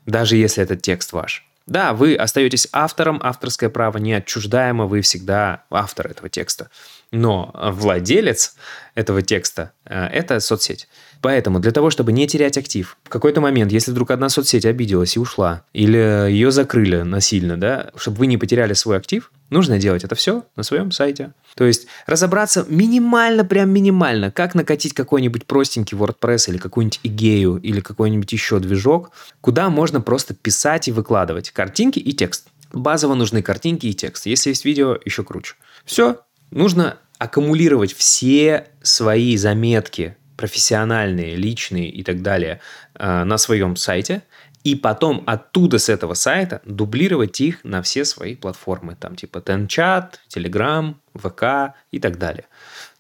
Даже 0.06 0.36
если 0.36 0.62
этот 0.62 0.82
текст 0.82 1.14
ваш. 1.14 1.48
Да, 1.68 1.94
вы 1.94 2.16
остаетесь 2.16 2.68
автором, 2.72 3.20
авторское 3.24 3.70
право 3.70 3.98
не 3.98 4.14
отчуждаемо, 4.14 4.86
вы 4.88 5.02
всегда 5.02 5.64
автор 5.70 6.08
этого 6.08 6.30
текста. 6.30 6.70
Но 7.12 7.52
владелец 7.56 8.56
этого 8.96 9.22
текста 9.22 9.72
э,– 9.86 10.06
это 10.12 10.40
соцсеть. 10.40 10.88
Поэтому 11.22 11.60
для 11.60 11.72
того, 11.72 11.92
чтобы 11.92 12.12
не 12.12 12.28
терять 12.28 12.58
актив, 12.58 12.98
в 13.04 13.10
какой-то 13.10 13.42
момент, 13.42 13.72
если 13.72 13.92
вдруг 13.92 14.10
одна 14.12 14.28
соцсеть 14.30 14.66
обиделась 14.66 15.16
и 15.16 15.20
ушла, 15.20 15.64
или 15.72 15.98
ее 16.32 16.52
закрыли 16.52 17.02
насильно, 17.02 17.58
да, 17.58 17.92
чтобы 17.96 18.18
вы 18.18 18.28
не 18.28 18.38
потеряли 18.38 18.74
свой 18.74 18.98
актив, 18.98 19.32
нужно 19.52 19.78
делать 19.78 20.04
это 20.04 20.16
все 20.16 20.44
на 20.56 20.64
своем 20.64 20.92
сайте. 20.92 21.34
То 21.56 21.66
есть 21.66 21.86
разобраться 22.08 22.66
минимально, 22.68 23.46
прям 23.46 23.70
минимально, 23.70 24.32
как 24.32 24.56
накатить 24.56 24.94
какой-нибудь 24.94 25.46
простенький 25.46 25.96
WordPress 25.96 26.50
или 26.50 26.58
какую-нибудь 26.58 27.00
игею 27.04 27.58
или 27.58 27.82
какой-нибудь 27.82 28.32
еще 28.32 28.60
движок, 28.60 29.12
куда 29.42 29.70
можно 29.70 30.02
просто 30.02 30.34
писать 30.34 30.88
и 30.88 30.92
выкладывать 30.92 31.52
картинки 31.52 32.00
и 32.00 32.14
текст. 32.14 32.48
Базово 32.74 33.14
нужны 33.14 33.44
картинки 33.44 33.86
и 33.86 33.94
текст. 33.94 34.26
Если 34.26 34.50
есть 34.50 34.66
видео, 34.66 34.98
еще 35.06 35.24
круче. 35.24 35.56
Все, 35.86 36.22
нужно 36.52 36.98
аккумулировать 37.20 37.94
все 37.94 38.70
свои 38.82 39.38
заметки 39.38 40.16
профессиональные, 40.42 41.36
личные 41.36 41.88
и 41.88 42.04
так 42.04 42.24
далее 42.24 42.60
э, 42.96 43.24
на 43.24 43.38
своем 43.38 43.76
сайте, 43.76 44.24
и 44.64 44.74
потом 44.76 45.24
оттуда 45.28 45.78
с 45.78 45.88
этого 45.88 46.16
сайта 46.16 46.62
дублировать 46.66 47.40
их 47.42 47.64
на 47.64 47.84
все 47.84 48.06
свои 48.06 48.36
платформы, 48.36 48.96
там 48.96 49.16
типа 49.16 49.38
Tenchat, 49.38 50.14
Telegram, 50.36 50.96
ВК 51.14 51.76
и 51.92 52.00
так 52.00 52.18
далее. 52.18 52.46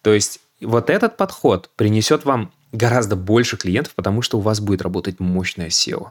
То 0.04 0.14
есть 0.14 0.40
вот 0.62 0.92
этот 0.92 1.18
подход 1.18 1.72
принесет 1.76 2.26
вам 2.26 2.52
гораздо 2.72 3.16
больше 3.16 3.58
клиентов, 3.58 3.96
потому 3.96 4.22
что 4.22 4.38
у 4.38 4.42
вас 4.42 4.60
будет 4.60 4.84
работать 4.84 5.20
мощное 5.20 5.70
SEO. 5.70 6.10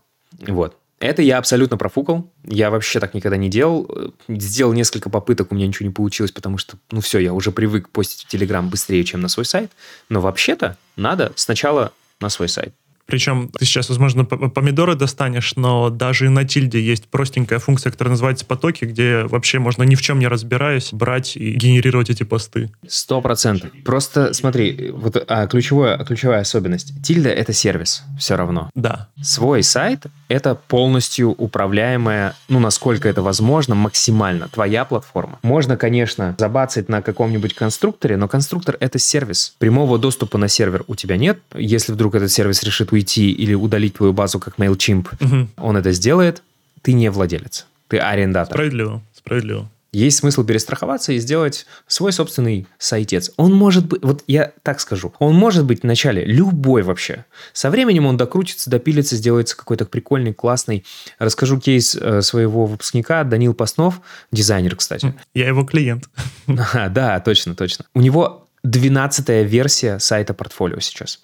Вот. 0.48 0.76
Это 1.00 1.22
я 1.22 1.38
абсолютно 1.38 1.78
профукал. 1.78 2.30
Я 2.44 2.70
вообще 2.70 3.00
так 3.00 3.14
никогда 3.14 3.38
не 3.38 3.48
делал. 3.48 3.90
Сделал 4.28 4.74
несколько 4.74 5.08
попыток, 5.08 5.50
у 5.50 5.54
меня 5.54 5.66
ничего 5.66 5.88
не 5.88 5.94
получилось, 5.94 6.30
потому 6.30 6.58
что, 6.58 6.76
ну 6.90 7.00
все, 7.00 7.18
я 7.18 7.32
уже 7.32 7.52
привык 7.52 7.88
постить 7.88 8.26
в 8.26 8.28
Телеграм 8.28 8.68
быстрее, 8.68 9.02
чем 9.04 9.22
на 9.22 9.28
свой 9.28 9.46
сайт. 9.46 9.72
Но 10.10 10.20
вообще-то 10.20 10.76
надо 10.96 11.32
сначала 11.36 11.92
на 12.20 12.28
свой 12.28 12.50
сайт. 12.50 12.74
Причем 13.10 13.48
ты 13.48 13.64
сейчас, 13.64 13.88
возможно, 13.88 14.24
помидоры 14.24 14.94
достанешь, 14.94 15.54
но 15.56 15.90
даже 15.90 16.30
на 16.30 16.44
тильде 16.44 16.80
есть 16.80 17.08
простенькая 17.08 17.58
функция, 17.58 17.90
которая 17.90 18.12
называется 18.12 18.44
потоки, 18.44 18.84
где 18.84 19.24
вообще 19.24 19.58
можно 19.58 19.82
ни 19.82 19.94
в 19.94 20.02
чем 20.02 20.18
не 20.18 20.28
разбираясь 20.28 20.92
брать 20.92 21.36
и 21.36 21.52
генерировать 21.52 22.10
эти 22.10 22.22
посты. 22.22 22.70
Сто 22.86 23.20
процентов. 23.20 23.70
Просто 23.84 24.32
смотри, 24.32 24.90
вот 24.92 25.22
а, 25.26 25.46
ключевая, 25.46 25.98
ключевая 26.04 26.40
особенность. 26.40 26.92
Тильда— 27.02 27.28
это 27.30 27.52
сервис 27.52 28.04
все 28.18 28.36
равно. 28.36 28.70
Да. 28.74 29.08
Свой 29.20 29.62
сайт— 29.62 30.06
это 30.28 30.54
полностью 30.54 31.30
управляемая, 31.30 32.34
ну, 32.48 32.60
насколько 32.60 33.08
это 33.08 33.22
возможно, 33.22 33.74
максимально 33.74 34.48
твоя 34.48 34.84
платформа. 34.84 35.38
Можно, 35.42 35.76
конечно, 35.76 36.36
забацать 36.38 36.88
на 36.88 37.02
каком-нибудь 37.02 37.54
конструкторе, 37.54 38.16
но 38.16 38.28
конструктор— 38.28 38.76
это 38.80 38.98
сервис. 38.98 39.54
Прямого 39.58 39.98
доступа 39.98 40.38
на 40.38 40.48
сервер 40.48 40.84
у 40.86 40.94
тебя 40.94 41.16
нет. 41.16 41.40
Если 41.54 41.92
вдруг 41.92 42.14
этот 42.14 42.30
сервис 42.30 42.62
решит 42.62 42.92
уйти 42.92 42.99
или 43.08 43.54
удалить 43.54 43.94
твою 43.94 44.12
базу, 44.12 44.38
как 44.38 44.56
MailChimp, 44.58 45.08
угу. 45.20 45.48
он 45.56 45.76
это 45.76 45.92
сделает, 45.92 46.42
ты 46.82 46.92
не 46.92 47.10
владелец, 47.10 47.66
ты 47.88 47.98
арендатор. 47.98 48.54
Справедливо, 48.54 49.02
справедливо. 49.14 49.68
Есть 49.92 50.18
смысл 50.18 50.44
перестраховаться 50.44 51.12
и 51.12 51.18
сделать 51.18 51.66
свой 51.88 52.12
собственный 52.12 52.68
сайтец. 52.78 53.32
Он 53.36 53.52
может 53.52 53.86
быть, 53.86 54.02
вот 54.04 54.22
я 54.28 54.52
так 54.62 54.78
скажу, 54.78 55.12
он 55.18 55.34
может 55.34 55.64
быть 55.64 55.82
вначале 55.82 56.24
любой 56.24 56.82
вообще. 56.82 57.24
Со 57.52 57.70
временем 57.70 58.06
он 58.06 58.16
докрутится, 58.16 58.70
допилится, 58.70 59.16
сделается 59.16 59.56
какой-то 59.56 59.86
прикольный, 59.86 60.32
классный. 60.32 60.84
Расскажу 61.18 61.58
кейс 61.58 61.96
э, 61.96 62.22
своего 62.22 62.66
выпускника, 62.66 63.24
Данил 63.24 63.52
Паснов, 63.52 64.00
дизайнер, 64.30 64.76
кстати. 64.76 65.12
Я 65.34 65.48
его 65.48 65.64
клиент. 65.64 66.08
А, 66.72 66.88
да, 66.88 67.18
точно, 67.20 67.54
точно. 67.54 67.84
У 67.94 68.00
него 68.00 68.46
12 68.62 69.28
версия 69.50 69.98
сайта 69.98 70.34
портфолио 70.34 70.78
сейчас. 70.80 71.20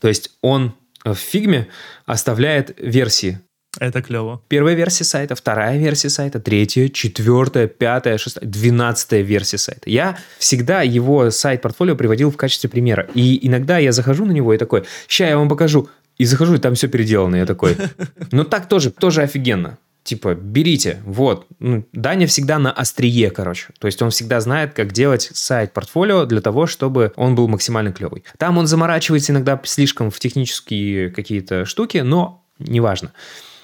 То 0.00 0.08
есть 0.08 0.30
он 0.40 0.74
в 1.14 1.18
фигме 1.18 1.68
оставляет 2.04 2.74
версии. 2.78 3.40
Это 3.78 4.00
клево. 4.00 4.40
Первая 4.48 4.74
версия 4.74 5.04
сайта, 5.04 5.34
вторая 5.34 5.76
версия 5.76 6.08
сайта, 6.08 6.40
третья, 6.40 6.88
четвертая, 6.88 7.66
пятая, 7.66 8.16
шестая, 8.16 8.48
двенадцатая 8.48 9.20
версия 9.20 9.58
сайта. 9.58 9.90
Я 9.90 10.18
всегда 10.38 10.80
его 10.82 11.30
сайт-портфолио 11.30 11.94
приводил 11.94 12.30
в 12.30 12.36
качестве 12.36 12.70
примера. 12.70 13.06
И 13.14 13.46
иногда 13.46 13.76
я 13.78 13.92
захожу 13.92 14.24
на 14.24 14.32
него 14.32 14.54
и 14.54 14.58
такой, 14.58 14.84
ща 15.08 15.28
я 15.28 15.36
вам 15.36 15.48
покажу. 15.48 15.88
И 16.16 16.24
захожу, 16.24 16.54
и 16.54 16.58
там 16.58 16.74
все 16.74 16.88
переделано. 16.88 17.36
Я 17.36 17.44
такой, 17.44 17.76
ну 18.32 18.44
так 18.44 18.68
тоже, 18.68 18.90
тоже 18.90 19.22
офигенно 19.22 19.78
типа, 20.06 20.34
берите, 20.34 21.02
вот. 21.04 21.46
Ну, 21.58 21.86
Даня 21.92 22.26
всегда 22.26 22.58
на 22.58 22.72
острие, 22.72 23.30
короче. 23.30 23.68
То 23.78 23.86
есть 23.86 24.00
он 24.00 24.10
всегда 24.10 24.40
знает, 24.40 24.72
как 24.72 24.92
делать 24.92 25.30
сайт-портфолио 25.32 26.24
для 26.24 26.40
того, 26.40 26.66
чтобы 26.66 27.12
он 27.16 27.34
был 27.34 27.48
максимально 27.48 27.92
клевый. 27.92 28.24
Там 28.38 28.56
он 28.56 28.66
заморачивается 28.66 29.32
иногда 29.32 29.60
слишком 29.64 30.10
в 30.10 30.18
технические 30.18 31.10
какие-то 31.10 31.66
штуки, 31.66 31.98
но 31.98 32.44
неважно. 32.58 33.12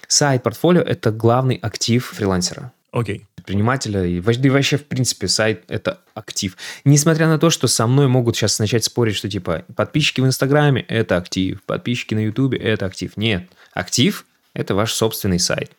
Сайт-портфолио– 0.08 0.82
это 0.82 1.10
главный 1.10 1.56
актив 1.56 2.04
фрилансера. 2.04 2.72
Окей. 2.90 3.26
предпринимателя, 3.42 4.04
и 4.04 4.20
вообще, 4.20 4.76
в 4.76 4.84
принципе, 4.84 5.26
сайт– 5.26 5.64
это 5.68 5.98
актив. 6.14 6.56
Несмотря 6.84 7.26
на 7.26 7.38
то, 7.38 7.50
что 7.50 7.66
со 7.66 7.86
мной 7.86 8.06
могут 8.06 8.36
сейчас 8.36 8.58
начать 8.58 8.84
спорить, 8.84 9.16
что, 9.16 9.28
типа, 9.28 9.64
подписчики 9.74 10.20
в 10.20 10.26
Инстаграме– 10.26 10.82
это 10.88 11.16
актив, 11.16 11.60
подписчики 11.64 12.14
на 12.14 12.20
Ютубе– 12.24 12.58
это 12.58 12.86
актив. 12.86 13.16
Нет, 13.16 13.48
актив– 13.72 14.26
это 14.54 14.74
ваш 14.74 14.92
собственный 14.92 15.40
сайт. 15.40 15.72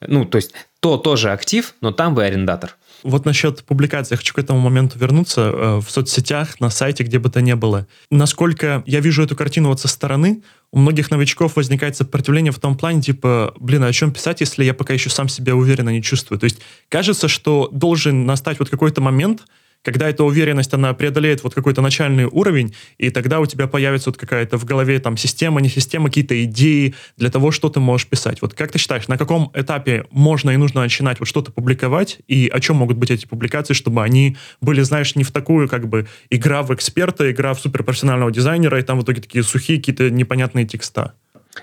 Ну, 0.00 0.24
то 0.24 0.36
есть, 0.36 0.52
то 0.80 0.98
тоже 0.98 1.30
актив, 1.30 1.74
но 1.80 1.90
там 1.90 2.14
вы 2.14 2.24
арендатор. 2.24 2.76
Вот 3.02 3.24
насчет 3.24 3.62
публикации, 3.64 4.14
я 4.14 4.16
хочу 4.16 4.34
к 4.34 4.38
этому 4.38 4.58
моменту 4.60 4.98
вернуться. 4.98 5.40
Э, 5.42 5.76
в 5.78 5.90
соцсетях, 5.90 6.60
на 6.60 6.70
сайте, 6.70 7.04
где 7.04 7.18
бы 7.18 7.30
то 7.30 7.40
ни 7.40 7.52
было. 7.54 7.86
Насколько 8.10 8.82
я 8.86 9.00
вижу 9.00 9.22
эту 9.22 9.36
картину 9.36 9.68
вот 9.68 9.80
со 9.80 9.88
стороны, 9.88 10.42
у 10.72 10.78
многих 10.78 11.10
новичков 11.10 11.56
возникает 11.56 11.96
сопротивление 11.96 12.52
в 12.52 12.58
том 12.58 12.76
плане, 12.76 13.00
типа, 13.00 13.54
блин, 13.58 13.84
а 13.84 13.86
о 13.86 13.92
чем 13.92 14.12
писать, 14.12 14.40
если 14.40 14.64
я 14.64 14.74
пока 14.74 14.92
еще 14.92 15.08
сам 15.08 15.28
себя 15.28 15.54
уверенно 15.54 15.90
не 15.90 16.02
чувствую? 16.02 16.38
То 16.38 16.44
есть 16.44 16.60
кажется, 16.88 17.28
что 17.28 17.68
должен 17.72 18.26
настать 18.26 18.58
вот 18.58 18.68
какой-то 18.68 19.00
момент, 19.00 19.44
когда 19.86 20.08
эта 20.08 20.24
уверенность, 20.24 20.74
она 20.74 20.92
преодолеет 20.94 21.44
вот 21.44 21.54
какой-то 21.54 21.80
начальный 21.80 22.24
уровень, 22.24 22.74
и 22.98 23.10
тогда 23.10 23.38
у 23.38 23.46
тебя 23.46 23.68
появится 23.68 24.10
вот 24.10 24.16
какая-то 24.16 24.58
в 24.58 24.64
голове 24.64 24.98
там 24.98 25.16
система, 25.16 25.60
не 25.60 25.68
система, 25.68 26.08
какие-то 26.08 26.42
идеи 26.42 26.96
для 27.16 27.30
того, 27.30 27.52
что 27.52 27.68
ты 27.68 27.78
можешь 27.78 28.08
писать. 28.08 28.42
Вот 28.42 28.52
как 28.52 28.72
ты 28.72 28.78
считаешь, 28.80 29.06
на 29.06 29.16
каком 29.16 29.52
этапе 29.54 30.04
можно 30.10 30.50
и 30.50 30.56
нужно 30.56 30.80
начинать 30.80 31.20
вот 31.20 31.28
что-то 31.28 31.52
публиковать, 31.52 32.18
и 32.26 32.50
о 32.52 32.58
чем 32.58 32.76
могут 32.76 32.96
быть 32.96 33.12
эти 33.12 33.26
публикации, 33.26 33.74
чтобы 33.74 34.02
они 34.02 34.36
были, 34.60 34.80
знаешь, 34.80 35.14
не 35.14 35.22
в 35.22 35.30
такую 35.30 35.68
как 35.68 35.86
бы 35.86 36.08
игра 36.30 36.64
в 36.64 36.74
эксперта, 36.74 37.30
игра 37.30 37.54
в 37.54 37.60
суперпрофессионального 37.60 38.32
дизайнера, 38.32 38.80
и 38.80 38.82
там 38.82 38.98
в 38.98 39.04
итоге 39.04 39.22
такие 39.22 39.44
сухие 39.44 39.78
какие-то 39.78 40.10
непонятные 40.10 40.66
текста? 40.66 41.14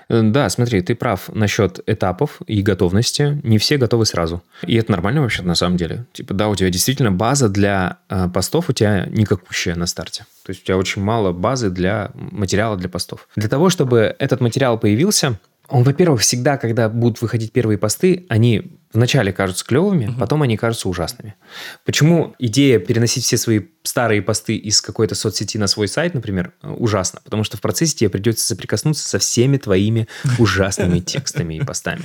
Э, 0.08 0.22
да, 0.22 0.48
смотри, 0.48 0.80
ты 0.82 0.94
прав 0.94 1.30
насчет 1.32 1.80
этапов 1.86 2.40
и 2.46 2.62
готовности. 2.62 3.40
Не 3.42 3.58
все 3.58 3.76
готовы 3.76 4.06
сразу. 4.06 4.42
И 4.66 4.76
это 4.76 4.90
нормально 4.90 5.22
вообще 5.22 5.42
на 5.42 5.54
самом 5.54 5.76
деле. 5.76 6.06
Типа, 6.12 6.34
да, 6.34 6.48
у 6.48 6.54
тебя 6.54 6.70
действительно 6.70 7.12
база 7.12 7.48
для 7.48 7.98
э, 8.08 8.28
постов 8.28 8.68
у 8.68 8.72
тебя 8.72 9.06
никакущая 9.06 9.74
на 9.74 9.86
старте. 9.86 10.24
То 10.44 10.50
есть 10.50 10.62
у 10.62 10.66
тебя 10.66 10.76
очень 10.76 11.02
мало 11.02 11.32
базы 11.32 11.70
для 11.70 12.10
материала 12.14 12.76
для 12.76 12.88
постов. 12.88 13.28
Для 13.36 13.48
того, 13.48 13.70
чтобы 13.70 14.14
этот 14.18 14.40
материал 14.40 14.78
появился, 14.78 15.38
он, 15.68 15.82
во-первых, 15.82 16.20
всегда, 16.20 16.58
когда 16.58 16.88
будут 16.88 17.22
выходить 17.22 17.52
первые 17.52 17.78
посты, 17.78 18.26
они 18.28 18.78
вначале 18.94 19.32
кажутся 19.32 19.64
клевыми, 19.64 20.06
угу. 20.06 20.18
потом 20.18 20.42
они 20.42 20.56
кажутся 20.56 20.88
ужасными. 20.88 21.34
Почему 21.84 22.34
идея 22.38 22.78
переносить 22.78 23.24
все 23.24 23.36
свои 23.36 23.60
старые 23.82 24.22
посты 24.22 24.56
из 24.56 24.80
какой-то 24.80 25.14
соцсети 25.14 25.58
на 25.58 25.66
свой 25.66 25.88
сайт, 25.88 26.14
например, 26.14 26.52
ужасна? 26.62 27.20
Потому 27.24 27.44
что 27.44 27.56
в 27.56 27.60
процессе 27.60 27.96
тебе 27.96 28.10
придется 28.10 28.46
соприкоснуться 28.46 29.06
со 29.06 29.18
всеми 29.18 29.58
твоими 29.58 30.08
ужасными 30.38 31.00
текстами 31.00 31.54
и 31.54 31.64
постами. 31.64 32.04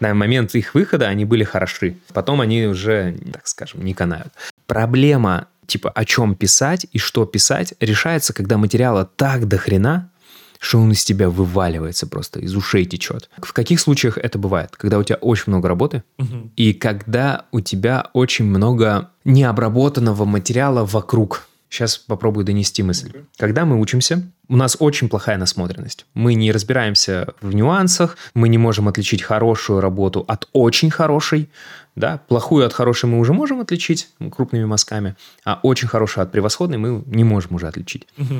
На 0.00 0.12
момент 0.12 0.54
их 0.54 0.74
выхода 0.74 1.06
они 1.06 1.24
были 1.24 1.44
хороши. 1.44 1.96
Потом 2.12 2.40
они 2.40 2.66
уже, 2.66 3.16
так 3.32 3.46
скажем, 3.46 3.84
не 3.84 3.94
канают. 3.94 4.32
Проблема 4.66 5.48
типа 5.66 5.90
о 5.90 6.04
чем 6.04 6.34
писать 6.34 6.86
и 6.92 6.98
что 6.98 7.24
писать 7.24 7.74
решается, 7.80 8.32
когда 8.32 8.58
материала 8.58 9.04
так 9.04 9.48
до 9.48 9.58
хрена, 9.58 10.10
что 10.64 10.78
он 10.78 10.92
из 10.92 11.04
тебя 11.04 11.28
вываливается 11.28 12.06
просто, 12.06 12.40
из 12.40 12.56
ушей 12.56 12.86
течет. 12.86 13.28
В 13.36 13.52
каких 13.52 13.78
случаях 13.80 14.16
это 14.16 14.38
бывает? 14.38 14.70
Когда 14.76 14.98
у 14.98 15.02
тебя 15.02 15.16
очень 15.16 15.44
много 15.48 15.68
работы, 15.68 16.02
угу. 16.18 16.50
и 16.56 16.72
когда 16.72 17.44
у 17.52 17.60
тебя 17.60 18.08
очень 18.14 18.46
много 18.46 19.10
необработанного 19.24 20.24
материала 20.24 20.86
вокруг. 20.86 21.46
Сейчас 21.68 21.98
попробую 21.98 22.44
донести 22.44 22.82
мысль. 22.82 23.08
Okay. 23.08 23.24
Когда 23.36 23.64
мы 23.66 23.78
учимся, 23.78 24.22
у 24.48 24.56
нас 24.56 24.76
очень 24.78 25.08
плохая 25.08 25.36
насмотренность. 25.36 26.06
Мы 26.14 26.34
не 26.34 26.50
разбираемся 26.52 27.34
в 27.42 27.54
нюансах, 27.54 28.16
мы 28.32 28.48
не 28.48 28.58
можем 28.58 28.88
отличить 28.88 29.22
хорошую 29.22 29.80
работу 29.80 30.24
от 30.28 30.48
очень 30.52 30.90
хорошей. 30.90 31.50
Да? 31.96 32.20
Плохую 32.28 32.64
от 32.64 32.72
хорошей 32.72 33.06
мы 33.06 33.18
уже 33.18 33.32
можем 33.32 33.60
отличить 33.60 34.08
крупными 34.30 34.64
мазками, 34.64 35.16
а 35.44 35.60
очень 35.62 35.88
хорошую 35.88 36.22
от 36.22 36.32
превосходной 36.32 36.78
мы 36.78 37.02
не 37.06 37.24
можем 37.24 37.56
уже 37.56 37.66
отличить. 37.66 38.06
Угу. 38.16 38.34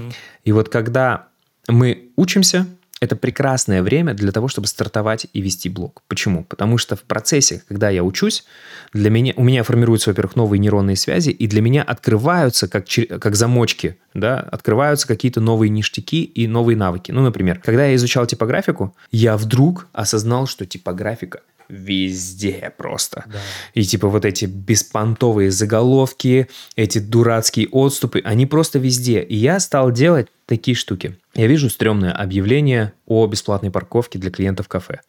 И 0.45 0.53
вот 0.53 0.69
когда 0.71 1.29
мы 1.69 2.11
учимся, 2.17 2.67
это 3.01 3.17
прекрасное 3.17 3.83
время 3.83 4.15
для 4.15 4.33
того, 4.33 4.49
чтобы 4.49 4.67
стартовать 4.67 5.27
и 5.33 5.41
вести 5.41 5.69
блог. 5.69 6.03
Почему? 6.09 6.45
Потому 6.45 6.79
что 6.79 6.97
в 6.97 7.03
процессе, 7.03 7.63
когда 7.69 7.91
я 7.91 8.03
учусь, 8.03 8.45
для 8.93 9.11
меня, 9.11 9.35
у 9.37 9.45
меня 9.45 9.63
формируются, 9.63 10.11
во-первых, 10.11 10.37
новые 10.37 10.59
нейронные 10.59 10.97
связи, 10.97 11.31
и 11.31 11.47
для 11.47 11.61
меня 11.61 11.83
открываются, 11.83 12.69
как, 12.69 12.87
как 13.21 13.37
замочки, 13.37 13.99
да, 14.15 14.41
открываются 14.41 15.07
какие-то 15.07 15.41
новые 15.41 15.69
ништяки 15.71 16.25
и 16.25 16.47
новые 16.47 16.77
навыки. 16.77 17.13
Ну, 17.13 17.23
например, 17.23 17.61
когда 17.63 17.87
я 17.87 17.95
изучал 17.97 18.27
типографику, 18.27 18.95
я 19.11 19.37
вдруг 19.37 19.89
осознал, 19.93 20.47
что 20.47 20.65
типографика 20.65 21.41
везде 21.69 22.73
просто. 22.77 23.25
Да. 23.27 23.39
И 23.75 23.83
типа 23.85 24.09
вот 24.09 24.25
эти 24.25 24.45
беспонтовые 24.45 25.51
заголовки, 25.51 26.49
эти 26.77 26.99
дурацкие 26.99 27.69
отступы, 27.69 28.21
они 28.25 28.47
просто 28.47 28.79
везде. 28.79 29.23
И 29.23 29.37
я 29.37 29.61
стал 29.61 29.91
делать 29.91 30.29
такие 30.47 30.75
штуки. 30.75 31.19
Я 31.35 31.47
вижу 31.47 31.71
стрёмное 31.71 32.13
объявление 32.13 32.93
о 33.07 33.27
бесплатной 33.27 33.71
парковке 33.71 34.19
для 34.19 34.31
клиентов 34.31 34.69
кафе. 34.69 35.01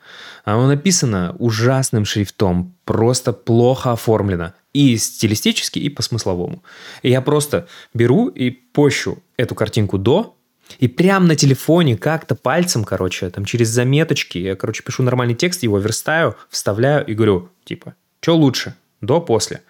Оно 0.44 0.68
написано 0.68 1.36
ужасным 1.40 2.06
шрифтом, 2.06 2.74
просто 2.86 3.34
плохо 3.34 3.92
оформлено. 3.92 4.54
И 4.74 4.98
стилистически, 4.98 5.80
и 5.80 5.90
по 5.90 6.02
смысловому. 6.02 6.64
И 7.02 7.10
я 7.10 7.22
просто 7.22 7.68
беру 7.94 8.28
и 8.28 8.50
пощу 8.50 9.20
эту 9.38 9.56
картинку 9.56 9.98
до, 9.98 10.35
и 10.80 10.88
прям 10.88 11.28
на 11.28 11.36
телефоне 11.36 11.98
как-то 11.98 12.36
пальцем, 12.36 12.84
короче, 12.84 13.30
там 13.30 13.46
через 13.46 13.70
заметочки, 13.70 14.38
я, 14.38 14.56
короче, 14.56 14.84
пишу 14.84 15.04
нормальный 15.04 15.36
текст, 15.36 15.64
его 15.64 15.78
верстаю, 15.80 16.36
вставляю 16.50 17.06
и 17.06 17.14
говорю, 17.14 17.50
типа, 17.64 17.96
что 18.22 18.36
лучше, 18.36 18.76
до, 19.02 19.22
после. 19.22 19.62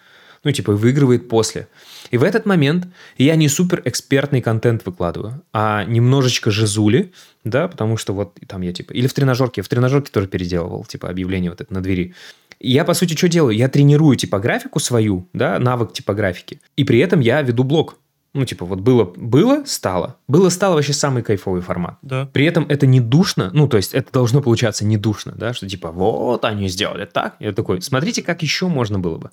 Ну, 0.43 0.51
типа, 0.51 0.73
выигрывает 0.73 1.27
после. 1.27 1.67
И 2.11 2.17
в 2.17 2.23
этот 2.23 2.45
момент 2.45 2.87
я 3.17 3.35
не 3.35 3.49
супер 3.49 3.81
экспертный 3.83 4.41
контент 4.41 4.85
выкладываю, 4.85 5.43
а 5.51 5.83
немножечко 5.85 6.51
жизули, 6.51 7.11
да, 7.43 7.67
потому 7.67 7.97
что 7.97 8.13
вот 8.13 8.37
там 8.47 8.61
я 8.61 8.71
типа... 8.71 8.93
Или 8.93 9.07
в 9.07 9.13
тренажерке, 9.13 9.63
в 9.63 9.67
тренажерке 9.67 10.11
тоже 10.11 10.27
переделывал, 10.27 10.85
типа, 10.85 11.09
объявление 11.09 11.49
вот 11.49 11.61
это 11.61 11.73
на 11.73 11.81
двери. 11.81 12.13
Я, 12.59 12.85
по 12.85 12.93
сути, 12.93 13.15
что 13.15 13.27
делаю? 13.27 13.57
Я 13.57 13.69
тренирую 13.69 14.15
типографику 14.15 14.79
свою, 14.79 15.27
да, 15.33 15.57
навык 15.59 15.93
типографики, 15.93 16.61
и 16.77 16.83
при 16.83 16.99
этом 16.99 17.19
я 17.19 17.41
веду 17.41 17.63
блог. 17.63 17.97
Ну, 18.35 18.43
типа, 18.43 18.65
вот 18.65 18.81
было, 18.81 19.05
было, 19.05 19.63
стало. 19.65 20.17
Было, 20.27 20.49
стало 20.49 20.75
вообще 20.75 20.91
самый 20.91 21.23
кайфовый 21.23 21.61
формат. 21.61 21.97
Да. 22.01 22.29
При 22.33 22.45
этом 22.45 22.65
это 22.67 22.85
не 22.85 22.99
душно, 22.99 23.49
ну, 23.53 23.65
то 23.69 23.77
есть 23.77 23.93
это 23.93 24.11
должно 24.11 24.41
получаться 24.41 24.83
не 24.83 24.97
душно, 24.97 25.33
да, 25.37 25.53
что 25.53 25.69
типа, 25.69 25.89
вот 25.89 26.43
они 26.43 26.67
сделали 26.67 27.05
так. 27.05 27.37
Я 27.39 27.53
такой, 27.53 27.81
смотрите, 27.81 28.21
как 28.21 28.41
еще 28.41 28.67
можно 28.67 28.99
было 28.99 29.17
бы. 29.17 29.31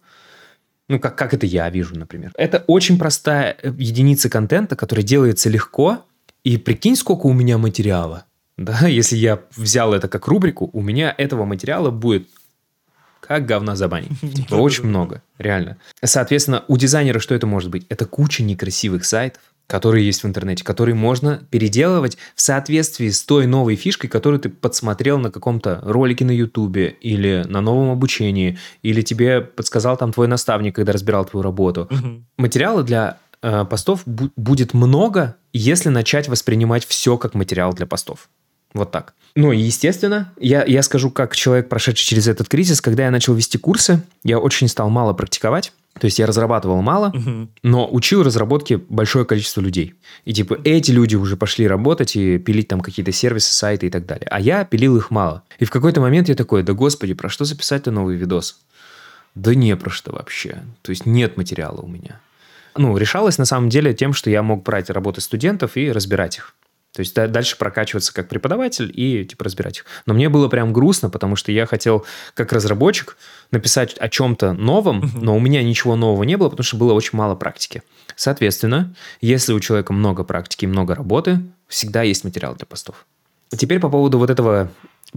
Ну, 0.88 1.00
как, 1.00 1.16
как 1.16 1.34
это 1.34 1.46
я 1.46 1.68
вижу, 1.68 1.98
например. 1.98 2.30
Это 2.36 2.62
очень 2.68 2.96
простая 2.96 3.57
э, 3.61 3.72
единица 3.76 4.30
контента, 4.30 4.76
которая 4.76 5.05
делается 5.05 5.50
легко, 5.50 6.05
и 6.44 6.57
прикинь, 6.57 6.94
сколько 6.94 7.26
у 7.26 7.32
меня 7.32 7.59
материала. 7.59 8.24
Да, 8.57 8.86
если 8.86 9.16
я 9.16 9.40
взял 9.57 9.94
это 9.94 10.07
как 10.07 10.28
рубрику, 10.28 10.70
у 10.72 10.82
меня 10.82 11.12
этого 11.18 11.44
материала 11.44 11.90
будет 11.90 12.28
как 13.22 13.46
говна 13.46 13.76
за 13.76 13.88
баней. 13.88 14.10
Типа, 14.34 14.56
очень 14.56 14.84
много, 14.84 15.22
реально. 15.38 15.78
Соответственно, 16.02 16.64
у 16.66 16.76
дизайнера 16.76 17.20
что 17.20 17.34
это 17.34 17.46
может 17.46 17.70
быть? 17.70 17.86
Это 17.88 18.04
куча 18.04 18.42
некрасивых 18.42 19.04
сайтов, 19.04 19.40
которые 19.68 20.04
есть 20.04 20.24
в 20.24 20.26
интернете, 20.26 20.64
которые 20.64 20.96
можно 20.96 21.40
переделывать 21.50 22.18
в 22.34 22.40
соответствии 22.40 23.08
с 23.08 23.22
той 23.22 23.46
новой 23.46 23.76
фишкой, 23.76 24.10
которую 24.10 24.40
ты 24.40 24.48
подсмотрел 24.48 25.18
на 25.18 25.30
каком-то 25.30 25.80
ролике 25.82 26.24
на 26.24 26.32
Ютубе 26.32 26.88
или 27.00 27.44
на 27.46 27.60
новом 27.60 27.90
обучении, 27.90 28.58
или 28.82 29.02
тебе 29.02 29.40
подсказал 29.40 29.96
там 29.96 30.12
твой 30.12 30.26
наставник, 30.26 30.74
когда 30.74 30.92
разбирал 30.92 31.24
твою 31.24 31.42
работу. 31.42 31.88
Угу. 31.90 32.24
Материала 32.38 32.82
для 32.82 33.18
э, 33.40 33.64
постов 33.64 34.06
бу- 34.06 34.32
будет 34.36 34.74
много, 34.74 35.36
если 35.52 35.90
начать 35.90 36.28
воспринимать 36.28 36.84
все 36.84 37.16
как 37.16 37.34
материал 37.34 37.72
для 37.72 37.86
постов. 37.86 38.28
Вот 38.74 38.90
так. 38.90 39.14
Ну 39.34 39.52
и, 39.52 39.58
естественно, 39.58 40.32
я, 40.38 40.64
я 40.64 40.82
скажу, 40.82 41.10
как 41.10 41.34
человек, 41.34 41.68
прошедший 41.68 42.06
через 42.06 42.28
этот 42.28 42.48
кризис, 42.48 42.80
когда 42.80 43.04
я 43.04 43.10
начал 43.10 43.34
вести 43.34 43.56
курсы, 43.56 44.02
я 44.24 44.38
очень 44.38 44.68
стал 44.68 44.90
мало 44.90 45.14
практиковать. 45.14 45.72
То 45.98 46.06
есть 46.06 46.18
я 46.18 46.26
разрабатывал 46.26 46.80
мало, 46.80 47.08
угу. 47.08 47.48
но 47.62 47.88
учил 47.90 48.22
разработке 48.22 48.78
большое 48.78 49.26
количество 49.26 49.60
людей. 49.60 49.94
И 50.24 50.32
типа 50.32 50.58
эти 50.64 50.90
люди 50.90 51.16
уже 51.16 51.36
пошли 51.36 51.66
работать 51.66 52.16
и 52.16 52.38
пилить 52.38 52.68
там 52.68 52.80
какие-то 52.80 53.12
сервисы, 53.12 53.52
сайты 53.52 53.86
и 53.86 53.90
так 53.90 54.06
далее. 54.06 54.26
А 54.30 54.40
я 54.40 54.64
пилил 54.64 54.96
их 54.96 55.10
мало. 55.10 55.42
И 55.58 55.64
в 55.66 55.70
какой-то 55.70 56.00
момент 56.00 56.28
я 56.28 56.34
такой, 56.34 56.62
да 56.62 56.72
господи, 56.72 57.12
про 57.12 57.28
что 57.28 57.44
записать-то 57.44 57.90
новый 57.90 58.16
видос? 58.16 58.58
Да 59.34 59.54
не 59.54 59.76
про 59.76 59.90
что 59.90 60.12
вообще. 60.12 60.62
То 60.80 60.90
есть 60.90 61.04
нет 61.04 61.36
материала 61.36 61.80
у 61.80 61.86
меня. 61.86 62.20
Ну, 62.74 62.96
решалось 62.96 63.36
на 63.36 63.44
самом 63.44 63.68
деле 63.68 63.92
тем, 63.92 64.14
что 64.14 64.30
я 64.30 64.42
мог 64.42 64.62
брать 64.62 64.88
работы 64.88 65.20
студентов 65.20 65.76
и 65.76 65.92
разбирать 65.92 66.38
их. 66.38 66.54
То 66.93 67.01
есть 67.01 67.14
дальше 67.14 67.57
прокачиваться 67.57 68.12
как 68.12 68.28
преподаватель 68.28 68.93
и 68.95 69.24
типа 69.24 69.45
разбирать 69.45 69.78
их. 69.78 69.86
Но 70.05 70.12
мне 70.12 70.28
было 70.28 70.49
прям 70.49 70.72
грустно, 70.72 71.09
потому 71.09 71.36
что 71.36 71.51
я 71.51 71.64
хотел 71.64 72.05
как 72.34 72.53
разработчик 72.53 73.16
написать 73.51 73.95
о 73.99 74.09
чем-то 74.09 74.53
новом, 74.53 75.11
но 75.14 75.34
у 75.34 75.40
меня 75.40 75.62
ничего 75.62 75.97
нового 75.97 76.22
не 76.24 76.36
было, 76.36 76.51
потому 76.51 76.64
что 76.64 76.76
было 76.76 76.93
очень 76.93 77.16
мало 77.16 77.34
практики. 77.34 77.82
Соответственно, 78.14 78.95
если 79.22 79.55
у 79.55 79.61
человека 79.61 79.95
много 79.95 80.22
практики 80.22 80.64
и 80.64 80.68
много 80.68 80.95
работы, 80.95 81.40
всегда 81.66 82.03
есть 82.03 82.24
материал 82.24 82.55
для 82.55 82.66
постов. 82.66 83.07
Теперь 83.49 83.80
по 83.80 83.88
поводу 83.88 84.18
вот 84.18 84.28
этого 84.28 84.70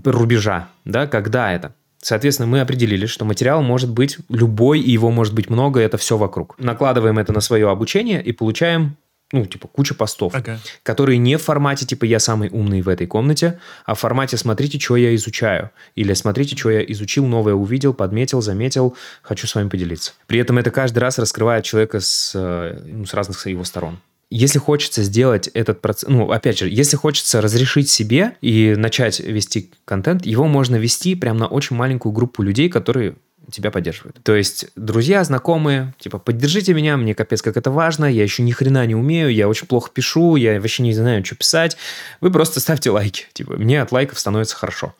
рубежа, 0.03 0.69
да, 0.85 1.07
когда 1.07 1.51
это. 1.51 1.73
Соответственно, 2.01 2.47
мы 2.47 2.61
определили, 2.61 3.05
что 3.05 3.25
материал 3.25 3.63
может 3.63 3.89
быть 3.89 4.17
любой, 4.29 4.79
и 4.79 4.91
его 4.91 5.09
может 5.11 5.33
быть 5.33 5.49
много, 5.49 5.79
это 5.79 5.97
все 5.97 6.17
вокруг. 6.17 6.55
Накладываем 6.59 7.17
это 7.17 7.33
на 7.33 7.41
свое 7.41 7.69
обучение 7.69 8.21
и 8.21 8.31
получаем 8.31 8.95
ну, 9.35 9.45
типа, 9.45 9.67
куча 9.67 9.93
постов, 9.93 10.33
Ага. 10.33 10.59
которые 10.83 11.17
не 11.17 11.35
в 11.37 11.41
формате, 11.43 11.85
типа, 11.85 12.05
я 12.05 12.19
самый 12.19 12.49
умный 12.49 12.81
в 12.81 12.87
этой 12.89 13.05
комнате, 13.05 13.59
а 13.85 13.93
в 13.93 13.99
формате, 13.99 14.37
смотрите, 14.37 14.79
что 14.79 14.95
я 14.95 15.13
изучаю. 15.15 15.71
Или 15.95 16.13
смотрите, 16.13 16.55
что 16.55 16.69
я 16.69 16.81
изучил, 16.83 17.25
новое 17.25 17.53
увидел, 17.53 17.93
подметил, 17.93 18.41
заметил, 18.41 18.95
хочу 19.21 19.45
с 19.45 19.55
вами 19.55 19.67
поделиться. 19.69 20.13
При 20.27 20.39
этом 20.39 20.57
это 20.57 20.71
каждый 20.71 20.99
раз 20.99 21.19
раскрывает 21.19 21.65
человека 21.65 21.99
с, 21.99 22.31
э, 22.33 22.79
ну, 22.85 23.05
с 23.05 23.13
разных 23.13 23.45
его 23.47 23.63
сторон. 23.65 23.99
Если 24.31 24.57
хочется 24.57 25.03
сделать 25.03 25.47
этот 25.49 25.81
процесс, 25.81 26.09
ну, 26.09 26.31
опять 26.31 26.57
же, 26.57 26.67
если 26.67 26.97
хочется 26.97 27.41
разрешить 27.41 27.89
себе 27.89 28.35
и 28.41 28.73
начать 28.75 29.19
вести 29.19 29.71
контент, 29.85 30.25
его 30.25 30.47
можно 30.47 30.77
вести 30.77 31.13
прямо 31.15 31.41
на 31.41 31.47
очень 31.47 31.75
маленькую 31.75 32.11
группу 32.11 32.41
людей, 32.41 32.69
которые 32.69 33.15
тебя 33.55 33.71
поддерживают. 33.71 34.19
То 34.23 34.35
есть 34.35 34.67
друзья, 34.75 35.23
знакомые, 35.23 35.93
типа, 35.97 36.17
поддержите 36.19 36.73
меня, 36.73 36.97
мне 36.97 37.15
капец 37.15 37.41
как 37.41 37.57
это 37.57 37.71
важно, 37.71 38.05
я 38.05 38.23
еще 38.23 38.43
ни 38.43 38.51
хрена 38.51 38.85
не 38.85 38.95
умею, 38.95 39.33
я 39.33 39.47
очень 39.47 39.67
плохо 39.67 39.89
пишу, 39.93 40.35
я 40.35 40.59
вообще 40.59 40.83
не 40.83 40.93
знаю, 40.93 41.25
что 41.25 41.35
писать. 41.35 41.77
Вы 42.21 42.31
просто 42.31 42.59
ставьте 42.59 42.89
лайки. 42.89 43.25
Типа, 43.33 43.53
мне 43.53 43.81
от 43.81 43.91
лайков 43.91 44.19
становится 44.19 44.55
хорошо. 44.55 44.95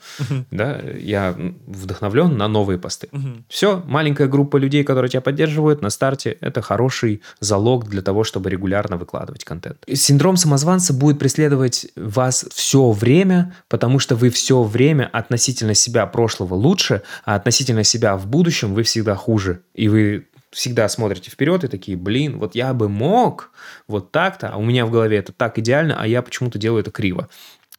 Да, 0.51 0.81
я 0.97 1.35
вдохновлен 1.67 2.37
на 2.37 2.47
новые 2.47 2.79
посты. 2.79 3.09
Все, 3.49 3.83
маленькая 3.85 4.27
группа 4.27 4.57
людей, 4.57 4.83
которые 4.83 5.09
тебя 5.09 5.21
поддерживают 5.21 5.81
на 5.81 5.89
старте, 5.89 6.37
это 6.41 6.61
хороший 6.61 7.21
залог 7.39 7.89
для 7.89 8.01
того, 8.01 8.23
чтобы 8.23 8.49
регулярно 8.49 8.97
выкладывать 8.97 9.43
контент. 9.43 9.77
Синдром 9.93 10.37
самозванца 10.37 10.93
будет 10.93 11.19
преследовать 11.19 11.87
вас 11.95 12.45
все 12.53 12.91
время, 12.91 13.55
потому 13.67 13.99
что 13.99 14.15
вы 14.15 14.29
все 14.29 14.63
время 14.63 15.09
относительно 15.11 15.73
себя 15.73 16.05
прошлого 16.05 16.53
лучше, 16.53 17.01
а 17.25 17.35
относительно 17.35 17.83
себя 17.83 18.15
в 18.15 18.27
будущем 18.27 18.44
вы 18.73 18.83
всегда 18.83 19.15
хуже. 19.15 19.63
И 19.73 19.87
вы 19.87 20.27
всегда 20.51 20.87
смотрите 20.87 21.29
вперед 21.29 21.63
и 21.63 21.67
такие, 21.67 21.97
блин, 21.97 22.39
вот 22.39 22.55
я 22.55 22.73
бы 22.73 22.87
мог 22.87 23.51
вот 23.87 24.11
так-то, 24.11 24.49
а 24.49 24.57
у 24.57 24.63
меня 24.63 24.85
в 24.85 24.91
голове 24.91 25.17
это 25.17 25.33
так 25.33 25.59
идеально, 25.59 25.99
а 25.99 26.07
я 26.07 26.21
почему-то 26.21 26.57
делаю 26.57 26.81
это 26.81 26.91
криво. 26.91 27.29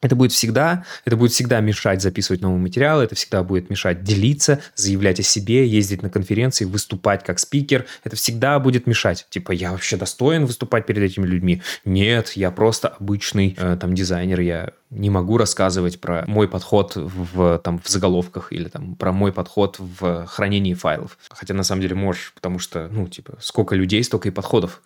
Это 0.01 0.15
будет 0.15 0.31
всегда, 0.31 0.85
это 1.05 1.17
будет 1.17 1.31
всегда 1.31 1.59
мешать 1.59 2.01
записывать 2.01 2.41
новые 2.41 2.59
материалы, 2.59 3.03
это 3.03 3.15
всегда 3.15 3.43
будет 3.43 3.69
мешать 3.69 4.03
делиться, 4.03 4.59
заявлять 4.75 5.19
о 5.19 5.23
себе, 5.23 5.67
ездить 5.67 6.03
на 6.03 6.09
конференции, 6.09 6.65
выступать 6.65 7.23
как 7.23 7.39
спикер. 7.39 7.85
Это 8.03 8.15
всегда 8.15 8.59
будет 8.59 8.85
мешать. 8.85 9.25
Типа, 9.29 9.51
я 9.51 9.71
вообще 9.71 9.97
достоин 9.97 10.45
выступать 10.45 10.85
перед 10.85 11.01
этими 11.01 11.25
людьми? 11.25 11.63
Нет, 11.83 12.31
я 12.31 12.51
просто 12.51 12.89
обычный 12.89 13.55
э, 13.57 13.77
там 13.79 13.95
дизайнер, 13.95 14.39
я 14.39 14.73
не 14.89 15.09
могу 15.09 15.37
рассказывать 15.37 15.99
про 15.99 16.23
мой 16.27 16.47
подход 16.47 16.93
в, 16.95 17.59
там, 17.59 17.79
в 17.79 17.89
заголовках 17.89 18.53
или 18.53 18.69
там 18.69 18.95
про 18.95 19.11
мой 19.11 19.33
подход 19.33 19.77
в 19.79 20.25
хранении 20.27 20.75
файлов. 20.75 21.17
Хотя 21.29 21.53
на 21.53 21.63
самом 21.63 21.81
деле 21.81 21.95
можешь, 21.95 22.33
потому 22.35 22.59
что, 22.59 22.87
ну, 22.91 23.07
типа, 23.07 23.37
сколько 23.41 23.75
людей, 23.75 24.03
столько 24.03 24.29
и 24.29 24.31
подходов. 24.31 24.81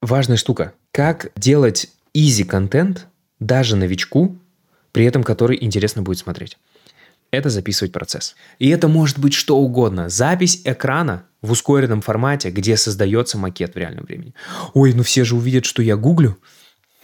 Важная 0.00 0.36
штука. 0.36 0.72
Как 0.92 1.32
делать 1.36 1.90
easy 2.14 2.44
контент 2.44 3.06
даже 3.40 3.76
новичку, 3.76 4.38
при 4.92 5.04
этом 5.04 5.22
который 5.22 5.58
интересно 5.60 6.02
будет 6.02 6.18
смотреть. 6.18 6.58
Это 7.30 7.48
записывать 7.48 7.92
процесс. 7.92 8.36
И 8.58 8.68
это 8.68 8.88
может 8.88 9.18
быть 9.18 9.32
что 9.32 9.56
угодно. 9.56 10.10
Запись 10.10 10.60
экрана 10.64 11.24
в 11.40 11.50
ускоренном 11.52 12.02
формате, 12.02 12.50
где 12.50 12.76
создается 12.76 13.38
макет 13.38 13.74
в 13.74 13.78
реальном 13.78 14.04
времени. 14.04 14.34
Ой, 14.74 14.92
ну 14.92 15.02
все 15.02 15.24
же 15.24 15.34
увидят, 15.34 15.64
что 15.64 15.82
я 15.82 15.96
гуглю. 15.96 16.36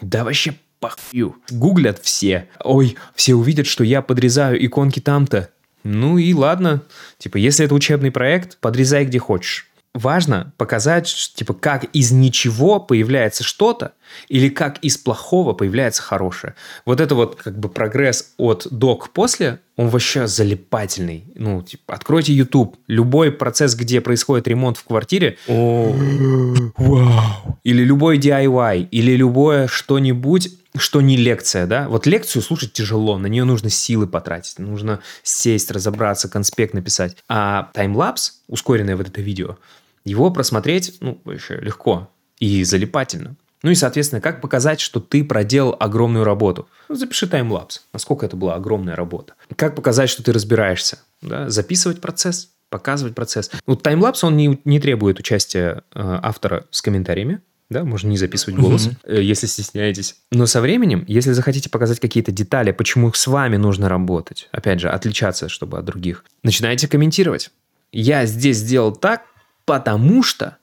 Да 0.03 0.25
вообще 0.25 0.55
похую. 0.81 1.37
Гуглят 1.51 1.99
все. 2.03 2.47
Ой, 2.63 2.97
все 3.15 3.35
увидят, 3.35 3.67
что 3.67 3.85
я 3.85 4.03
подрезаю 4.03 4.65
иконки 4.65 5.01
там-то. 5.01 5.51
Ну 5.83 6.19
и 6.19 6.35
ладно. 6.35 6.83
Типа, 7.17 7.39
если 7.39 7.65
это 7.65 7.75
учебный 7.75 8.11
проект, 8.11 8.59
подрезай 8.59 9.07
где 9.07 9.19
хочешь. 9.19 9.67
Важно 9.95 10.53
показать, 10.59 11.33
типа, 11.35 11.55
как 11.55 11.85
из 11.85 12.13
ничего 12.13 12.79
появляется 12.79 13.43
что-то, 13.43 13.95
или 14.29 14.49
как 14.49 14.79
из 14.79 14.99
плохого 14.99 15.53
появляется 15.53 16.03
хорошее. 16.03 16.55
Вот 16.85 17.01
это 17.01 17.15
вот 17.15 17.37
как 17.37 17.59
бы 17.59 17.69
прогресс 17.69 18.33
от 18.37 18.67
до 18.71 18.97
к 18.97 19.11
после, 19.11 19.61
он 19.77 19.89
вообще 19.89 20.27
залипательный. 20.27 21.25
Ну, 21.37 21.63
типа, 21.63 21.95
откройте 21.95 22.33
YouTube. 22.33 22.77
Любой 22.89 23.31
процесс, 23.31 23.75
где 23.75 24.01
происходит 24.01 24.49
ремонт 24.49 24.77
в 24.77 24.85
квартире, 24.85 25.39
Вау. 25.47 27.59
Или 27.65 27.85
любой 27.85 28.19
DIY, 28.19 28.89
или 28.91 29.17
любое 29.17 29.69
что-нибудь, 29.69 30.51
что 30.77 31.01
не 31.01 31.17
лекция, 31.17 31.67
да? 31.67 31.89
Вот 31.89 32.07
лекцию 32.07 32.43
слушать 32.43 32.73
тяжело, 32.73 33.19
на 33.19 33.27
нее 33.27 33.45
нужно 33.45 33.71
силы 33.71 34.07
потратить, 34.07 34.59
нужно 34.59 35.01
сесть, 35.23 35.71
разобраться, 35.71 36.29
конспект 36.29 36.75
написать. 36.75 37.17
А 37.29 37.71
таймлапс, 37.75 38.41
ускоренное 38.49 38.97
вот 38.97 39.09
это 39.09 39.21
видео, 39.21 39.57
его 40.05 40.31
просмотреть, 40.31 40.97
ну, 41.01 41.21
вообще 41.25 41.57
легко 41.57 42.11
и 42.39 42.65
залипательно. 42.65 43.37
Ну 43.63 43.71
и, 43.71 43.75
соответственно, 43.75 44.21
как 44.21 44.41
показать, 44.41 44.81
что 44.81 45.01
ты 45.01 45.25
проделал 45.25 45.77
огромную 45.79 46.25
работу? 46.25 46.69
Ну, 46.89 46.95
запиши 46.95 47.27
таймлапс. 47.27 47.83
Насколько 47.93 48.27
это 48.27 48.37
была 48.37 48.55
огромная 48.55 48.97
работа. 48.97 49.35
Как 49.57 49.75
показать, 49.75 50.11
что 50.11 50.23
ты 50.23 50.33
разбираешься? 50.33 50.99
Да? 51.23 51.49
Записывать 51.49 52.01
процесс, 52.01 52.51
показывать 52.71 53.15
процесс. 53.15 53.51
Вот 53.67 53.83
таймлапс, 53.83 54.23
он 54.25 54.37
не, 54.37 54.61
не 54.65 54.81
требует 54.81 55.19
участия 55.19 55.83
э, 55.95 56.19
автора 56.23 56.67
с 56.71 56.83
комментариями. 56.83 57.41
Да, 57.71 57.85
можно 57.85 58.09
не 58.09 58.17
записывать 58.17 58.59
голос, 58.59 58.89
э, 59.05 59.21
если 59.21 59.47
стесняетесь. 59.47 60.17
Но 60.31 60.47
со 60.47 60.63
временем, 60.63 61.05
если 61.07 61.33
захотите 61.33 61.69
показать 61.69 62.01
какие-то 62.01 62.33
детали, 62.33 62.73
почему 62.73 63.13
с 63.13 63.27
вами 63.27 63.57
нужно 63.57 63.91
работать, 63.91 64.49
опять 64.53 64.81
же, 64.81 64.89
отличаться, 64.89 65.51
чтобы 65.51 65.79
от 65.79 65.85
других, 65.85 66.25
начинайте 66.43 66.89
комментировать. 66.89 67.51
Я 67.93 68.25
здесь 68.25 68.59
сделал 68.59 68.93
так, 68.93 69.23
потому 69.67 70.23
что 70.23 70.57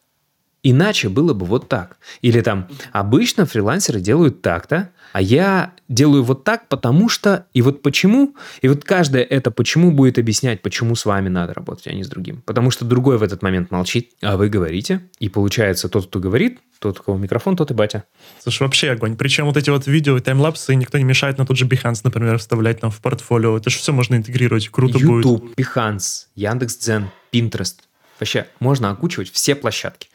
Иначе 0.68 1.09
было 1.09 1.36
бы 1.36 1.45
вот 1.45 1.70
так. 1.70 1.97
Или 2.24 2.41
там, 2.41 2.68
обычно 2.91 3.45
фрилансеры 3.45 3.99
делают 3.99 4.41
так-то, 4.41 4.89
а 5.13 5.22
я 5.22 5.74
делаю 5.88 6.24
вот 6.24 6.43
так, 6.43 6.68
потому 6.70 7.07
что, 7.07 7.45
и 7.53 7.61
вот 7.61 7.84
почему, 7.84 8.36
и 8.63 8.68
вот 8.68 8.84
каждое 8.84 9.22
это 9.22 9.51
почему 9.51 9.91
будет 9.91 10.18
объяснять, 10.18 10.63
почему 10.63 10.95
с 10.95 11.05
вами 11.05 11.30
надо 11.30 11.53
работать, 11.53 11.86
а 11.86 11.93
не 11.93 12.03
с 12.03 12.09
другим. 12.09 12.41
Потому 12.47 12.72
что 12.72 12.84
другой 12.84 13.20
в 13.20 13.24
этот 13.24 13.43
момент 13.43 13.70
молчит, 13.70 14.13
а 14.24 14.38
вы 14.38 14.49
говорите, 14.49 15.01
и 15.20 15.30
получается 15.30 15.88
тот, 15.88 16.07
кто 16.07 16.20
говорит, 16.20 16.57
тот, 16.80 16.99
у 16.99 17.03
кого 17.03 17.18
микрофон, 17.20 17.55
тот 17.55 17.70
и 17.70 17.76
батя. 17.76 18.05
Слушай, 18.41 18.63
вообще 18.63 18.89
огонь. 18.89 19.16
Причем 19.16 19.45
вот 19.45 19.57
эти 19.57 19.70
вот 19.70 19.86
видео 19.86 20.18
и 20.18 20.20
таймлапсы 20.20 20.74
никто 20.74 20.97
не 20.97 21.03
мешает 21.03 21.38
на 21.38 21.45
тот 21.45 21.57
же 21.57 21.66
Behance, 21.66 22.01
например, 22.03 22.39
вставлять 22.39 22.80
там 22.80 22.89
в 22.89 23.01
портфолио. 23.01 23.55
Это 23.55 23.70
же 23.70 23.78
все 23.78 23.93
можно 23.93 24.16
интегрировать. 24.16 24.68
Круто 24.70 24.97
будет. 24.97 25.26
YouTube, 25.26 25.53
Behance, 25.55 26.26
Яндекс.Дзен, 26.36 27.11
Pinterest. 27.32 27.76
Вообще, 28.20 28.47
можно 28.59 28.91
окучивать 28.91 29.32
все 29.32 29.55
площадки. 29.55 30.09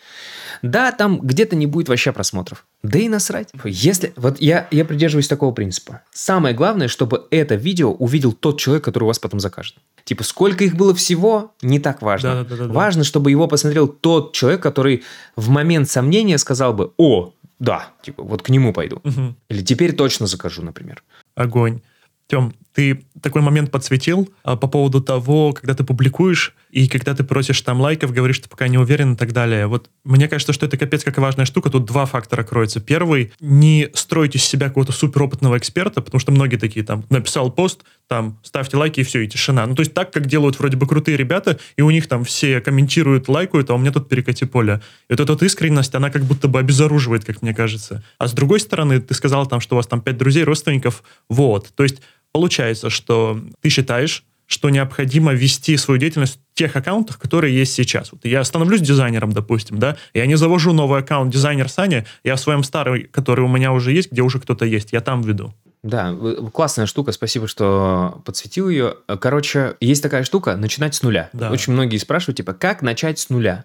Да, 0.62 0.92
там 0.92 1.20
где-то 1.20 1.56
не 1.56 1.66
будет 1.66 1.88
вообще 1.88 2.12
просмотров. 2.12 2.66
Да 2.82 2.98
и 2.98 3.08
насрать. 3.08 3.50
Если, 3.64 4.12
вот 4.16 4.40
я, 4.40 4.68
я 4.70 4.84
придерживаюсь 4.84 5.28
такого 5.28 5.52
принципа. 5.52 6.02
Самое 6.12 6.54
главное, 6.54 6.88
чтобы 6.88 7.26
это 7.30 7.54
видео 7.54 7.92
увидел 7.92 8.32
тот 8.32 8.58
человек, 8.58 8.84
который 8.84 9.04
у 9.04 9.08
вас 9.08 9.18
потом 9.18 9.40
закажет. 9.40 9.76
Типа, 10.04 10.24
сколько 10.24 10.64
их 10.64 10.74
было 10.76 10.94
всего, 10.94 11.54
не 11.62 11.78
так 11.78 12.02
важно. 12.02 12.44
Да-да-да-да. 12.44 12.72
Важно, 12.72 13.04
чтобы 13.04 13.30
его 13.30 13.46
посмотрел 13.48 13.88
тот 13.88 14.32
человек, 14.32 14.62
который 14.62 15.04
в 15.36 15.48
момент 15.48 15.88
сомнения 15.88 16.38
сказал 16.38 16.72
бы, 16.72 16.92
о, 16.96 17.32
да, 17.58 17.90
типа, 18.02 18.22
вот 18.22 18.42
к 18.42 18.48
нему 18.48 18.72
пойду. 18.72 19.00
Мгм. 19.04 19.36
Или 19.48 19.62
теперь 19.62 19.94
точно 19.94 20.26
закажу, 20.26 20.62
например. 20.62 21.02
Огонь. 21.34 21.80
Тем, 22.28 22.54
ты 22.74 23.04
такой 23.20 23.42
момент 23.42 23.70
подсветил 23.70 24.28
а, 24.44 24.56
по 24.56 24.68
поводу 24.68 25.00
того, 25.00 25.52
когда 25.52 25.74
ты 25.74 25.84
публикуешь 25.84 26.54
и 26.70 26.88
когда 26.88 27.14
ты 27.14 27.24
просишь 27.24 27.60
там 27.62 27.80
лайков, 27.80 28.12
говоришь, 28.12 28.36
что 28.36 28.48
пока 28.48 28.68
не 28.68 28.78
уверен 28.78 29.14
и 29.14 29.16
так 29.16 29.32
далее. 29.32 29.66
Вот 29.66 29.90
мне 30.04 30.28
кажется, 30.28 30.52
что 30.52 30.66
это 30.66 30.76
капец 30.76 31.02
как 31.02 31.18
важная 31.18 31.44
штука. 31.44 31.68
Тут 31.70 31.84
два 31.84 32.06
фактора 32.06 32.44
кроются. 32.44 32.80
Первый, 32.80 33.32
не 33.40 33.90
стройте 33.94 34.38
из 34.38 34.44
себя 34.44 34.68
какого-то 34.68 34.92
суперопытного 34.92 35.58
эксперта, 35.58 36.00
потому 36.00 36.20
что 36.20 36.30
многие 36.30 36.56
такие 36.56 36.86
там, 36.86 37.04
написал 37.10 37.50
пост, 37.50 37.82
там, 38.06 38.38
ставьте 38.42 38.76
лайки 38.76 39.00
и 39.00 39.02
все, 39.02 39.20
и 39.20 39.28
тишина. 39.28 39.66
Ну, 39.66 39.74
то 39.74 39.80
есть 39.80 39.92
так, 39.92 40.12
как 40.12 40.26
делают 40.26 40.58
вроде 40.58 40.76
бы 40.76 40.86
крутые 40.86 41.16
ребята, 41.16 41.58
и 41.76 41.82
у 41.82 41.90
них 41.90 42.06
там 42.06 42.24
все 42.24 42.60
комментируют, 42.60 43.28
лайкают, 43.28 43.70
а 43.70 43.74
у 43.74 43.78
меня 43.78 43.90
тут 43.90 44.08
перекати 44.08 44.44
поле. 44.46 44.80
И 45.08 45.12
вот 45.12 45.20
эта 45.20 45.32
вот 45.32 45.42
искренность, 45.42 45.94
она 45.94 46.10
как 46.10 46.22
будто 46.22 46.46
бы 46.46 46.60
обезоруживает, 46.60 47.24
как 47.24 47.42
мне 47.42 47.52
кажется. 47.52 48.02
А 48.18 48.28
с 48.28 48.32
другой 48.32 48.60
стороны, 48.60 49.00
ты 49.00 49.14
сказал 49.14 49.46
там, 49.46 49.60
что 49.60 49.74
у 49.74 49.78
вас 49.78 49.86
там 49.86 50.00
пять 50.00 50.18
друзей, 50.18 50.44
родственников, 50.44 51.02
вот. 51.28 51.72
То 51.74 51.82
есть 51.82 52.00
Получается, 52.32 52.90
что 52.90 53.40
ты 53.60 53.68
считаешь, 53.68 54.24
что 54.46 54.68
необходимо 54.68 55.32
вести 55.32 55.76
свою 55.76 56.00
деятельность 56.00 56.40
в 56.52 56.58
тех 56.58 56.74
аккаунтах, 56.74 57.20
которые 57.20 57.56
есть 57.56 57.72
сейчас. 57.72 58.10
Вот 58.10 58.24
я 58.24 58.42
становлюсь 58.42 58.80
дизайнером, 58.80 59.30
допустим, 59.32 59.78
да, 59.78 59.96
я 60.12 60.26
не 60.26 60.34
завожу 60.34 60.72
новый 60.72 60.98
аккаунт 60.98 61.32
дизайнер 61.32 61.68
Саня, 61.68 62.04
я 62.24 62.34
в 62.34 62.40
своем 62.40 62.64
старый, 62.64 63.04
который 63.04 63.44
у 63.44 63.48
меня 63.48 63.72
уже 63.72 63.92
есть, 63.92 64.10
где 64.10 64.22
уже 64.22 64.40
кто-то 64.40 64.64
есть, 64.64 64.92
я 64.92 65.00
там 65.00 65.22
веду. 65.22 65.54
Да, 65.82 66.14
классная 66.52 66.86
штука, 66.86 67.12
спасибо, 67.12 67.48
что 67.48 68.20
подсветил 68.26 68.68
ее. 68.68 68.96
Короче, 69.20 69.76
есть 69.80 70.02
такая 70.02 70.24
штука, 70.24 70.56
начинать 70.56 70.94
с 70.94 71.02
нуля. 71.02 71.30
Да. 71.32 71.50
Очень 71.50 71.72
многие 71.72 71.96
спрашивают, 71.96 72.36
типа, 72.36 72.52
как 72.52 72.82
начать 72.82 73.18
с 73.18 73.30
нуля? 73.30 73.64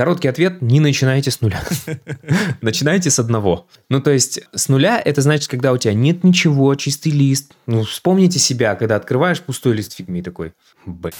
Короткий 0.00 0.28
ответ– 0.28 0.54
не 0.62 0.80
начинайте 0.80 1.30
с 1.30 1.42
нуля. 1.42 1.62
Начинайте 2.62 3.10
с 3.10 3.18
одного. 3.18 3.68
Ну, 3.90 4.00
то 4.00 4.10
есть, 4.10 4.40
с 4.54 4.70
нуля– 4.70 4.98
это 5.04 5.20
значит, 5.20 5.50
когда 5.50 5.72
у 5.72 5.76
тебя 5.76 5.92
нет 5.92 6.24
ничего, 6.24 6.74
чистый 6.74 7.10
лист. 7.10 7.52
Ну, 7.66 7.82
вспомните 7.82 8.38
себя, 8.38 8.76
когда 8.76 8.96
открываешь 8.96 9.42
пустой 9.42 9.74
лист 9.74 9.94
фигми 9.94 10.22
такой, 10.22 10.54
бля, 10.86 11.12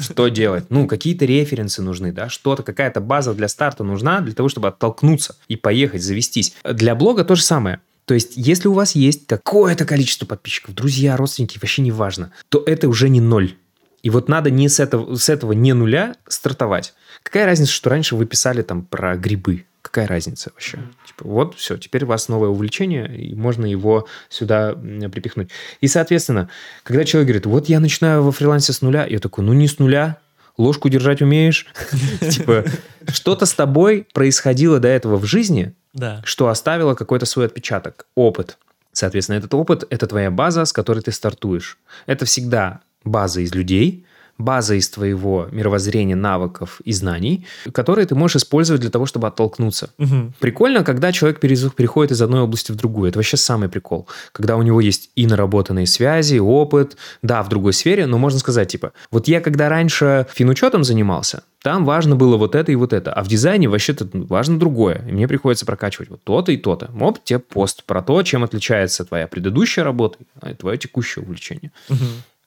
Что 0.00 0.26
делать? 0.26 0.64
Ну, 0.68 0.88
какие-то 0.88 1.26
референсы 1.26 1.80
нужны, 1.80 2.10
да, 2.10 2.28
что-то, 2.28 2.64
какая-то 2.64 3.00
база 3.00 3.34
для 3.34 3.46
старта 3.46 3.84
нужна 3.84 4.20
для 4.20 4.34
того, 4.34 4.48
чтобы 4.48 4.66
оттолкнуться 4.66 5.36
и 5.46 5.54
поехать, 5.54 6.02
завестись. 6.02 6.56
Для 6.64 6.96
блога 6.96 7.22
то 7.22 7.36
же 7.36 7.42
самое. 7.42 7.78
То 8.04 8.14
есть, 8.14 8.32
если 8.34 8.66
у 8.66 8.72
вас 8.72 8.96
есть 8.96 9.28
какое-то 9.28 9.84
количество 9.84 10.26
подписчиков, 10.26 10.74
друзья, 10.74 11.16
родственники, 11.16 11.56
вообще 11.62 11.82
не 11.82 11.92
важно, 11.92 12.32
то 12.48 12.60
это 12.66 12.88
уже 12.88 13.08
не 13.08 13.20
ноль. 13.20 13.54
И 14.02 14.10
вот 14.10 14.28
надо 14.28 14.50
не 14.50 14.68
с 14.68 14.78
этого, 14.78 15.16
с 15.16 15.28
этого 15.28 15.52
не 15.52 15.72
нуля 15.72 16.14
стартовать. 16.28 16.94
Какая 17.26 17.44
разница, 17.44 17.72
что 17.72 17.90
раньше 17.90 18.14
вы 18.14 18.24
писали 18.24 18.62
там 18.62 18.84
про 18.84 19.16
грибы? 19.16 19.64
Какая 19.82 20.06
разница 20.06 20.52
вообще? 20.54 20.78
Типа, 21.08 21.24
вот, 21.24 21.56
все, 21.56 21.76
теперь 21.76 22.04
у 22.04 22.06
вас 22.06 22.28
новое 22.28 22.50
увлечение, 22.50 23.12
и 23.18 23.34
можно 23.34 23.66
его 23.66 24.06
сюда 24.28 24.74
припихнуть. 24.74 25.50
И, 25.80 25.88
соответственно, 25.88 26.48
когда 26.84 27.04
человек 27.04 27.26
говорит, 27.26 27.46
вот 27.46 27.68
я 27.68 27.80
начинаю 27.80 28.22
во 28.22 28.30
фрилансе 28.30 28.72
с 28.72 28.80
нуля, 28.80 29.04
я 29.06 29.18
такой, 29.18 29.42
ну 29.42 29.54
не 29.54 29.66
с 29.66 29.80
нуля, 29.80 30.18
ложку 30.56 30.88
держать 30.88 31.20
умеешь. 31.20 31.66
Типа, 32.30 32.64
что-то 33.08 33.44
с 33.44 33.54
тобой 33.54 34.06
происходило 34.14 34.78
до 34.78 34.86
этого 34.86 35.16
в 35.16 35.24
жизни, 35.24 35.74
что 36.22 36.46
оставило 36.46 36.94
какой-то 36.94 37.26
свой 37.26 37.46
отпечаток, 37.46 38.06
опыт. 38.14 38.56
Соответственно, 38.92 39.38
этот 39.38 39.52
опыт– 39.52 39.82
это 39.90 40.06
твоя 40.06 40.30
база, 40.30 40.64
с 40.64 40.72
которой 40.72 41.00
ты 41.00 41.10
стартуешь. 41.10 41.76
Это 42.06 42.24
всегда 42.24 42.82
база 43.02 43.40
из 43.40 43.52
людей, 43.52 44.05
база 44.38 44.74
из 44.74 44.88
твоего 44.88 45.48
мировоззрения, 45.50 46.16
навыков 46.16 46.80
и 46.84 46.92
знаний, 46.92 47.46
которые 47.72 48.06
ты 48.06 48.14
можешь 48.14 48.36
использовать 48.36 48.80
для 48.82 48.90
того, 48.90 49.06
чтобы 49.06 49.28
оттолкнуться. 49.28 49.90
Мгм. 49.98 50.34
Прикольно, 50.40 50.84
когда 50.84 51.12
человек 51.12 51.40
переходит 51.40 52.12
из 52.12 52.22
одной 52.22 52.40
области 52.40 52.72
в 52.72 52.76
другую. 52.76 53.08
Это 53.08 53.18
вообще 53.18 53.36
самый 53.36 53.68
прикол. 53.68 54.06
Когда 54.32 54.56
у 54.56 54.62
него 54.62 54.80
есть 54.80 55.10
и 55.14 55.26
наработанные 55.26 55.86
связи, 55.86 56.38
опыт, 56.38 56.96
да, 57.22 57.42
в 57.42 57.48
другой 57.48 57.72
сфере, 57.72 58.06
но 58.06 58.18
можно 58.18 58.38
сказать, 58.38 58.68
типа, 58.68 58.92
вот 59.10 59.28
я 59.28 59.40
когда 59.40 59.68
раньше 59.68 60.26
финучетом 60.32 60.84
занимался, 60.84 61.42
там 61.62 61.84
важно 61.84 62.14
было 62.14 62.36
вот 62.36 62.54
это 62.54 62.70
и 62.70 62.76
вот 62.76 62.92
это. 62.92 63.12
А 63.12 63.24
в 63.24 63.28
дизайне 63.28 63.68
вообще-то 63.68 64.08
важно 64.12 64.58
другое. 64.58 65.04
И 65.08 65.12
мне 65.12 65.26
приходится 65.26 65.66
прокачивать 65.66 66.10
вот 66.10 66.22
то-то 66.22 66.52
и 66.52 66.56
то-то. 66.56 66.90
Оп, 67.00 67.24
тебе 67.24 67.40
пост 67.40 67.84
про 67.84 68.02
то, 68.02 68.22
чем 68.22 68.44
отличается 68.44 69.04
твоя 69.04 69.26
предыдущая 69.26 69.82
работа 69.82 70.18
и 70.48 70.54
твое 70.54 70.78
текущее 70.78 71.24
увлечение. 71.24 71.72
Мгм. 71.88 72.06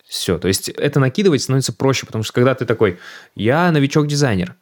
Все. 0.10 0.40
То 0.40 0.48
есть 0.48 0.70
это 0.70 1.00
накидывать 1.00 1.44
становится 1.44 1.72
проще, 1.72 2.08
потому 2.08 2.24
что 2.24 2.34
когда 2.34 2.56
ты 2.56 2.66
такой, 2.66 2.98
я 3.36 3.72
новичок-дизайнер, 3.72 4.56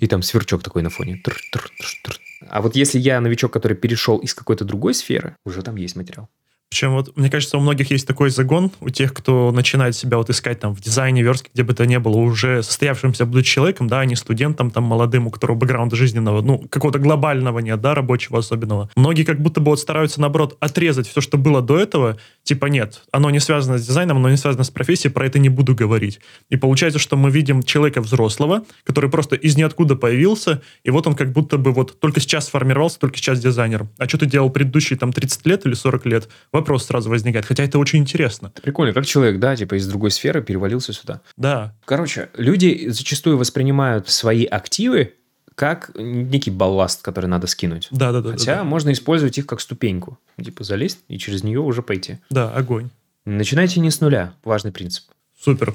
и 0.00 0.06
там 0.06 0.22
сверчок 0.22 0.62
такой 0.62 0.82
на 0.82 0.90
фоне. 0.90 1.20
Тр, 1.22 1.36
тр, 1.52 1.70
тр, 1.78 1.86
тр. 2.02 2.20
А 2.48 2.62
вот 2.62 2.76
если 2.76 2.98
я 2.98 3.20
новичок, 3.20 3.52
который 3.52 3.76
перешел 3.76 4.16
из 4.18 4.32
какой-то 4.32 4.64
другой 4.64 4.94
сферы, 4.94 5.36
уже 5.44 5.62
там 5.62 5.76
есть 5.76 5.96
материал. 5.96 6.30
Причем 6.70 6.92
вот, 6.92 7.16
мне 7.16 7.30
кажется, 7.30 7.56
у 7.56 7.60
многих 7.60 7.90
есть 7.90 8.06
такой 8.06 8.30
загон, 8.30 8.70
у 8.80 8.90
тех, 8.90 9.14
кто 9.14 9.52
начинает 9.52 9.94
себя 9.94 10.18
вот 10.18 10.30
искать 10.30 10.60
там 10.60 10.74
в 10.74 10.80
дизайне, 10.80 11.22
верстке, 11.22 11.50
где 11.54 11.62
бы 11.62 11.74
то 11.74 11.86
ни 11.86 11.96
было, 11.96 12.16
уже 12.16 12.62
состоявшимся 12.62 13.24
будучи 13.24 13.52
человеком, 13.52 13.86
да, 13.86 14.00
а 14.00 14.04
не 14.04 14.16
студентом 14.16 14.70
там 14.70 14.84
молодым, 14.84 15.26
у 15.26 15.30
которого 15.30 15.56
бэкграунда 15.56 15.96
жизненного, 15.96 16.42
ну, 16.42 16.58
какого-то 16.68 16.98
глобального 16.98 17.60
нет, 17.60 17.80
да, 17.80 17.94
рабочего 17.94 18.40
особенного. 18.40 18.90
Многие 18.96 19.22
как 19.22 19.40
будто 19.40 19.60
бы 19.60 19.70
вот 19.70 19.80
стараются, 19.80 20.20
наоборот, 20.20 20.56
отрезать 20.60 21.08
все, 21.08 21.20
что 21.20 21.38
было 21.38 21.62
до 21.62 21.78
этого, 21.78 22.18
типа 22.42 22.66
нет, 22.66 23.02
оно 23.12 23.30
не 23.30 23.40
связано 23.40 23.78
с 23.78 23.86
дизайном, 23.86 24.18
оно 24.18 24.30
не 24.30 24.36
связано 24.36 24.64
с 24.64 24.70
профессией, 24.70 25.12
про 25.12 25.26
это 25.26 25.38
не 25.38 25.48
буду 25.48 25.74
говорить. 25.74 26.20
И 26.50 26.56
получается, 26.56 26.98
что 26.98 27.16
мы 27.16 27.30
видим 27.30 27.62
человека 27.62 28.00
взрослого, 28.00 28.64
который 28.84 29.08
просто 29.08 29.36
из 29.36 29.56
ниоткуда 29.56 29.96
появился, 29.96 30.62
и 30.82 30.90
вот 30.90 31.06
он 31.06 31.14
как 31.14 31.32
будто 31.32 31.58
бы 31.58 31.72
вот 31.72 32.00
только 32.00 32.20
сейчас 32.20 32.46
сформировался, 32.46 32.98
только 32.98 33.16
сейчас 33.16 33.40
дизайнер. 33.40 33.86
А 33.98 34.08
что 34.08 34.18
ты 34.18 34.26
делал 34.26 34.50
предыдущие 34.50 34.98
там 34.98 35.12
30 35.12 35.46
лет 35.46 35.64
или 35.64 35.74
40 35.74 36.06
лет? 36.06 36.28
Вопрос 36.56 36.86
сразу 36.86 37.10
возникает. 37.10 37.44
Хотя 37.44 37.64
это 37.64 37.78
очень 37.78 37.98
интересно. 37.98 38.50
Прикольно, 38.62 38.94
как 38.94 39.04
человек, 39.04 39.38
да, 39.38 39.54
типа 39.54 39.74
из 39.74 39.86
другой 39.86 40.10
сферы 40.10 40.42
перевалился 40.42 40.92
сюда. 40.92 41.20
Да. 41.36 41.74
Короче, 41.84 42.30
люди 42.36 42.88
зачастую 42.88 43.36
воспринимают 43.36 44.08
свои 44.08 44.44
активы 44.46 45.12
как 45.54 45.90
некий 45.94 46.50
балласт, 46.50 47.02
который 47.02 47.26
надо 47.26 47.46
скинуть. 47.46 47.88
Да, 47.90 48.12
да, 48.12 48.20
да. 48.20 48.32
Хотя 48.32 48.56
да, 48.56 48.64
можно 48.64 48.92
использовать 48.92 49.36
их 49.38 49.46
как 49.46 49.60
ступеньку. 49.60 50.18
Типа 50.42 50.64
залезть 50.64 51.00
и 51.08 51.18
через 51.18 51.42
нее 51.44 51.60
уже 51.60 51.82
пойти. 51.82 52.18
да, 52.30 52.50
огонь. 52.50 52.90
Начинайте 53.26 53.80
не 53.80 53.90
с 53.90 54.00
нуля. 54.00 54.32
Важный 54.44 54.72
принцип. 54.72 55.04
Супер. 55.42 55.74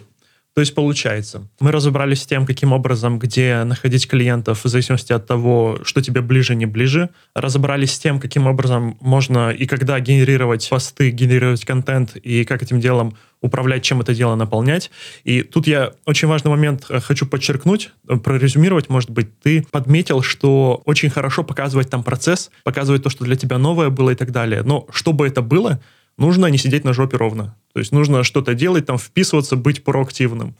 То 0.53 0.59
есть 0.59 0.75
получается, 0.75 1.47
мы 1.61 1.71
разобрались 1.71 2.23
с 2.23 2.25
тем, 2.25 2.45
каким 2.45 2.73
образом, 2.73 3.19
где 3.19 3.63
находить 3.63 4.07
клиентов 4.07 4.65
в 4.65 4.67
зависимости 4.67 5.13
от 5.13 5.25
того, 5.25 5.79
что 5.83 6.01
тебе 6.01 6.19
ближе, 6.21 6.55
не 6.55 6.65
ближе. 6.65 7.09
Разобрались 7.33 7.93
с 7.93 7.99
тем, 7.99 8.19
каким 8.19 8.47
образом 8.47 8.97
можно 8.99 9.51
и 9.51 9.65
когда 9.65 9.97
генерировать 10.01 10.67
посты, 10.69 11.11
генерировать 11.11 11.63
контент, 11.63 12.17
и 12.17 12.43
как 12.43 12.63
этим 12.63 12.81
делом 12.81 13.15
управлять, 13.41 13.83
чем 13.83 14.01
это 14.01 14.13
дело 14.13 14.35
наполнять. 14.35 14.91
И 15.23 15.41
тут 15.41 15.67
я 15.67 15.93
очень 16.05 16.27
важный 16.27 16.51
момент 16.51 16.85
э, 16.89 16.99
хочу 16.99 17.25
подчеркнуть, 17.25 17.89
э, 18.07 18.17
прорезюмировать, 18.17 18.89
может 18.89 19.09
быть, 19.09 19.39
ты 19.39 19.65
подметил, 19.71 20.21
что 20.21 20.81
очень 20.85 21.09
хорошо 21.09 21.43
показывать 21.43 21.89
там 21.89 22.03
процесс, 22.03 22.51
показывать 22.63 23.03
то, 23.03 23.09
что 23.09 23.25
для 23.25 23.35
тебя 23.35 23.57
новое 23.57 23.89
было 23.89 24.11
и 24.11 24.15
так 24.15 24.31
далее. 24.31 24.61
Но 24.63 24.87
чтобы 24.91 25.27
это 25.27 25.41
было, 25.41 25.81
нужно 26.17 26.47
не 26.47 26.57
сидеть 26.57 26.83
на 26.83 26.93
жопе 26.93 27.17
ровно. 27.17 27.55
То 27.73 27.79
есть 27.79 27.91
нужно 27.91 28.23
что-то 28.23 28.53
делать, 28.53 28.85
там 28.85 28.97
вписываться, 28.97 29.55
быть 29.55 29.83
проактивным. 29.83 30.55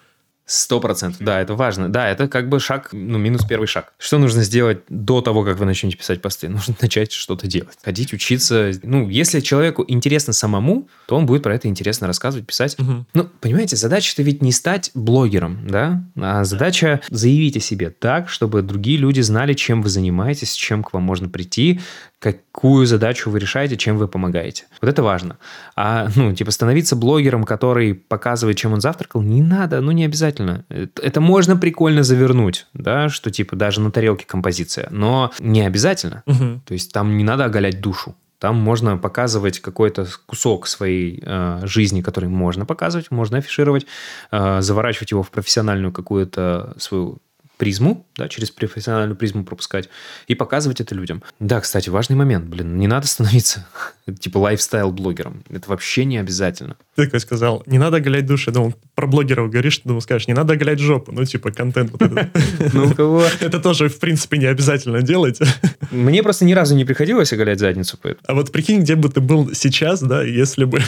Сто 0.45 0.81
процентов, 0.81 1.21
да, 1.21 1.39
это 1.39 1.53
важно. 1.53 1.87
Да, 1.87 2.09
это 2.09 2.27
как 2.27 2.49
бы 2.49 2.59
шаг, 2.59 2.89
ну, 2.91 3.17
минус 3.17 3.45
первый 3.45 3.67
шаг. 3.67 3.93
Что 3.97 4.17
нужно 4.17 4.43
сделать 4.43 4.79
до 4.89 5.21
того, 5.21 5.45
как 5.45 5.57
вы 5.57 5.65
начнете 5.65 5.95
писать 5.95 6.21
посты? 6.21 6.49
Нужно 6.49 6.75
начать 6.81 7.13
что-то 7.13 7.47
делать. 7.47 7.77
Ходить, 7.81 8.11
учиться. 8.11 8.71
Ну, 8.83 9.07
если 9.07 9.39
человеку 9.39 9.85
интересно 9.87 10.33
самому, 10.33 10.89
то 11.07 11.15
он 11.15 11.25
будет 11.25 11.43
про 11.43 11.55
это 11.55 11.69
интересно 11.69 12.07
рассказывать, 12.07 12.47
писать. 12.47 12.77
Мгм. 12.79 13.07
Ну, 13.13 13.29
понимаете, 13.39 13.77
задача-то 13.77 14.23
ведь 14.23 14.41
не 14.41 14.51
стать 14.51 14.91
блогером, 14.93 15.67
да? 15.69 16.03
А 16.17 16.43
задача 16.43 16.99
заявить 17.09 17.55
о 17.55 17.61
себе 17.61 17.89
так, 17.89 18.27
чтобы 18.27 18.61
другие 18.61 18.97
люди 18.97 19.21
знали, 19.21 19.53
чем 19.53 19.81
вы 19.81 19.87
занимаетесь, 19.87 20.53
чем 20.53 20.83
к 20.83 20.91
вам 20.91 21.03
можно 21.03 21.29
прийти, 21.29 21.79
какую 22.21 22.85
задачу 22.85 23.31
вы 23.31 23.39
решаете, 23.39 23.77
чем 23.77 23.97
вы 23.97 24.07
помогаете. 24.07 24.65
Вот 24.79 24.87
это 24.87 25.01
важно. 25.01 25.37
А, 25.75 26.07
ну, 26.15 26.33
типа, 26.35 26.51
становиться 26.51 26.95
блогером, 26.95 27.43
который 27.43 27.95
показывает, 27.95 28.57
чем 28.57 28.73
он 28.73 28.81
завтракал, 28.81 29.23
не 29.23 29.41
надо, 29.41 29.81
ну, 29.81 29.91
не 29.91 30.05
обязательно. 30.05 30.63
Это, 30.69 31.19
можно 31.19 31.57
прикольно 31.57 32.03
завернуть, 32.03 32.67
да, 32.73 33.09
что, 33.09 33.31
типа, 33.31 33.55
даже 33.55 33.81
на 33.81 33.91
тарелке 33.91 34.25
композиция, 34.27 34.87
но 34.91 35.31
не 35.39 35.61
обязательно. 35.61 36.21
Мгм. 36.27 36.61
То 36.61 36.73
есть 36.73 36.93
там 36.93 37.17
не 37.17 37.23
надо 37.23 37.45
оголять 37.45 37.81
душу. 37.81 38.15
Там 38.37 38.55
можно 38.55 38.97
показывать 38.97 39.59
какой-то 39.59 40.07
кусок 40.25 40.67
своей 40.67 41.21
э, 41.23 41.61
жизни, 41.63 42.01
который 42.01 42.29
можно 42.29 42.65
показывать, 42.65 43.11
можно 43.11 43.37
афишировать, 43.37 43.87
э, 44.31 44.61
заворачивать 44.61 45.11
его 45.11 45.23
в 45.23 45.31
профессиональную 45.31 45.91
какую-то 45.91 46.75
свою 46.77 47.19
призму, 47.61 48.07
да, 48.15 48.27
через 48.27 48.49
профессиональную 48.49 49.15
призму 49.15 49.45
пропускать 49.45 49.87
и 50.25 50.33
показывать 50.33 50.81
это 50.81 50.95
людям. 50.95 51.21
Да, 51.39 51.61
кстати, 51.61 51.91
важный 51.91 52.15
момент, 52.15 52.45
блин, 52.45 52.79
не 52.79 52.87
надо 52.87 53.05
становиться 53.05 53.67
типа 54.19 54.39
лайфстайл-блогером. 54.39 55.43
Это 55.47 55.69
вообще 55.69 56.05
не 56.05 56.17
обязательно. 56.17 56.75
Такой 57.05 57.19
сказал, 57.19 57.63
не 57.65 57.79
надо 57.79 57.97
оголять 57.97 58.27
душу. 58.27 58.51
Я 58.51 58.53
думал, 58.53 58.75
про 58.93 59.07
блогеров 59.07 59.49
говоришь, 59.49 59.79
ты 59.79 59.87
думал, 59.87 60.01
скажешь, 60.01 60.27
не 60.27 60.35
надо 60.35 60.53
оголять 60.53 60.79
жопу. 60.79 61.11
Ну, 61.11 61.25
типа, 61.25 61.51
контент 61.51 61.91
вот 61.91 62.01
этот. 62.01 62.29
Ну, 62.73 62.93
кого... 62.93 63.23
Это 63.39 63.59
тоже, 63.59 63.89
в 63.89 63.99
принципе, 63.99 64.37
не 64.37 64.45
обязательно 64.45 65.01
делать. 65.01 65.39
Мне 65.91 66.21
просто 66.21 66.45
ни 66.45 66.53
разу 66.53 66.75
не 66.75 66.85
приходилось 66.85 67.33
оголять 67.33 67.59
задницу. 67.59 67.97
А 68.25 68.33
вот 68.35 68.51
прикинь, 68.51 68.81
где 68.81 68.95
бы 68.95 69.09
ты 69.09 69.19
был 69.19 69.53
сейчас, 69.53 70.01
да, 70.01 70.21
если 70.21 70.65
бы 70.65 70.79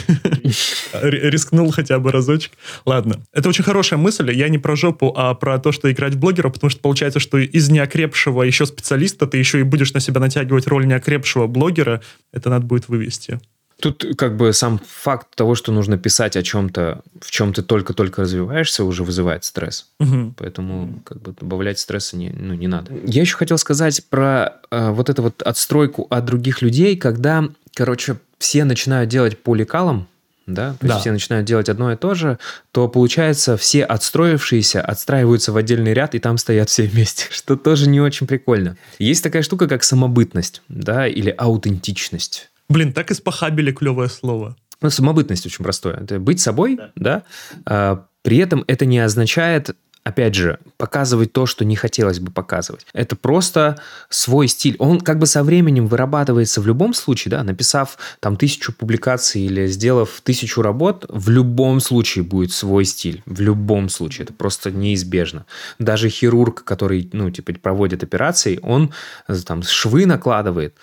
ри- 1.01 1.29
рискнул 1.29 1.71
хотя 1.71 1.97
бы 1.97 2.11
разочек. 2.11 2.51
Ладно. 2.85 3.21
Это 3.33 3.49
очень 3.49 3.63
хорошая 3.63 3.97
мысль. 3.97 4.31
Я 4.31 4.49
не 4.49 4.59
про 4.59 4.75
жопу, 4.75 5.13
а 5.17 5.33
про 5.33 5.57
то, 5.57 5.71
что 5.71 5.91
играть 5.91 6.13
в 6.13 6.19
блогера, 6.19 6.49
потому 6.49 6.69
что 6.69 6.79
получается, 6.79 7.19
что 7.19 7.39
из 7.39 7.69
неокрепшего 7.69 8.43
еще 8.43 8.65
специалиста 8.65 9.25
ты 9.25 9.37
еще 9.37 9.59
и 9.59 9.63
будешь 9.63 9.93
на 9.93 9.99
себя 9.99 10.19
натягивать 10.19 10.67
роль 10.67 10.85
неокрепшего 10.85 11.47
блогера. 11.47 12.01
Это 12.31 12.49
надо 12.49 12.65
будет 12.65 12.87
вывести. 12.87 13.39
Тут 13.83 14.05
как 14.17 14.37
бы 14.37 14.53
сам 14.53 14.79
факт 14.87 15.27
того, 15.35 15.55
что 15.55 15.73
нужно 15.73 15.97
писать 15.97 16.37
о 16.37 16.41
чем-то, 16.41 17.01
в 17.19 17.29
чем 17.31 17.53
ты 17.53 17.61
только-только 17.63 18.21
развиваешься, 18.21 18.85
уже 18.85 19.03
вызывает 19.03 19.43
стресс. 19.43 19.87
Мгм. 19.99 20.35
Поэтому 20.37 21.01
как 21.03 21.21
бы 21.21 21.33
добавлять 21.37 21.79
стресса 21.79 22.15
не, 22.15 22.29
ну, 22.29 22.53
не 22.53 22.67
надо. 22.67 22.93
Я 23.05 23.21
еще 23.23 23.35
хотел 23.35 23.57
сказать 23.57 24.01
про 24.09 24.53
э, 24.71 24.91
вот 24.91 25.09
эту 25.09 25.21
вот 25.23 25.41
отстройку 25.41 26.07
от 26.09 26.23
других 26.23 26.61
людей, 26.61 26.95
когда, 26.95 27.43
короче, 27.75 28.15
все 28.39 28.63
начинают 28.63 29.09
делать 29.09 29.37
по 29.37 29.53
лекалам, 29.53 30.07
да, 30.47 30.75
то 30.79 30.87
Да. 30.87 30.93
есть 30.93 31.01
все 31.01 31.11
начинают 31.11 31.45
делать 31.45 31.67
одно 31.67 31.91
и 31.91 31.97
то 31.97 32.13
же, 32.15 32.39
то 32.71 32.87
получается 32.87 33.57
все 33.57 33.83
отстроившиеся 33.83 34.81
отстраиваются 34.81 35.51
в 35.51 35.57
отдельный 35.57 35.93
ряд 35.93 36.15
и 36.15 36.19
там 36.19 36.37
стоят 36.37 36.69
все 36.69 36.83
вместе, 36.83 37.25
что 37.31 37.57
тоже 37.57 37.89
не 37.89 37.99
очень 37.99 38.27
прикольно. 38.27 38.77
Есть 38.97 39.23
такая 39.23 39.41
штука, 39.41 39.67
как 39.67 39.83
самобытность, 39.83 40.61
да, 40.69 41.05
или 41.05 41.35
аутентичность. 41.37 42.49
Блин, 42.73 42.91
так 42.91 43.11
и 43.11 43.13
спахабили 43.13 43.71
клевое 43.71 44.09
слово. 44.09 44.55
Ну, 44.81 44.89
самобытность 44.89 45.45
очень 45.45 45.63
простое. 45.63 45.93
Это 45.93 46.19
быть 46.19 46.39
собой, 46.39 46.79
да. 46.95 47.21
А, 47.65 48.05
при 48.23 48.37
этом 48.37 48.63
это 48.67 48.87
не 48.87 48.97
означает 48.97 49.75
опять 50.03 50.35
же, 50.35 50.59
показывать 50.77 51.31
то, 51.31 51.45
что 51.45 51.63
не 51.63 51.75
хотелось 51.75 52.19
бы 52.19 52.31
показывать. 52.31 52.85
Это 52.93 53.15
просто 53.15 53.77
свой 54.09 54.47
стиль. 54.47 54.75
Он 54.79 54.99
как 54.99 55.17
бы 55.17 55.25
со 55.25 55.43
временем 55.43 55.87
вырабатывается 55.87 56.61
в 56.61 56.67
любом 56.67 56.93
случае, 56.93 57.31
да, 57.31 57.43
написав 57.43 57.97
там 58.19 58.35
тысячу 58.35 58.73
публикаций 58.73 59.43
или 59.43 59.67
сделав 59.67 60.21
тысячу 60.23 60.61
работ, 60.61 61.05
в 61.07 61.29
любом 61.29 61.79
случае 61.79 62.25
будет 62.25 62.51
свой 62.51 62.85
стиль. 62.85 63.23
В 63.25 63.39
любом 63.39 63.87
случае. 63.87 64.25
Это 64.25 64.33
просто 64.33 64.71
неизбежно. 64.71 65.45
Даже 65.79 66.09
хирург, 66.09 66.63
который, 66.63 67.09
ну, 67.13 67.31
типа, 67.31 67.53
проводит 67.53 68.03
операции, 68.03 68.59
он 68.61 68.91
э, 69.27 69.35
там 69.45 69.63
швы 69.63 70.05
накладывает, 70.05 70.75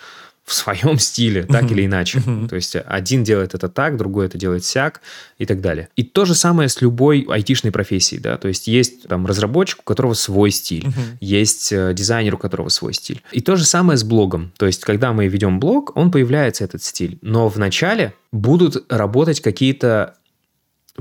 в 0.43 0.53
своем 0.53 0.99
стиле, 0.99 1.43
так 1.43 1.63
uh-huh. 1.63 1.71
или 1.71 1.85
иначе. 1.85 2.19
Uh-huh. 2.19 2.47
То 2.47 2.55
есть 2.55 2.75
один 2.75 3.23
делает 3.23 3.53
это 3.53 3.69
так, 3.69 3.97
другой 3.97 4.25
это 4.25 4.37
делает 4.37 4.65
сяк 4.65 5.01
и 5.37 5.45
так 5.45 5.61
далее. 5.61 5.89
И 5.95 6.03
то 6.03 6.25
же 6.25 6.35
самое 6.35 6.67
с 6.67 6.81
любой 6.81 7.25
айтишной 7.29 7.71
профессией, 7.71 8.21
да, 8.21 8.37
то 8.37 8.47
есть 8.47 8.67
есть 8.67 9.07
там 9.07 9.25
разработчик, 9.25 9.79
у 9.79 9.83
которого 9.83 10.13
свой 10.13 10.51
стиль, 10.51 10.85
uh-huh. 10.85 11.17
есть 11.21 11.71
э, 11.71 11.93
дизайнер, 11.93 12.35
у 12.35 12.37
которого 12.37 12.69
свой 12.69 12.93
стиль. 12.93 13.21
И 13.31 13.41
то 13.41 13.55
же 13.55 13.65
самое 13.65 13.97
с 13.97 14.03
блогом. 14.03 14.51
То 14.57 14.65
есть 14.65 14.81
когда 14.81 15.13
мы 15.13 15.27
ведем 15.27 15.59
блог, 15.59 15.95
он 15.95 16.11
появляется 16.11 16.63
этот 16.63 16.83
стиль, 16.83 17.17
но 17.21 17.47
в 17.47 17.57
начале 17.57 18.13
будут 18.31 18.85
работать 18.89 19.41
какие-то 19.41 20.15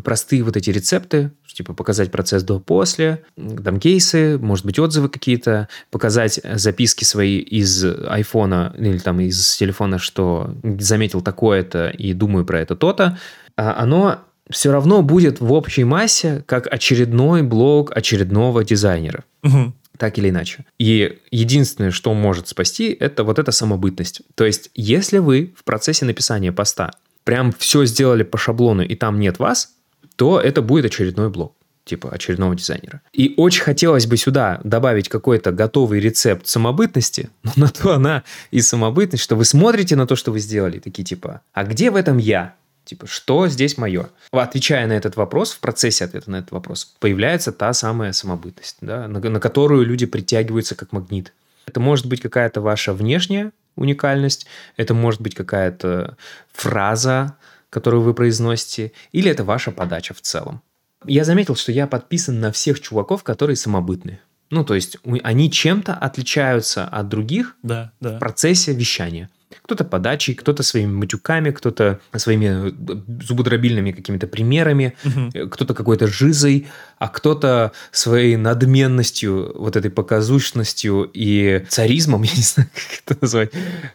простые 0.03 0.43
вот 0.43 0.57
эти 0.57 0.70
рецепты, 0.70 1.32
типа 1.53 1.74
показать 1.74 2.11
процесс 2.11 2.43
до-после, 2.43 3.22
там 3.36 3.78
кейсы, 3.80 4.38
может 4.38 4.64
быть, 4.64 4.78
отзывы 4.78 5.09
какие-то, 5.09 5.68
показать 5.91 6.41
записки 6.55 7.05
свои 7.05 7.38
из 7.38 7.84
айфона 7.84 8.74
или 8.78 8.99
там 8.99 9.20
из 9.20 9.57
телефона, 9.57 9.99
что 9.99 10.55
заметил 10.78 11.20
такое-то 11.20 11.88
и 11.88 12.12
думаю 12.12 12.45
про 12.45 12.61
это 12.61 12.76
то-то, 12.76 13.18
а 13.57 13.82
оно 13.82 14.20
все 14.49 14.72
равно 14.72 15.03
будет 15.03 15.41
в 15.41 15.53
общей 15.53 15.84
массе 15.84 16.43
как 16.47 16.66
очередной 16.72 17.43
блог 17.43 17.97
очередного 17.97 18.64
дизайнера. 18.64 19.24
Угу 19.43 19.74
так 20.01 20.16
или 20.16 20.30
иначе. 20.30 20.64
И 20.78 21.18
единственное, 21.30 21.91
что 21.91 22.14
может 22.14 22.49
спасти, 22.49 22.97
это 22.99 23.22
вот 23.22 23.38
эта 23.38 23.53
самобытность. 23.53 24.22
То 24.34 24.47
есть, 24.47 24.70
если 24.74 25.18
вы 25.18 25.53
в 25.55 25.62
процессе 25.62 26.07
написания 26.07 26.53
поста 26.53 26.93
прям 27.22 27.53
все 27.53 27.84
сделали 27.84 28.22
по 28.22 28.38
шаблону, 28.38 28.82
и 28.82 28.95
там 28.95 29.20
нет 29.20 29.38
вас, 29.38 29.74
то 30.20 30.38
это 30.38 30.60
будет 30.60 30.84
очередной 30.84 31.30
блок 31.30 31.56
типа 31.86 32.10
очередного 32.10 32.54
дизайнера. 32.54 33.00
И 33.14 33.32
очень 33.38 33.62
хотелось 33.62 34.06
бы 34.06 34.18
сюда 34.18 34.60
добавить 34.64 35.08
какой-то 35.08 35.50
готовый 35.50 35.98
рецепт 35.98 36.46
самобытности, 36.46 37.30
но 37.42 37.52
на 37.56 37.68
то 37.68 37.94
она 37.94 38.22
и 38.50 38.60
самобытность, 38.60 39.24
что 39.24 39.34
вы 39.34 39.46
смотрите 39.46 39.96
на 39.96 40.06
то, 40.06 40.16
что 40.16 40.30
вы 40.30 40.40
сделали, 40.40 40.78
такие 40.78 41.04
типа, 41.04 41.40
а 41.54 41.64
где 41.64 41.90
в 41.90 41.96
этом 41.96 42.18
я? 42.18 42.54
Типа, 42.84 43.06
что 43.06 43.48
здесь 43.48 43.78
мое? 43.78 44.10
Отвечая 44.30 44.86
на 44.86 44.92
этот 44.92 45.16
вопрос, 45.16 45.52
в 45.52 45.60
процессе 45.60 46.04
ответа 46.04 46.30
на 46.30 46.36
этот 46.36 46.50
вопрос, 46.50 46.94
появляется 47.00 47.50
та 47.50 47.72
самая 47.72 48.12
самобытность, 48.12 48.76
да, 48.82 49.08
на, 49.08 49.20
на 49.20 49.40
которую 49.40 49.86
люди 49.86 50.04
притягиваются 50.04 50.74
как 50.74 50.92
магнит. 50.92 51.32
Это 51.64 51.80
может 51.80 52.04
быть 52.04 52.20
какая-то 52.20 52.60
ваша 52.60 52.92
внешняя 52.92 53.52
уникальность, 53.74 54.46
это 54.76 54.92
может 54.92 55.22
быть 55.22 55.34
какая-то 55.34 56.18
фраза, 56.52 57.36
которую 57.70 58.02
вы 58.02 58.14
произносите, 58.14 58.92
или 59.12 59.30
это 59.30 59.44
ваша 59.44 59.70
подача 59.70 60.14
в 60.14 60.20
целом. 60.20 60.60
Я 61.06 61.24
заметил, 61.24 61.56
что 61.56 61.72
я 61.72 61.86
подписан 61.86 62.40
на 62.40 62.52
всех 62.52 62.80
чуваков, 62.80 63.22
которые 63.22 63.56
самобытные. 63.56 64.20
Ну, 64.50 64.64
то 64.64 64.74
есть 64.74 64.98
они 65.22 65.50
чем-то 65.50 65.94
отличаются 65.94 66.84
от 66.84 67.08
других 67.08 67.56
да, 67.62 67.92
да. 68.00 68.16
в 68.16 68.18
процессе 68.18 68.72
вещания. 68.72 69.30
Кто-то 69.62 69.84
подачей, 69.84 70.34
кто-то 70.34 70.62
своими 70.62 70.92
матюками, 70.92 71.50
кто-то 71.50 72.00
своими 72.16 72.74
зубодробильными 73.22 73.92
какими-то 73.92 74.26
примерами, 74.26 74.94
угу. 75.04 75.48
кто-то 75.48 75.74
какой-то 75.74 76.06
жизой, 76.06 76.68
а 76.98 77.08
кто-то 77.08 77.72
своей 77.92 78.36
надменностью, 78.36 79.52
вот 79.56 79.76
этой 79.76 79.90
показушностью 79.90 81.10
и 81.12 81.64
царизмом, 81.68 82.22
я 82.24 82.34
не 82.34 82.42
знаю, 82.42 82.68
как 82.74 83.02
это 83.06 83.18
назвать, 83.20 83.50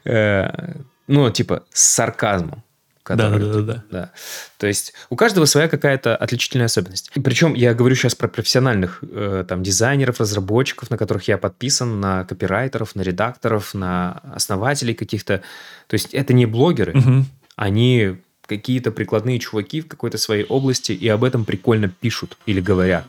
э, 0.06 0.76
ну, 1.08 1.30
типа, 1.30 1.64
с 1.72 1.84
сарказмом. 1.94 2.64
Который, 3.06 3.40
да, 3.40 3.46
да, 3.46 3.54
да, 3.54 3.62
да. 3.62 3.84
да. 3.92 4.12
То 4.58 4.66
есть 4.66 4.94
у 5.12 5.16
каждого 5.16 5.46
своя 5.46 5.70
какая-то 5.70 6.16
отличительная 6.16 6.66
особенность. 6.66 7.12
Причем 7.14 7.54
я 7.54 7.76
говорю 7.76 7.96
сейчас 7.96 8.16
про 8.16 8.28
профессиональных 8.28 9.04
э, 9.04 9.46
там 9.48 9.62
дизайнеров, 9.62 10.20
разработчиков, 10.20 10.90
на 10.90 10.98
которых 10.98 11.28
я 11.28 11.38
подписан, 11.38 12.00
на 12.00 12.26
копирайтеров, 12.26 12.96
на 12.96 13.04
редакторов, 13.04 13.76
на 13.76 14.24
основателей 14.34 14.96
каких-то. 14.96 15.44
То 15.86 15.94
есть 15.94 16.16
это 16.16 16.34
не 16.34 16.48
блогеры, 16.48 16.98
угу. 16.98 17.26
они 17.56 18.18
какие-то 18.48 18.90
прикладные 18.90 19.38
чуваки 19.38 19.82
в 19.82 19.88
какой-то 19.88 20.18
своей 20.18 20.46
области 20.46 20.92
и 20.92 21.08
об 21.08 21.24
этом 21.24 21.46
прикольно 21.46 21.90
пишут 21.90 22.40
или 22.48 22.60
говорят. 22.60 23.06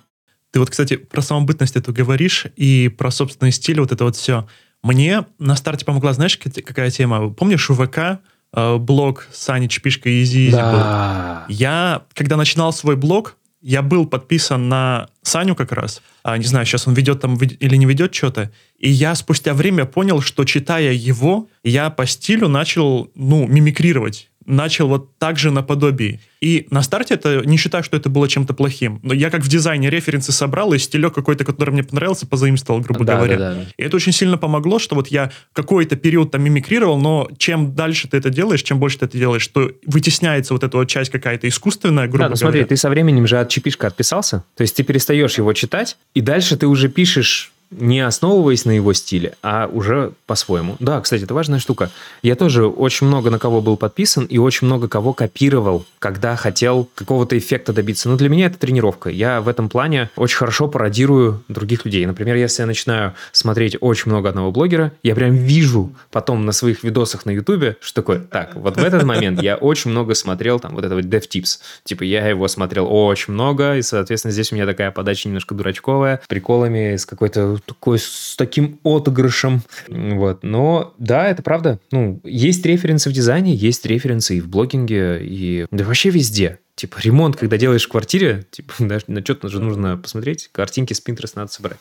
Ты 0.50 0.60
вот, 0.60 0.68
кстати, 0.68 0.96
про 0.96 1.22
самобытность 1.22 1.76
эту 1.76 1.94
говоришь 1.94 2.46
и 2.54 2.90
про 2.90 3.10
собственный 3.10 3.50
стиль, 3.50 3.80
вот 3.80 3.92
это 3.92 4.04
вот 4.04 4.16
все. 4.16 4.46
Мне 4.82 5.24
на 5.38 5.56
старте 5.56 5.86
помогла, 5.86 6.12
знаешь, 6.12 6.36
какая 6.36 6.90
тема? 6.90 7.30
Помнишь, 7.30 7.66
ВК 7.66 8.20
Э, 8.56 8.78
блог 8.78 9.28
Сани 9.32 9.66
Чпишка 9.66 10.22
Изи 10.22 10.50
да. 10.50 11.44
был. 11.46 11.54
Я, 11.54 12.02
когда 12.14 12.36
начинал 12.36 12.72
свой 12.72 12.96
блог, 12.96 13.36
я 13.60 13.82
был 13.82 14.06
подписан 14.06 14.68
на 14.68 15.08
Саню 15.22 15.54
как 15.54 15.72
раз. 15.72 16.00
А, 16.22 16.38
не 16.38 16.44
знаю, 16.44 16.64
сейчас 16.64 16.86
он 16.86 16.94
ведет 16.94 17.20
там 17.20 17.36
или 17.36 17.76
не 17.76 17.84
ведет 17.84 18.14
что-то. 18.14 18.50
И 18.78 18.88
я 18.88 19.14
спустя 19.14 19.52
время 19.52 19.84
понял, 19.84 20.22
что 20.22 20.44
читая 20.44 20.92
его, 20.92 21.48
я 21.64 21.90
по 21.90 22.06
стилю 22.06 22.48
начал, 22.48 23.10
ну, 23.14 23.46
мимикрировать 23.46 24.30
начал 24.46 24.88
вот 24.88 25.18
так 25.18 25.38
же 25.38 25.50
наподобие. 25.50 26.20
И 26.40 26.66
на 26.70 26.82
старте 26.82 27.14
это 27.14 27.42
не 27.44 27.56
считаю, 27.56 27.82
что 27.82 27.96
это 27.96 28.08
было 28.08 28.28
чем-то 28.28 28.54
плохим. 28.54 29.00
Но 29.02 29.14
я 29.14 29.30
как 29.30 29.42
в 29.42 29.48
дизайне 29.48 29.90
референсы 29.90 30.32
собрал, 30.32 30.72
и 30.74 30.78
стилек 30.78 31.14
какой-то, 31.14 31.44
который 31.44 31.70
мне 31.70 31.82
понравился, 31.82 32.26
позаимствовал, 32.26 32.80
грубо 32.80 33.04
да, 33.04 33.16
говоря. 33.16 33.38
Да, 33.38 33.54
да. 33.54 33.60
И 33.76 33.82
это 33.82 33.96
очень 33.96 34.12
сильно 34.12 34.38
помогло, 34.38 34.78
что 34.78 34.94
вот 34.94 35.08
я 35.08 35.32
какой-то 35.52 35.96
период 35.96 36.30
там 36.30 36.42
мимикрировал, 36.42 36.98
но 36.98 37.28
чем 37.38 37.74
дальше 37.74 38.08
ты 38.08 38.16
это 38.16 38.30
делаешь, 38.30 38.62
чем 38.62 38.78
больше 38.78 38.98
ты 38.98 39.06
это 39.06 39.18
делаешь, 39.18 39.46
то 39.48 39.70
вытесняется 39.86 40.54
вот 40.54 40.62
эта 40.62 40.76
вот 40.76 40.88
часть 40.88 41.10
какая-то 41.10 41.48
искусственная, 41.48 42.06
грубо 42.06 42.24
да, 42.24 42.28
ну 42.30 42.36
смотри, 42.36 42.64
ты 42.64 42.76
со 42.76 42.90
временем 42.90 43.26
же 43.26 43.38
от 43.38 43.48
чипишка 43.48 43.86
отписался, 43.86 44.44
то 44.56 44.62
есть 44.62 44.76
ты 44.76 44.82
перестаешь 44.82 45.38
его 45.38 45.52
читать, 45.52 45.96
и 46.14 46.20
дальше 46.20 46.56
ты 46.56 46.66
уже 46.66 46.88
пишешь 46.88 47.52
не 47.70 48.00
основываясь 48.00 48.64
на 48.64 48.70
его 48.70 48.92
стиле, 48.92 49.34
а 49.42 49.68
уже 49.72 50.12
по-своему. 50.26 50.76
Да, 50.78 51.00
кстати, 51.00 51.24
это 51.24 51.34
важная 51.34 51.58
штука. 51.58 51.90
Я 52.22 52.36
тоже 52.36 52.66
очень 52.66 53.06
много 53.06 53.30
на 53.30 53.38
кого 53.38 53.60
был 53.60 53.76
подписан 53.76 54.24
и 54.24 54.38
очень 54.38 54.66
много 54.66 54.88
кого 54.88 55.12
копировал, 55.12 55.84
когда 55.98 56.36
хотел 56.36 56.88
какого-то 56.94 57.36
эффекта 57.36 57.72
добиться. 57.72 58.08
Но 58.08 58.16
для 58.16 58.28
меня 58.28 58.46
это 58.46 58.58
тренировка. 58.58 59.10
Я 59.10 59.40
в 59.40 59.48
этом 59.48 59.68
плане 59.68 60.10
очень 60.16 60.36
хорошо 60.36 60.68
пародирую 60.68 61.42
других 61.48 61.84
людей. 61.84 62.06
Например, 62.06 62.36
если 62.36 62.62
я 62.62 62.66
начинаю 62.66 63.14
смотреть 63.32 63.76
очень 63.80 64.10
много 64.10 64.28
одного 64.28 64.52
блогера, 64.52 64.92
я 65.02 65.14
прям 65.14 65.34
вижу 65.34 65.92
потом 66.10 66.46
на 66.46 66.52
своих 66.52 66.84
видосах 66.84 67.26
на 67.26 67.30
ютубе, 67.30 67.76
что 67.80 68.02
такое, 68.02 68.20
так, 68.20 68.54
вот 68.54 68.76
в 68.76 68.84
этот 68.84 69.02
момент 69.02 69.42
я 69.42 69.56
очень 69.56 69.90
много 69.90 70.14
смотрел 70.14 70.60
там 70.60 70.74
вот 70.74 70.84
этого 70.84 71.00
DevTips. 71.00 71.58
Типа 71.84 72.04
я 72.04 72.26
его 72.28 72.46
смотрел 72.48 72.86
очень 72.90 73.34
много, 73.34 73.76
и, 73.76 73.82
соответственно, 73.82 74.32
здесь 74.32 74.52
у 74.52 74.54
меня 74.54 74.66
такая 74.66 74.90
подача 74.90 75.28
немножко 75.28 75.54
дурачковая, 75.54 76.20
приколами 76.28 76.96
с 76.96 77.06
какой-то 77.06 77.55
такой 77.64 77.98
с 77.98 78.34
таким 78.36 78.80
отыгрышем. 78.84 79.62
Вот. 79.88 80.42
Но 80.42 80.94
да, 80.98 81.28
это 81.28 81.42
правда. 81.42 81.80
Ну, 81.90 82.20
есть 82.24 82.64
референсы 82.64 83.10
в 83.10 83.12
дизайне, 83.12 83.54
есть 83.54 83.86
референсы 83.86 84.36
и 84.36 84.40
в 84.40 84.48
блогинге, 84.48 85.20
и 85.22 85.66
да 85.70 85.84
вообще 85.84 86.10
везде. 86.10 86.60
Типа 86.74 86.98
ремонт, 87.00 87.36
когда 87.36 87.56
делаешь 87.56 87.86
в 87.86 87.88
квартире, 87.88 88.46
типа, 88.50 88.74
на 89.06 89.20
что-то 89.22 89.48
же 89.48 89.60
нужно 89.60 89.96
посмотреть, 89.96 90.50
картинки 90.52 90.92
с 90.92 91.02
Pinterest 91.04 91.32
надо 91.36 91.50
собрать. 91.50 91.78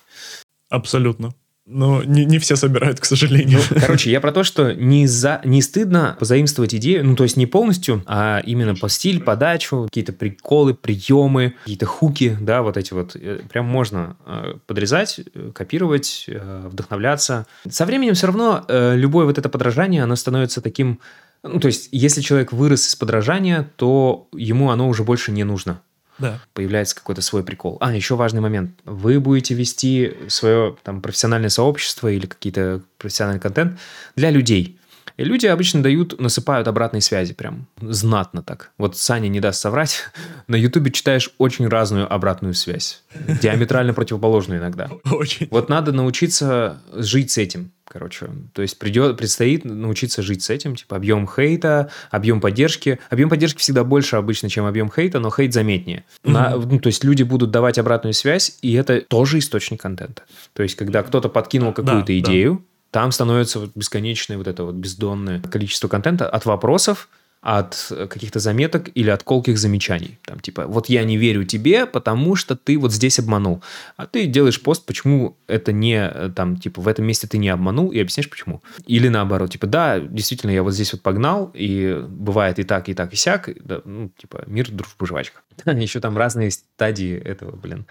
Абсолютно. 0.69 1.33
Но 1.67 2.03
не, 2.03 2.25
не 2.25 2.37
все 2.37 2.55
собирают, 2.55 2.99
к 2.99 3.05
сожалению. 3.05 3.59
Ну, 3.71 3.81
короче, 3.81 4.11
я 4.11 4.21
про 4.21 4.31
то, 4.31 4.43
что 4.43 4.73
не, 4.73 5.07
за, 5.07 5.41
не 5.43 5.63
стыдно 5.63 6.15
позаимствовать 6.19 6.75
идею, 6.75 7.03
ну, 7.03 7.15
то 7.15 7.23
есть 7.23 7.37
не 7.37 7.47
полностью, 7.47 8.03
а 8.05 8.39
именно 8.45 8.75
по 8.75 8.87
стиль, 8.87 9.21
подачу, 9.21 9.85
какие-то 9.85 10.13
приколы, 10.13 10.75
приемы, 10.75 11.55
какие-то 11.63 11.87
хуки, 11.87 12.37
да, 12.39 12.61
вот 12.61 12.77
эти 12.77 12.93
вот. 12.93 13.15
Э, 13.15 13.39
прям 13.49 13.65
можно 13.65 14.15
э, 14.27 14.53
подрезать, 14.67 15.21
э, 15.33 15.51
копировать, 15.53 16.27
вдохновляться. 16.27 17.47
Со 17.67 17.85
временем 17.85 18.13
все 18.13 18.27
равно 18.27 18.63
любое 18.69 19.25
вот 19.25 19.37
это 19.37 19.49
подражание, 19.49 20.03
оно 20.03 20.15
становится 20.15 20.61
таким... 20.61 20.99
Ну, 21.41 21.59
то 21.59 21.67
есть, 21.67 21.89
если 21.91 22.21
человек 22.21 22.51
вырос 22.51 22.87
из 22.87 22.95
подражания, 22.95 23.69
то 23.75 24.27
ему 24.33 24.69
оно 24.69 24.87
уже 24.87 25.03
больше 25.03 25.31
не 25.31 25.43
нужно 25.43 25.81
да. 26.17 26.39
появляется 26.53 26.95
какой-то 26.95 27.21
свой 27.21 27.43
прикол. 27.43 27.77
А, 27.79 27.93
еще 27.93 28.15
важный 28.15 28.41
момент. 28.41 28.71
Вы 28.85 29.19
будете 29.19 29.53
вести 29.53 30.15
свое 30.27 30.75
там, 30.83 31.01
профессиональное 31.01 31.49
сообщество 31.49 32.07
или 32.07 32.25
какие-то 32.25 32.81
профессиональный 32.97 33.41
контент 33.41 33.79
для 34.15 34.29
людей. 34.29 34.79
И 35.17 35.23
люди 35.23 35.45
обычно 35.45 35.81
дают, 35.81 36.19
насыпают 36.19 36.67
обратной 36.67 37.01
связи 37.01 37.33
прям 37.33 37.67
знатно 37.79 38.43
так. 38.43 38.71
Вот 38.77 38.97
Саня 38.97 39.29
не 39.29 39.39
даст 39.39 39.61
соврать, 39.61 40.03
на 40.47 40.55
Ютубе 40.55 40.91
читаешь 40.91 41.29
очень 41.37 41.67
разную 41.67 42.11
обратную 42.11 42.53
связь. 42.53 43.03
Диаметрально 43.41 43.93
противоположную 43.93 44.59
иногда. 44.59 44.89
Очень. 45.05 45.47
Вот 45.51 45.69
надо 45.69 45.91
научиться 45.93 46.81
жить 46.93 47.31
с 47.31 47.37
этим. 47.37 47.71
Короче, 47.87 48.29
то 48.53 48.61
есть 48.61 48.79
придет, 48.79 49.15
предстоит 49.15 49.63
научиться 49.63 50.21
жить 50.23 50.41
с 50.41 50.49
этим, 50.49 50.75
типа 50.75 50.95
объем 50.95 51.27
хейта, 51.27 51.91
объем 52.09 52.41
поддержки. 52.41 52.99
Объем 53.09 53.29
поддержки 53.29 53.59
всегда 53.59 53.83
больше 53.83 54.15
обычно, 54.15 54.49
чем 54.49 54.65
объем 54.65 54.91
хейта, 54.91 55.19
но 55.19 55.29
хейт 55.29 55.53
заметнее. 55.53 56.03
Mm-hmm. 56.23 56.31
На, 56.31 56.55
ну, 56.57 56.79
то 56.79 56.87
есть 56.87 57.03
люди 57.03 57.23
будут 57.23 57.51
давать 57.51 57.77
обратную 57.77 58.13
связь, 58.13 58.57
и 58.61 58.73
это 58.73 59.01
тоже 59.01 59.37
источник 59.37 59.81
контента. 59.81 60.23
То 60.53 60.63
есть 60.63 60.75
когда 60.75 61.03
кто-то 61.03 61.29
подкинул 61.29 61.73
какую-то 61.73 62.07
да, 62.07 62.19
идею, 62.19 62.63
да. 62.91 63.01
там 63.01 63.11
становится 63.11 63.59
вот 63.59 63.71
бесконечное 63.75 64.37
вот 64.37 64.47
это 64.47 64.63
вот 64.63 64.75
бездонное 64.75 65.39
количество 65.41 65.87
контента 65.87 66.27
от 66.27 66.45
вопросов, 66.45 67.07
от 67.45 67.91
каких-то 68.09 68.39
заметок 68.39 68.89
или 68.95 69.11
от 69.11 69.21
колких 69.21 69.59
замечаний. 69.59 70.17
Там 70.25 70.39
типа, 70.39 70.65
вот 70.65 70.89
я 70.89 71.03
не 71.03 71.15
верю 71.15 71.43
тебе, 71.43 71.85
потому 71.85 72.35
что 72.35 72.55
ты 72.55 72.75
вот 72.79 72.91
здесь 72.91 73.19
обманул. 73.19 73.61
А 73.97 74.07
ты 74.07 74.25
делаешь 74.25 74.59
пост, 74.59 74.83
почему 74.83 75.37
это 75.45 75.71
не, 75.71 76.31
там, 76.35 76.57
типа, 76.57 76.81
в 76.81 76.87
этом 76.87 77.05
месте 77.05 77.27
ты 77.27 77.37
не 77.37 77.49
обманул, 77.49 77.91
и 77.91 77.99
объясняешь, 77.99 78.31
почему. 78.31 78.63
Или 78.87 79.09
наоборот, 79.09 79.51
типа, 79.51 79.67
да, 79.67 79.99
действительно, 79.99 80.49
я 80.49 80.63
вот 80.63 80.73
здесь 80.73 80.91
вот 80.93 81.03
погнал, 81.03 81.51
и 81.53 82.03
бывает 82.09 82.57
и 82.57 82.63
так, 82.63 82.89
и 82.89 82.95
так, 82.95 83.13
и 83.13 83.15
сяк. 83.15 83.47
Да, 83.63 83.81
ну, 83.85 84.09
типа, 84.17 84.45
мир, 84.47 84.71
дружба, 84.71 85.05
жвачка. 85.05 85.41
Еще 85.67 85.99
там 85.99 86.17
разные 86.17 86.49
стадии 86.49 87.15
этого, 87.15 87.55
блин, 87.55 87.85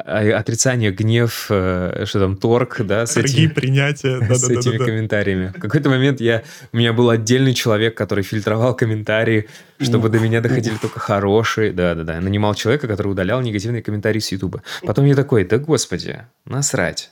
отрицание, 0.00 0.90
гнев, 0.90 1.46
э, 1.50 2.04
что 2.06 2.20
там, 2.20 2.36
торг, 2.36 2.80
да, 2.80 3.06
с 3.06 3.16
этими, 3.16 3.46
принятия, 3.46 4.20
да, 4.20 4.34
с 4.34 4.48
этими 4.48 4.78
комментариями. 4.78 5.52
В 5.56 5.60
какой-то 5.60 5.90
момент 5.90 6.20
я, 6.20 6.42
у 6.72 6.76
меня 6.76 6.92
был 6.92 7.10
отдельный 7.10 7.54
человек, 7.54 7.96
который 7.96 8.24
фильтровал 8.24 8.74
комментарии, 8.74 9.48
чтобы 9.80 10.08
до 10.08 10.18
меня 10.18 10.40
доходили 10.40 10.76
только 10.76 11.00
хорошие. 11.00 11.72
Да-да-да, 11.72 12.20
нанимал 12.20 12.54
человека, 12.54 12.88
который 12.88 13.08
удалял 13.08 13.40
негативные 13.40 13.82
комментарии 13.82 14.20
с 14.20 14.32
Ютуба. 14.32 14.62
Потом 14.82 15.04
я 15.04 15.14
такой, 15.14 15.44
да 15.44 15.58
господи, 15.58 16.24
насрать. 16.44 17.10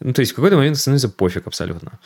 Ну, 0.00 0.12
то 0.12 0.20
есть 0.20 0.32
в 0.32 0.34
какой-то 0.36 0.56
момент 0.56 0.78
становится 0.78 1.08
пофиг 1.08 1.46
абсолютно. 1.46 1.98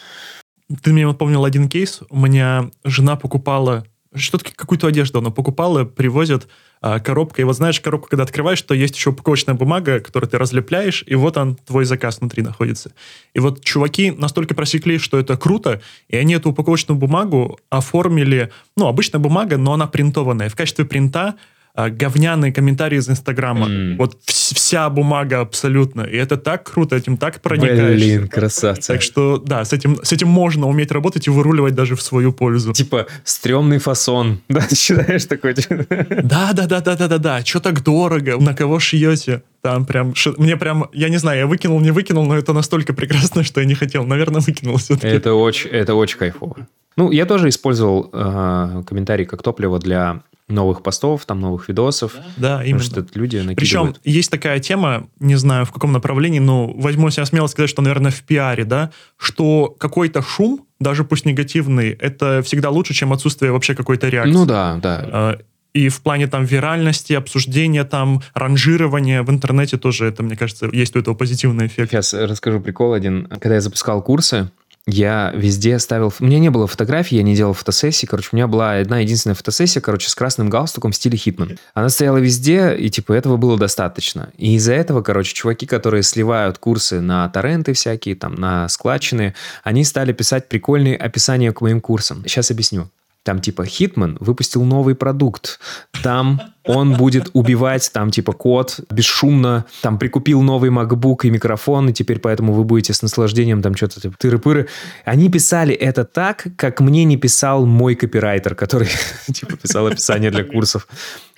Ты 0.82 0.92
мне 0.92 1.06
напомнил 1.06 1.44
один 1.44 1.68
кейс. 1.68 2.00
У 2.08 2.18
меня 2.18 2.70
жена 2.84 3.16
покупала 3.16 3.84
что-то, 4.14 4.44
какую-то 4.54 4.86
одежду 4.86 5.18
она 5.18 5.30
покупала, 5.30 5.84
привозят 5.84 6.48
а, 6.80 7.00
коробка. 7.00 7.40
И 7.40 7.44
вот 7.44 7.56
знаешь, 7.56 7.80
коробку, 7.80 8.08
когда 8.08 8.24
открываешь, 8.24 8.60
то 8.62 8.74
есть 8.74 8.96
еще 8.96 9.10
упаковочная 9.10 9.54
бумага, 9.54 10.00
которую 10.00 10.28
ты 10.28 10.38
разлепляешь, 10.38 11.04
и 11.06 11.14
вот 11.14 11.36
он, 11.36 11.56
твой 11.56 11.84
заказ 11.84 12.20
внутри 12.20 12.42
находится. 12.42 12.92
И 13.34 13.40
вот 13.40 13.64
чуваки 13.64 14.10
настолько 14.10 14.54
просекли, 14.54 14.98
что 14.98 15.18
это 15.18 15.36
круто, 15.36 15.80
и 16.08 16.16
они 16.16 16.34
эту 16.34 16.50
упаковочную 16.50 16.98
бумагу 16.98 17.58
оформили, 17.70 18.50
ну, 18.76 18.86
обычная 18.86 19.20
бумага, 19.20 19.56
но 19.56 19.72
она 19.72 19.86
принтованная. 19.86 20.48
В 20.48 20.56
качестве 20.56 20.84
принта 20.84 21.36
говняные 21.74 22.52
комментарии 22.52 22.98
из 22.98 23.08
Инстаграма. 23.08 23.66
Mm. 23.66 23.96
Вот 23.96 24.18
вся 24.26 24.90
бумага 24.90 25.40
абсолютно. 25.40 26.02
И 26.02 26.16
это 26.16 26.36
так 26.36 26.70
круто, 26.70 26.96
этим 26.96 27.16
так 27.16 27.40
проникаешь. 27.40 27.98
Блин, 27.98 28.28
красавцы. 28.28 28.92
Так 28.92 29.02
что, 29.02 29.38
да, 29.38 29.64
с 29.64 29.72
этим, 29.72 29.98
с 30.02 30.12
этим 30.12 30.28
можно 30.28 30.68
уметь 30.68 30.90
работать 30.92 31.26
и 31.26 31.30
выруливать 31.30 31.74
даже 31.74 31.96
в 31.96 32.02
свою 32.02 32.32
пользу. 32.32 32.72
Типа, 32.72 33.06
стрёмный 33.24 33.78
фасон. 33.78 34.40
Да, 34.48 34.60
ты 34.60 34.76
считаешь 34.76 35.24
такой? 35.24 35.54
Да, 35.54 36.52
да, 36.52 36.66
да, 36.66 36.80
да, 36.80 36.96
да, 36.96 37.08
да, 37.08 37.18
да. 37.18 37.44
Что 37.44 37.60
так 37.60 37.82
дорого? 37.82 38.38
На 38.38 38.54
кого 38.54 38.78
шьете? 38.78 39.42
Там 39.62 39.86
прям, 39.86 40.12
мне 40.36 40.56
прям, 40.56 40.90
я 40.92 41.08
не 41.08 41.18
знаю, 41.18 41.38
я 41.38 41.46
выкинул, 41.46 41.80
не 41.80 41.92
выкинул, 41.92 42.26
но 42.26 42.36
это 42.36 42.52
настолько 42.52 42.92
прекрасно, 42.92 43.42
что 43.44 43.60
я 43.60 43.66
не 43.66 43.74
хотел. 43.74 44.04
Наверное, 44.04 44.40
выкинул 44.40 44.76
все-таки. 44.76 45.06
Это 45.06 45.34
очень, 45.34 45.70
это 45.70 45.94
очень 45.94 46.18
кайфово. 46.18 46.66
Ну, 46.96 47.10
я 47.10 47.24
тоже 47.24 47.48
использовал 47.48 48.10
э, 48.12 48.82
комментарий 48.86 49.24
как 49.24 49.42
топливо 49.42 49.78
для 49.78 50.22
новых 50.48 50.82
постов, 50.82 51.24
там 51.24 51.40
новых 51.40 51.68
видосов. 51.68 52.14
Да, 52.36 52.62
именно. 52.64 52.82
Потому 52.82 53.06
что 53.08 53.18
люди 53.18 53.36
накидывают. 53.36 53.58
Причем 53.58 53.94
есть 54.04 54.30
такая 54.30 54.58
тема, 54.60 55.08
не 55.20 55.36
знаю 55.36 55.64
в 55.64 55.72
каком 55.72 55.92
направлении, 55.92 56.40
но 56.40 56.68
возьму 56.72 57.10
себя 57.10 57.24
смело 57.26 57.46
сказать, 57.46 57.70
что, 57.70 57.82
наверное, 57.82 58.10
в 58.10 58.22
пиаре, 58.22 58.64
да, 58.64 58.90
что 59.16 59.74
какой-то 59.78 60.22
шум, 60.22 60.66
даже 60.80 61.04
пусть 61.04 61.24
негативный, 61.24 61.90
это 61.90 62.42
всегда 62.42 62.70
лучше, 62.70 62.94
чем 62.94 63.12
отсутствие 63.12 63.52
вообще 63.52 63.74
какой-то 63.74 64.08
реакции. 64.08 64.32
Ну 64.32 64.46
да, 64.46 64.78
да. 64.82 65.08
А, 65.12 65.38
и 65.74 65.88
в 65.88 66.02
плане 66.02 66.26
там 66.26 66.44
виральности, 66.44 67.14
обсуждения, 67.14 67.84
там, 67.84 68.22
ранжирования 68.34 69.22
в 69.22 69.30
интернете 69.30 69.78
тоже 69.78 70.06
это, 70.06 70.22
мне 70.22 70.36
кажется, 70.36 70.68
есть 70.70 70.94
у 70.96 70.98
этого 70.98 71.14
позитивный 71.14 71.66
эффект. 71.66 71.90
Сейчас 71.90 72.12
расскажу 72.12 72.60
прикол 72.60 72.92
один. 72.92 73.26
Когда 73.26 73.54
я 73.54 73.60
запускал 73.60 74.02
курсы, 74.02 74.50
я 74.86 75.32
везде 75.34 75.78
ставил... 75.78 76.12
У 76.18 76.24
меня 76.24 76.40
не 76.40 76.50
было 76.50 76.66
фотографий, 76.66 77.16
я 77.16 77.22
не 77.22 77.36
делал 77.36 77.52
фотосессии. 77.52 78.06
Короче, 78.06 78.30
у 78.32 78.36
меня 78.36 78.48
была 78.48 78.78
одна 78.78 78.98
единственная 78.98 79.36
фотосессия, 79.36 79.80
короче, 79.80 80.08
с 80.08 80.14
красным 80.14 80.50
галстуком 80.50 80.90
в 80.90 80.96
стиле 80.96 81.16
Хитман. 81.16 81.58
Она 81.72 81.88
стояла 81.88 82.18
везде, 82.18 82.74
и, 82.74 82.90
типа, 82.90 83.12
этого 83.12 83.36
было 83.36 83.56
достаточно. 83.56 84.30
И 84.36 84.56
из-за 84.56 84.74
этого, 84.74 85.02
короче, 85.02 85.34
чуваки, 85.34 85.66
которые 85.66 86.02
сливают 86.02 86.58
курсы 86.58 87.00
на 87.00 87.28
торренты 87.28 87.74
всякие, 87.74 88.16
там, 88.16 88.34
на 88.34 88.68
складчины, 88.68 89.34
они 89.62 89.84
стали 89.84 90.12
писать 90.12 90.48
прикольные 90.48 90.96
описания 90.96 91.52
к 91.52 91.60
моим 91.60 91.80
курсам. 91.80 92.24
Сейчас 92.26 92.50
объясню. 92.50 92.88
Там 93.24 93.40
типа 93.40 93.64
Хитман 93.64 94.16
выпустил 94.20 94.64
новый 94.64 94.94
продукт. 94.94 95.60
Там 96.02 96.40
он 96.64 96.94
будет 96.94 97.30
убивать 97.34 97.90
там 97.92 98.10
типа 98.10 98.32
код 98.32 98.80
бесшумно. 98.90 99.64
Там 99.80 99.98
прикупил 99.98 100.42
новый 100.42 100.70
MacBook 100.70 101.18
и 101.24 101.30
микрофон, 101.30 101.88
и 101.88 101.92
теперь 101.92 102.18
поэтому 102.18 102.52
вы 102.52 102.64
будете 102.64 102.92
с 102.92 103.02
наслаждением 103.02 103.62
там 103.62 103.76
что-то 103.76 104.00
типа 104.00 104.16
тыры-пыры. 104.18 104.68
Они 105.04 105.28
писали 105.30 105.74
это 105.74 106.04
так, 106.04 106.46
как 106.56 106.80
мне 106.80 107.04
не 107.04 107.16
писал 107.16 107.64
мой 107.64 107.94
копирайтер, 107.94 108.54
который 108.54 108.88
типа 109.32 109.56
писал 109.56 109.86
описание 109.86 110.30
для 110.30 110.44
курсов. 110.44 110.88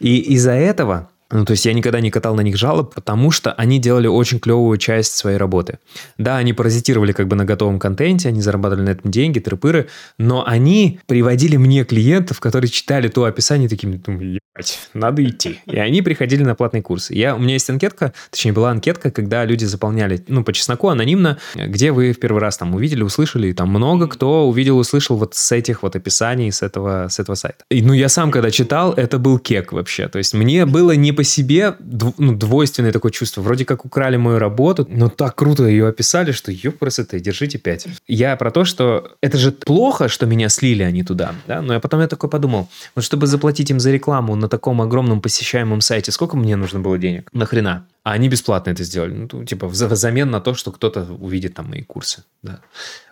И 0.00 0.18
из-за 0.34 0.52
этого 0.52 1.10
ну, 1.30 1.44
то 1.44 1.52
есть 1.52 1.64
я 1.64 1.72
никогда 1.72 2.00
не 2.00 2.10
катал 2.10 2.34
на 2.34 2.42
них 2.42 2.56
жалоб, 2.56 2.94
потому 2.94 3.30
что 3.30 3.52
они 3.52 3.78
делали 3.78 4.06
очень 4.06 4.38
клевую 4.38 4.78
часть 4.78 5.16
своей 5.16 5.36
работы. 5.36 5.78
Да, 6.18 6.36
они 6.36 6.52
паразитировали 6.52 7.12
как 7.12 7.28
бы 7.28 7.36
на 7.36 7.44
готовом 7.44 7.78
контенте, 7.78 8.28
они 8.28 8.40
зарабатывали 8.40 8.84
на 8.84 8.90
этом 8.90 9.10
деньги, 9.10 9.38
трепыры, 9.38 9.88
но 10.18 10.46
они 10.46 11.00
приводили 11.06 11.56
мне 11.56 11.84
клиентов, 11.84 12.40
которые 12.40 12.70
читали 12.70 13.08
то 13.08 13.24
описание, 13.24 13.68
такими, 13.68 13.96
думаю, 13.96 14.40
ебать, 14.56 14.88
надо 14.92 15.24
идти. 15.24 15.60
И 15.66 15.78
они 15.78 16.02
приходили 16.02 16.42
на 16.42 16.54
платный 16.54 16.82
курс. 16.82 17.10
Я, 17.10 17.34
у 17.34 17.38
меня 17.38 17.54
есть 17.54 17.68
анкетка, 17.70 18.12
точнее 18.30 18.52
была 18.52 18.70
анкетка, 18.70 19.10
когда 19.10 19.44
люди 19.44 19.64
заполняли, 19.64 20.22
ну, 20.28 20.44
по 20.44 20.52
чесноку, 20.52 20.88
анонимно, 20.88 21.38
где 21.54 21.90
вы 21.90 22.12
в 22.12 22.20
первый 22.20 22.40
раз 22.40 22.58
там 22.58 22.74
увидели, 22.74 23.02
услышали, 23.02 23.48
и 23.48 23.52
там 23.54 23.70
много 23.70 24.08
кто 24.08 24.48
увидел, 24.48 24.78
услышал 24.78 25.16
вот 25.16 25.34
с 25.34 25.52
этих 25.52 25.82
вот 25.82 25.96
описаний, 25.96 26.52
с 26.52 26.62
этого, 26.62 27.08
с 27.08 27.18
этого 27.18 27.34
сайта. 27.34 27.64
И, 27.70 27.82
ну, 27.82 27.92
я 27.94 28.08
сам, 28.08 28.30
когда 28.30 28.50
читал, 28.50 28.92
это 28.92 29.18
был 29.18 29.38
кек 29.38 29.72
вообще. 29.72 30.08
То 30.08 30.18
есть 30.18 30.34
мне 30.34 30.66
было 30.66 30.92
не 30.92 31.13
по 31.14 31.24
себе 31.24 31.76
ну, 32.18 32.34
двойственное 32.34 32.92
такое 32.92 33.12
чувство. 33.12 33.40
Вроде 33.40 33.64
как 33.64 33.84
украли 33.84 34.16
мою 34.16 34.38
работу, 34.38 34.86
но 34.90 35.08
так 35.08 35.34
круто 35.34 35.64
ее 35.64 35.88
описали, 35.88 36.32
что 36.32 36.52
ёпрст, 36.52 37.14
держите 37.14 37.58
пять. 37.58 37.86
Я 38.06 38.36
про 38.36 38.50
то, 38.50 38.64
что 38.64 39.12
это 39.20 39.38
же 39.38 39.52
плохо, 39.52 40.08
что 40.08 40.26
меня 40.26 40.48
слили 40.48 40.82
они 40.82 41.02
туда, 41.02 41.34
да? 41.46 41.62
Но 41.62 41.74
я 41.74 41.80
потом 41.80 42.00
я 42.00 42.08
такой 42.08 42.28
подумал, 42.28 42.68
вот 42.94 43.04
чтобы 43.04 43.26
заплатить 43.26 43.70
им 43.70 43.80
за 43.80 43.90
рекламу 43.90 44.34
на 44.36 44.48
таком 44.48 44.80
огромном 44.82 45.20
посещаемом 45.20 45.80
сайте, 45.80 46.12
сколько 46.12 46.36
мне 46.36 46.56
нужно 46.56 46.80
было 46.80 46.98
денег? 46.98 47.30
Нахрена? 47.32 47.86
А 48.04 48.12
они 48.12 48.28
бесплатно 48.28 48.68
это 48.68 48.84
сделали. 48.84 49.26
Ну, 49.32 49.44
типа, 49.46 49.66
взамен 49.66 50.30
на 50.30 50.42
то, 50.42 50.52
что 50.52 50.70
кто-то 50.72 51.04
увидит 51.04 51.54
там 51.54 51.70
мои 51.70 51.80
курсы. 51.80 52.24
Да. 52.42 52.60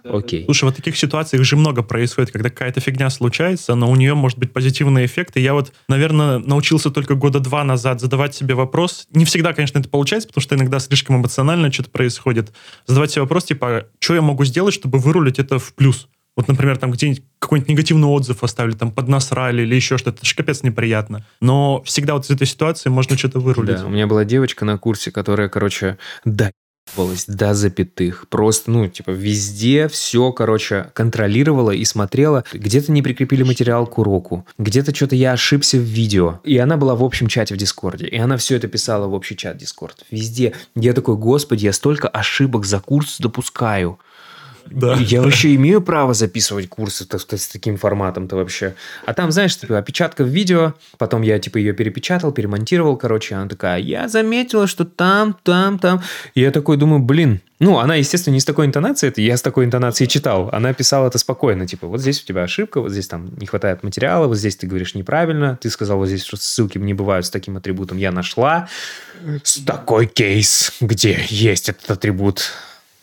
Окей. 0.04 0.44
Слушай, 0.44 0.64
вот 0.64 0.76
таких 0.76 0.98
ситуациях 0.98 1.44
же 1.44 1.56
много 1.56 1.82
происходит, 1.82 2.30
когда 2.30 2.50
какая-то 2.50 2.80
фигня 2.80 3.08
случается, 3.08 3.74
но 3.74 3.90
у 3.90 3.96
нее 3.96 4.14
может 4.14 4.38
быть 4.38 4.52
позитивный 4.52 5.06
эффект. 5.06 5.38
И 5.38 5.40
я 5.40 5.54
вот, 5.54 5.72
наверное, 5.88 6.40
научился 6.40 6.90
только 6.90 7.14
года 7.14 7.40
два 7.40 7.64
назад 7.64 8.02
задавать 8.02 8.34
себе 8.34 8.54
вопрос. 8.54 9.06
Не 9.12 9.24
всегда, 9.24 9.54
конечно, 9.54 9.78
это 9.78 9.88
получается, 9.88 10.28
потому 10.28 10.42
что 10.42 10.56
иногда 10.56 10.78
слишком 10.78 11.16
эмоционально 11.16 11.72
что-то 11.72 11.88
происходит. 11.88 12.52
Задавать 12.86 13.12
себе 13.12 13.22
вопрос, 13.22 13.44
типа, 13.44 13.86
что 13.98 14.14
я 14.14 14.20
могу 14.20 14.44
сделать, 14.44 14.74
чтобы 14.74 14.98
вырулить 14.98 15.38
это 15.38 15.58
в 15.58 15.72
плюс? 15.72 16.08
Вот, 16.36 16.48
например, 16.48 16.76
там 16.76 16.90
где-нибудь 16.90 17.22
какой-нибудь 17.42 17.68
негативный 17.68 18.08
отзыв 18.08 18.44
оставили, 18.44 18.74
там 18.74 18.92
поднасрали 18.92 19.62
или 19.62 19.74
еще 19.74 19.98
что-то. 19.98 20.18
Это 20.18 20.26
же 20.26 20.34
капец 20.36 20.62
неприятно. 20.62 21.26
Но 21.40 21.82
всегда 21.84 22.14
вот 22.14 22.24
из 22.24 22.30
этой 22.30 22.46
ситуации 22.46 22.88
можно 22.88 23.18
что-то 23.18 23.40
вырулить. 23.40 23.78
Да, 23.78 23.86
у 23.86 23.90
меня 23.90 24.06
была 24.06 24.24
девочка 24.24 24.64
на 24.64 24.78
курсе, 24.78 25.10
которая, 25.10 25.48
короче, 25.48 25.98
да, 26.24 26.52
до 27.26 27.54
запятых. 27.54 28.28
Просто, 28.28 28.70
ну, 28.70 28.88
типа, 28.88 29.10
везде 29.10 29.88
все, 29.88 30.30
короче, 30.32 30.90
контролировала 30.94 31.70
и 31.70 31.84
смотрела. 31.84 32.44
Где-то 32.52 32.92
не 32.92 33.02
прикрепили 33.02 33.42
материал 33.42 33.86
к 33.86 33.98
уроку, 33.98 34.46
где-то 34.58 34.94
что-то 34.94 35.16
я 35.16 35.32
ошибся 35.32 35.78
в 35.78 35.82
видео. 35.82 36.40
И 36.44 36.56
она 36.58 36.76
была 36.76 36.94
в 36.94 37.02
общем 37.02 37.26
чате 37.26 37.54
в 37.54 37.58
Дискорде. 37.58 38.06
И 38.06 38.18
она 38.18 38.36
все 38.36 38.56
это 38.56 38.68
писала 38.68 39.06
в 39.06 39.14
общий 39.14 39.36
чат 39.36 39.56
Дискорд. 39.56 40.04
Везде. 40.10 40.54
Я 40.76 40.92
такой, 40.92 41.16
господи, 41.16 41.64
я 41.64 41.72
столько 41.72 42.08
ошибок 42.08 42.66
за 42.66 42.78
курс 42.78 43.18
допускаю. 43.18 43.98
Да. 44.66 44.96
Я 44.96 45.22
вообще 45.22 45.54
имею 45.54 45.82
право 45.82 46.14
записывать 46.14 46.68
курсы 46.68 47.04
с 47.04 47.48
таким 47.48 47.76
форматом-то 47.76 48.36
вообще. 48.36 48.74
А 49.04 49.14
там, 49.14 49.32
знаешь, 49.32 49.56
типа 49.56 49.78
опечатка 49.78 50.24
в 50.24 50.28
видео, 50.28 50.74
потом 50.98 51.22
я 51.22 51.38
типа 51.38 51.58
ее 51.58 51.72
перепечатал, 51.72 52.32
перемонтировал, 52.32 52.96
короче, 52.96 53.34
она 53.34 53.48
такая, 53.48 53.78
я 53.78 54.08
заметила, 54.08 54.66
что 54.66 54.84
там, 54.84 55.36
там, 55.42 55.78
там. 55.78 56.02
И 56.34 56.40
я 56.40 56.50
такой 56.50 56.76
думаю, 56.76 57.00
блин, 57.00 57.40
ну, 57.62 57.78
она, 57.78 57.94
естественно, 57.94 58.34
не 58.34 58.40
с 58.40 58.44
такой 58.44 58.66
интонацией, 58.66 59.10
это 59.10 59.20
я 59.20 59.36
с 59.36 59.42
такой 59.42 59.64
интонацией 59.64 60.08
читал. 60.08 60.48
Она 60.52 60.72
писала 60.74 61.06
это 61.06 61.18
спокойно, 61.18 61.64
типа, 61.66 61.86
вот 61.86 62.00
здесь 62.00 62.20
у 62.20 62.26
тебя 62.26 62.42
ошибка, 62.42 62.80
вот 62.80 62.90
здесь 62.90 63.06
там 63.06 63.30
не 63.38 63.46
хватает 63.46 63.84
материала, 63.84 64.26
вот 64.26 64.36
здесь 64.36 64.56
ты 64.56 64.66
говоришь 64.66 64.96
неправильно, 64.96 65.58
ты 65.60 65.70
сказал 65.70 65.98
вот 65.98 66.08
здесь, 66.08 66.24
что 66.24 66.36
ссылки 66.36 66.78
не 66.78 66.92
бывают 66.92 67.24
с 67.24 67.30
таким 67.30 67.56
атрибутом, 67.56 67.98
я 67.98 68.10
нашла 68.10 68.68
с 69.44 69.58
такой 69.58 70.06
кейс, 70.06 70.72
где 70.80 71.24
есть 71.28 71.68
этот 71.68 71.88
атрибут. 71.88 72.50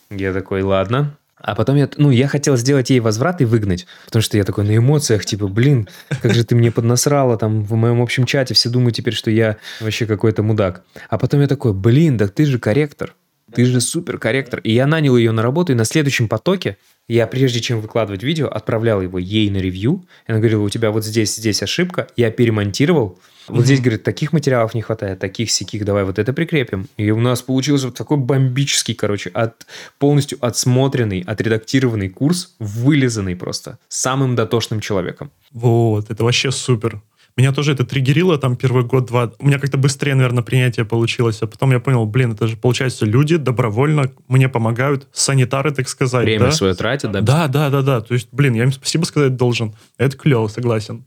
Я 0.09 0.33
такой, 0.33 0.61
ладно, 0.63 1.15
А 1.39 1.55
потом 1.55 1.77
я, 1.77 1.89
ну, 1.97 2.11
я 2.11 2.27
хотел 2.27 2.57
сделать 2.57 2.89
ей 2.89 2.99
возврат 2.99 3.41
и 3.41 3.45
выгнать, 3.45 3.87
потому 4.05 4.21
что 4.21 4.37
я 4.37 4.43
такой 4.43 4.65
на 4.65 4.75
эмоциях, 4.75 5.25
типа, 5.25 5.47
блин, 5.47 5.87
как 6.21 6.33
же 6.33 6.43
ты 6.43 6.55
мне 6.55 6.71
поднасрала 6.71 7.37
там 7.37 7.63
в 7.63 7.73
моем 7.73 8.01
общем 8.01 8.25
чате, 8.25 8.53
все 8.53 8.69
думают 8.69 8.95
теперь, 8.95 9.13
что 9.13 9.31
я 9.31 9.57
вообще 9.79 10.05
какой-то 10.05 10.43
мудак. 10.43 10.83
А 11.09 11.17
потом 11.17 11.41
я 11.41 11.47
такой, 11.47 11.73
блин, 11.73 12.17
да 12.17 12.27
ты 12.27 12.45
же 12.45 12.59
корректор, 12.59 13.15
ты 13.53 13.65
же 13.65 13.81
супер 13.81 14.17
корректор. 14.17 14.59
И 14.59 14.73
я 14.73 14.85
нанял 14.85 15.17
ее 15.17 15.31
на 15.31 15.41
работу, 15.41 15.71
и 15.71 15.75
на 15.75 15.85
следующем 15.85 16.27
потоке 16.27 16.77
я, 17.07 17.25
прежде 17.25 17.59
чем 17.59 17.81
выкладывать 17.81 18.23
видео, 18.23 18.47
отправлял 18.47 19.01
его 19.01 19.17
ей 19.17 19.49
на 19.49 19.57
ревью. 19.57 20.05
И 20.27 20.31
она 20.31 20.39
говорила, 20.39 20.61
у 20.61 20.69
тебя 20.69 20.91
вот 20.91 21.03
здесь, 21.03 21.35
здесь 21.35 21.63
ошибка. 21.63 22.07
Я 22.15 22.31
перемонтировал. 22.31 23.19
Вот 23.49 23.65
здесь, 23.65 23.81
говорит, 23.81 24.03
таких 24.03 24.33
материалов 24.33 24.73
не 24.73 24.81
хватает, 24.81 25.19
таких 25.19 25.51
сяких, 25.51 25.85
давай 25.85 26.03
вот 26.03 26.19
это 26.19 26.33
прикрепим. 26.33 26.87
И 26.97 27.11
у 27.11 27.19
нас 27.19 27.41
получился 27.41 27.87
вот 27.87 27.97
такой 27.97 28.17
бомбический, 28.17 28.93
короче, 28.93 29.29
от, 29.29 29.65
полностью 29.97 30.37
отсмотренный, 30.41 31.21
отредактированный 31.21 32.09
курс, 32.09 32.55
вылизанный 32.59 33.35
просто 33.35 33.77
самым 33.87 34.35
дотошным 34.35 34.79
человеком. 34.79 35.31
Вот, 35.51 36.09
это 36.09 36.23
вообще 36.23 36.51
супер. 36.51 37.01
Меня 37.39 37.53
тоже 37.53 37.71
это 37.71 37.85
триггерило 37.85 38.37
там 38.37 38.57
первый 38.57 38.83
год-два. 38.83 39.31
У 39.39 39.47
меня 39.47 39.59
как-то 39.59 39.77
быстрее, 39.77 40.13
наверное, 40.13 40.43
принятие 40.43 40.85
получилось. 40.85 41.41
А 41.41 41.47
потом 41.47 41.71
я 41.71 41.79
понял, 41.79 42.05
блин, 42.05 42.33
это 42.33 42.47
же, 42.47 42.57
получается, 42.57 43.05
люди 43.05 43.37
добровольно 43.37 44.11
мне 44.27 44.49
помогают, 44.49 45.07
санитары, 45.13 45.71
так 45.71 45.87
сказать. 45.87 46.25
Время 46.25 46.47
да? 46.47 46.51
свое 46.51 46.73
тратят, 46.73 47.13
да? 47.13 47.21
Да, 47.21 47.47
да, 47.47 47.69
да, 47.69 47.81
да. 47.81 48.01
То 48.01 48.13
есть, 48.13 48.27
блин, 48.33 48.55
я 48.55 48.63
им 48.63 48.73
спасибо 48.73 49.05
сказать 49.05 49.37
должен. 49.37 49.73
Это 49.97 50.17
клево, 50.17 50.47
согласен 50.47 51.05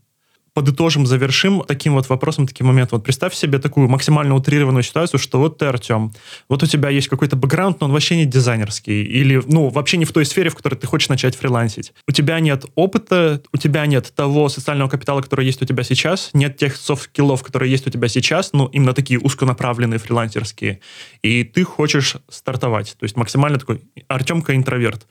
подытожим, 0.53 1.05
завершим 1.05 1.63
таким 1.67 1.93
вот 1.93 2.09
вопросом, 2.09 2.47
таким 2.47 2.67
моментом. 2.67 2.97
Вот 2.99 3.05
представь 3.05 3.33
себе 3.33 3.59
такую 3.59 3.89
максимально 3.89 4.35
утрированную 4.35 4.83
ситуацию, 4.83 5.19
что 5.19 5.39
вот 5.39 5.57
ты, 5.57 5.65
Артем, 5.65 6.13
вот 6.49 6.63
у 6.63 6.65
тебя 6.65 6.89
есть 6.89 7.07
какой-то 7.07 7.35
бэкграунд, 7.35 7.79
но 7.81 7.87
он 7.87 7.93
вообще 7.93 8.15
не 8.15 8.25
дизайнерский, 8.25 9.03
или, 9.03 9.41
ну, 9.45 9.69
вообще 9.69 9.97
не 9.97 10.05
в 10.05 10.11
той 10.11 10.25
сфере, 10.25 10.49
в 10.49 10.55
которой 10.55 10.75
ты 10.75 10.87
хочешь 10.87 11.09
начать 11.09 11.35
фрилансить. 11.35 11.93
У 12.07 12.11
тебя 12.11 12.39
нет 12.39 12.65
опыта, 12.75 13.41
у 13.51 13.57
тебя 13.57 13.85
нет 13.85 14.13
того 14.15 14.49
социального 14.49 14.89
капитала, 14.89 15.21
который 15.21 15.45
есть 15.45 15.61
у 15.61 15.65
тебя 15.65 15.83
сейчас, 15.83 16.29
нет 16.33 16.57
тех 16.57 16.75
софт-скиллов, 16.75 17.43
которые 17.43 17.71
есть 17.71 17.87
у 17.87 17.89
тебя 17.89 18.07
сейчас, 18.07 18.53
ну, 18.53 18.67
именно 18.67 18.93
такие 18.93 19.19
узконаправленные 19.19 19.99
фрилансерские, 19.99 20.79
и 21.23 21.43
ты 21.43 21.63
хочешь 21.63 22.17
стартовать. 22.29 22.95
То 22.99 23.03
есть 23.03 23.15
максимально 23.15 23.59
такой 23.59 23.81
Артемка 24.07 24.55
интроверт. 24.55 25.07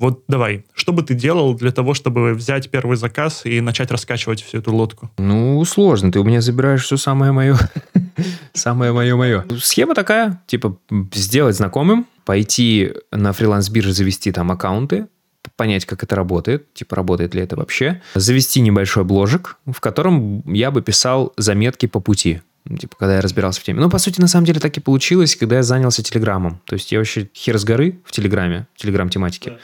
Вот 0.00 0.24
давай, 0.28 0.64
что 0.72 0.94
бы 0.94 1.02
ты 1.02 1.12
делал 1.12 1.54
для 1.54 1.72
того, 1.72 1.92
чтобы 1.92 2.32
взять 2.32 2.70
первый 2.70 2.96
заказ 2.96 3.42
и 3.44 3.60
начать 3.60 3.90
раскачивать 3.90 4.42
всю 4.42 4.58
эту 4.58 4.74
лодку? 4.74 5.10
Ну, 5.18 5.62
сложно. 5.66 6.10
Ты 6.10 6.20
у 6.20 6.24
меня 6.24 6.40
забираешь 6.40 6.84
все 6.84 6.96
самое 6.96 7.32
мое. 7.32 7.58
самое 8.54 8.92
мое-мое. 8.92 9.44
Схема 9.60 9.94
такая, 9.94 10.42
типа, 10.46 10.78
сделать 11.12 11.54
знакомым, 11.54 12.06
пойти 12.24 12.94
на 13.12 13.34
фриланс-бирже, 13.34 13.92
завести 13.92 14.32
там 14.32 14.50
аккаунты, 14.50 15.06
понять, 15.56 15.84
как 15.84 16.02
это 16.02 16.16
работает, 16.16 16.72
типа, 16.72 16.96
работает 16.96 17.34
ли 17.34 17.42
это 17.42 17.56
вообще, 17.56 18.00
завести 18.14 18.62
небольшой 18.62 19.04
бложек, 19.04 19.58
в 19.66 19.80
котором 19.80 20.42
я 20.50 20.70
бы 20.70 20.80
писал 20.80 21.34
заметки 21.36 21.84
по 21.84 22.00
пути. 22.00 22.40
Ну, 22.64 22.76
типа, 22.76 22.96
когда 22.98 23.16
я 23.16 23.20
разбирался 23.20 23.60
в 23.60 23.64
теме. 23.64 23.80
Ну, 23.80 23.88
по 23.88 23.98
сути, 23.98 24.20
на 24.20 24.28
самом 24.28 24.44
деле 24.44 24.60
так 24.60 24.76
и 24.76 24.80
получилось, 24.80 25.34
когда 25.36 25.56
я 25.56 25.62
занялся 25.62 26.02
Телеграмом. 26.02 26.60
То 26.66 26.74
есть 26.74 26.92
я 26.92 26.98
вообще 26.98 27.28
хер 27.34 27.58
с 27.58 27.64
горы 27.64 28.00
в 28.04 28.12
Телеграме, 28.12 28.66
в 28.74 28.80
Телеграм-тематике. 28.80 29.50
Да, 29.50 29.56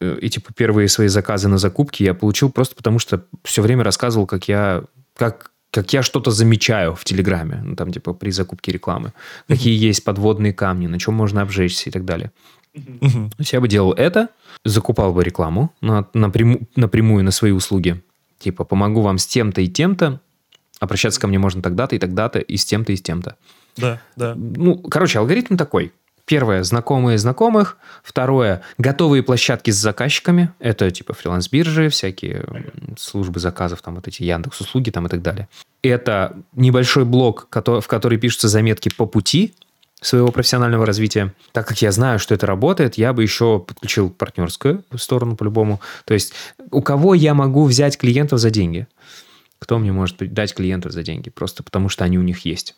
да. 0.00 0.14
И, 0.20 0.28
типа, 0.28 0.52
первые 0.52 0.88
свои 0.88 1.08
заказы 1.08 1.48
на 1.48 1.58
закупки 1.58 2.02
я 2.02 2.14
получил 2.14 2.50
просто 2.50 2.74
потому, 2.74 2.98
что 2.98 3.24
все 3.44 3.62
время 3.62 3.84
рассказывал, 3.84 4.26
как 4.26 4.48
я, 4.48 4.84
как, 5.16 5.52
как 5.70 5.92
я 5.92 6.02
что-то 6.02 6.30
замечаю 6.30 6.94
в 6.94 7.04
Телеграме, 7.04 7.60
ну, 7.64 7.76
там, 7.76 7.92
типа, 7.92 8.12
при 8.12 8.30
закупке 8.30 8.72
рекламы. 8.72 9.12
Какие 9.46 9.78
есть 9.78 10.02
подводные 10.04 10.52
камни, 10.52 10.86
на 10.88 10.98
чем 10.98 11.14
можно 11.14 11.42
обжечься 11.42 11.90
и 11.90 11.92
так 11.92 12.04
далее. 12.04 12.32
То 12.74 12.80
есть 13.38 13.52
я 13.52 13.60
бы 13.60 13.68
делал 13.68 13.92
это, 13.92 14.30
закупал 14.64 15.12
бы 15.12 15.22
рекламу 15.22 15.72
на, 15.80 16.08
напрямую, 16.14 16.66
напрямую 16.74 17.22
на 17.22 17.30
свои 17.30 17.52
услуги. 17.52 18.02
Типа, 18.38 18.64
помогу 18.64 19.02
вам 19.02 19.18
с 19.18 19.26
тем-то 19.26 19.60
и 19.60 19.68
тем-то, 19.68 20.20
обращаться 20.82 21.20
ко 21.20 21.28
мне 21.28 21.38
можно 21.38 21.62
тогда-то 21.62 21.94
и 21.94 21.98
тогда-то, 22.00 22.40
и 22.40 22.56
с 22.56 22.64
тем-то, 22.64 22.92
и 22.92 22.96
с 22.96 23.02
тем-то. 23.02 23.36
Да, 23.76 24.00
да. 24.16 24.34
Ну, 24.36 24.76
короче, 24.76 25.20
алгоритм 25.20 25.56
такой. 25.56 25.92
Первое, 26.24 26.64
знакомые 26.64 27.18
знакомых. 27.18 27.78
Второе, 28.02 28.62
готовые 28.78 29.22
площадки 29.22 29.70
с 29.70 29.76
заказчиками. 29.76 30.50
Это 30.58 30.90
типа 30.90 31.14
фриланс-биржи, 31.14 31.88
всякие 31.88 32.44
службы 32.98 33.38
заказов, 33.38 33.80
там 33.80 33.94
вот 33.94 34.08
эти 34.08 34.24
Яндекс 34.24 34.60
услуги 34.60 34.90
там 34.90 35.06
и 35.06 35.08
так 35.08 35.22
далее. 35.22 35.48
Это 35.82 36.36
небольшой 36.54 37.04
блок, 37.04 37.46
в 37.50 37.86
который 37.86 38.18
пишутся 38.18 38.48
заметки 38.48 38.88
по 38.88 39.06
пути 39.06 39.54
своего 40.00 40.32
профессионального 40.32 40.84
развития. 40.84 41.32
Так 41.52 41.68
как 41.68 41.80
я 41.80 41.92
знаю, 41.92 42.18
что 42.18 42.34
это 42.34 42.44
работает, 42.46 42.98
я 42.98 43.12
бы 43.12 43.22
еще 43.22 43.60
подключил 43.60 44.10
партнерскую 44.10 44.82
сторону 44.96 45.36
по-любому. 45.36 45.80
То 46.04 46.14
есть 46.14 46.32
у 46.72 46.82
кого 46.82 47.14
я 47.14 47.34
могу 47.34 47.64
взять 47.64 47.96
клиентов 47.96 48.40
за 48.40 48.50
деньги? 48.50 48.88
Кто 49.62 49.78
мне 49.78 49.92
может 49.92 50.16
дать 50.34 50.54
клиентов 50.54 50.90
за 50.90 51.04
деньги? 51.04 51.30
Просто 51.30 51.62
потому, 51.62 51.88
что 51.88 52.02
они 52.02 52.18
у 52.18 52.22
них 52.22 52.44
есть. 52.44 52.74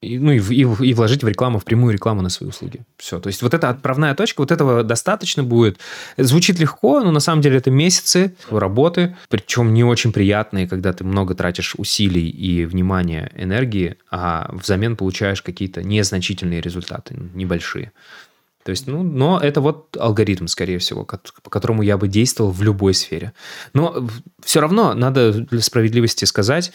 И, 0.00 0.16
ну 0.16 0.30
и, 0.30 0.38
и, 0.38 0.60
и 0.60 0.94
вложить 0.94 1.24
в 1.24 1.28
рекламу, 1.28 1.58
в 1.58 1.64
прямую 1.64 1.92
рекламу 1.92 2.22
на 2.22 2.28
свои 2.28 2.48
услуги. 2.48 2.82
Все. 2.98 3.18
То 3.18 3.26
есть 3.26 3.42
вот 3.42 3.52
эта 3.52 3.68
отправная 3.68 4.14
точка, 4.14 4.42
вот 4.42 4.52
этого 4.52 4.84
достаточно 4.84 5.42
будет. 5.42 5.80
Звучит 6.16 6.60
легко, 6.60 7.00
но 7.00 7.10
на 7.10 7.18
самом 7.18 7.42
деле 7.42 7.56
это 7.56 7.72
месяцы 7.72 8.36
работы, 8.48 9.16
причем 9.28 9.74
не 9.74 9.82
очень 9.82 10.12
приятные, 10.12 10.68
когда 10.68 10.92
ты 10.92 11.02
много 11.02 11.34
тратишь 11.34 11.74
усилий 11.76 12.28
и 12.28 12.64
внимания, 12.64 13.32
энергии, 13.34 13.96
а 14.08 14.48
взамен 14.52 14.94
получаешь 14.94 15.42
какие-то 15.42 15.82
незначительные 15.82 16.60
результаты, 16.60 17.16
небольшие. 17.34 17.90
То 18.68 18.72
есть, 18.72 18.86
ну, 18.86 19.02
но 19.02 19.40
это 19.40 19.62
вот 19.62 19.96
алгоритм, 19.98 20.46
скорее 20.46 20.76
всего, 20.76 21.06
по 21.06 21.48
которому 21.48 21.80
я 21.80 21.96
бы 21.96 22.06
действовал 22.06 22.50
в 22.50 22.62
любой 22.62 22.92
сфере. 22.92 23.32
Но 23.72 24.06
все 24.44 24.60
равно 24.60 24.92
надо 24.92 25.32
для 25.32 25.62
справедливости 25.62 26.26
сказать, 26.26 26.70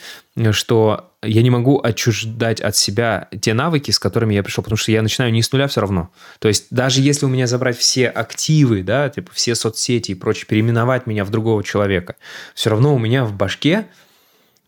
что 0.54 1.12
я 1.22 1.44
не 1.44 1.52
могу 1.52 1.80
отчуждать 1.80 2.62
от 2.62 2.76
себя 2.76 3.28
те 3.40 3.54
навыки, 3.54 3.92
с 3.92 4.00
которыми 4.00 4.34
я 4.34 4.42
пришел, 4.42 4.64
потому 4.64 4.78
что 4.78 4.92
я 4.92 5.04
начинаю 5.04 5.32
не 5.32 5.44
с 5.44 5.52
нуля 5.52 5.68
все 5.68 5.82
равно. 5.82 6.10
То 6.40 6.48
есть 6.48 6.66
даже 6.72 7.00
если 7.00 7.28
у 7.28 7.30
меня 7.30 7.46
забрать 7.46 7.78
все 7.78 8.08
активы, 8.08 8.82
да, 8.82 9.08
типа 9.10 9.32
все 9.32 9.54
соцсети 9.54 10.14
и 10.14 10.16
прочее, 10.16 10.48
переименовать 10.48 11.06
меня 11.06 11.24
в 11.24 11.30
другого 11.30 11.64
человека, 11.64 12.16
все 12.56 12.72
равно 12.72 12.96
у 12.96 12.98
меня 12.98 13.24
в 13.24 13.34
башке 13.34 13.86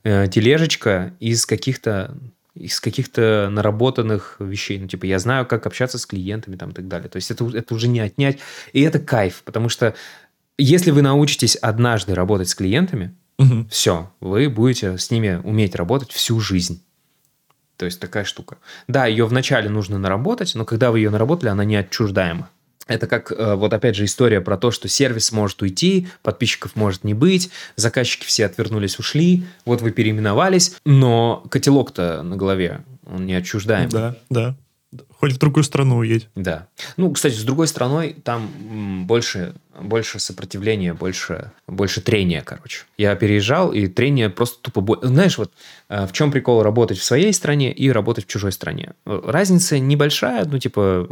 э, 0.03 0.27
тележечка 0.27 1.11
из 1.19 1.47
каких-то 1.47 2.15
из 2.55 2.79
каких-то 2.79 3.49
наработанных 3.51 4.37
вещей. 4.39 4.79
Ну, 4.79 4.87
типа, 4.87 5.05
я 5.05 5.19
знаю, 5.19 5.45
как 5.45 5.67
общаться 5.67 5.97
с 5.97 6.05
клиентами 6.05 6.55
там, 6.55 6.71
и 6.71 6.73
так 6.73 6.87
далее. 6.87 7.09
То 7.09 7.17
есть 7.17 7.29
это, 7.29 7.45
это 7.45 7.75
уже 7.75 7.87
не 7.87 7.99
отнять. 7.99 8.39
И 8.73 8.81
это 8.81 8.99
кайф, 8.99 9.43
потому 9.43 9.69
что 9.69 9.93
если 10.57 10.91
вы 10.91 11.01
научитесь 11.01 11.55
однажды 11.57 12.15
работать 12.15 12.49
с 12.49 12.55
клиентами, 12.55 13.13
угу. 13.37 13.67
все, 13.69 14.11
вы 14.21 14.49
будете 14.49 14.97
с 14.97 15.11
ними 15.11 15.41
уметь 15.43 15.75
работать 15.75 16.11
всю 16.11 16.39
жизнь. 16.39 16.81
То 17.77 17.85
есть 17.85 17.99
такая 17.99 18.23
штука. 18.23 18.57
Да, 18.87 19.05
ее 19.05 19.25
вначале 19.25 19.69
нужно 19.69 19.97
наработать, 19.97 20.55
но 20.55 20.63
когда 20.63 20.91
вы 20.91 20.99
ее 20.99 21.09
наработали, 21.09 21.49
она 21.49 21.65
не 21.65 21.75
отчуждаема. 21.75 22.49
Это 22.87 23.07
как, 23.07 23.31
э, 23.31 23.55
вот 23.55 23.73
опять 23.73 23.95
же, 23.95 24.05
история 24.05 24.41
про 24.41 24.57
то, 24.57 24.69
что 24.69 24.87
сервис 24.87 25.31
может 25.31 25.61
уйти, 25.61 26.07
подписчиков 26.21 26.75
может 26.75 27.03
не 27.03 27.13
быть, 27.13 27.49
заказчики 27.75 28.25
все 28.25 28.45
отвернулись, 28.45 28.99
ушли, 28.99 29.45
вот 29.65 29.81
вы 29.81 29.91
переименовались, 29.91 30.75
но 30.85 31.43
котелок-то 31.49 32.21
на 32.21 32.37
голове, 32.37 32.83
он 33.05 33.25
не 33.25 33.33
отчуждаем. 33.33 33.89
Да, 33.89 34.15
да. 34.29 34.55
Хоть 35.25 35.33
в 35.33 35.39
другую 35.39 35.63
страну 35.63 35.97
уедь. 35.97 36.29
Да. 36.35 36.67
Ну, 36.97 37.11
кстати, 37.11 37.33
с 37.33 37.41
другой 37.41 37.67
стороной, 37.67 38.15
там 38.23 38.47
больше, 39.07 39.55
больше 39.81 40.19
сопротивления, 40.19 40.93
больше, 40.93 41.51
больше 41.67 42.01
трения, 42.01 42.43
короче. 42.43 42.83
Я 42.95 43.15
переезжал, 43.15 43.73
и 43.73 43.87
трение 43.87 44.29
просто 44.29 44.61
тупо... 44.61 44.99
Знаешь, 45.01 45.39
вот 45.39 45.51
э, 45.89 46.05
в 46.05 46.11
чем 46.11 46.31
прикол 46.31 46.61
работать 46.61 46.99
в 46.99 47.03
своей 47.03 47.33
стране 47.33 47.73
и 47.73 47.89
работать 47.89 48.25
в 48.25 48.27
чужой 48.27 48.51
стране? 48.51 48.93
Разница 49.05 49.79
небольшая, 49.79 50.45
ну, 50.45 50.59
типа, 50.59 51.09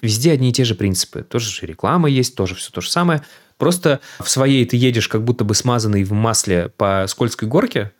Везде 0.00 0.32
одни 0.32 0.48
и 0.48 0.52
те 0.52 0.64
же 0.64 0.74
принципы. 0.74 1.22
Тоже 1.22 1.48
же 1.48 1.64
реклама 1.64 2.08
есть, 2.08 2.34
тоже 2.34 2.56
все 2.56 2.72
то 2.72 2.80
же 2.80 2.90
самое. 2.90 3.22
Просто 3.58 4.00
в 4.18 4.28
своей 4.28 4.64
ты 4.66 4.76
едешь 4.76 5.06
как 5.06 5.22
будто 5.22 5.44
бы 5.44 5.54
смазанный 5.54 6.02
в 6.02 6.10
масле 6.10 6.70
по 6.70 7.04
скользкой 7.06 7.48
горке, 7.48 7.92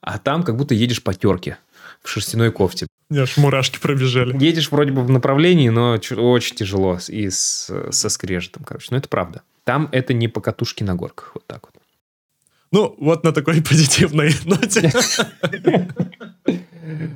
а 0.00 0.18
там 0.18 0.44
как 0.44 0.56
будто 0.56 0.74
едешь 0.74 1.02
по 1.02 1.14
терке 1.14 1.58
в 2.00 2.08
шерстяной 2.08 2.52
кофте. 2.52 2.86
Мне 3.10 3.22
аж 3.22 3.36
мурашки 3.36 3.78
пробежали. 3.80 4.42
Едешь 4.42 4.70
вроде 4.70 4.92
бы 4.92 5.02
в 5.02 5.10
направлении, 5.10 5.68
но 5.68 5.98
очень 6.16 6.54
тяжело 6.54 6.98
и 7.08 7.28
с, 7.28 7.70
со 7.90 8.08
скрежетом, 8.08 8.62
короче. 8.64 8.86
Но 8.90 8.98
это 8.98 9.08
правда. 9.08 9.42
Там 9.64 9.88
это 9.90 10.14
не 10.14 10.28
по 10.28 10.40
катушке 10.40 10.84
на 10.84 10.94
горках. 10.94 11.32
Вот 11.34 11.44
так 11.46 11.66
вот. 11.66 11.74
Ну, 12.70 12.94
вот 13.00 13.24
на 13.24 13.32
такой 13.32 13.62
позитивной 13.68 14.32
ноте. 14.44 14.92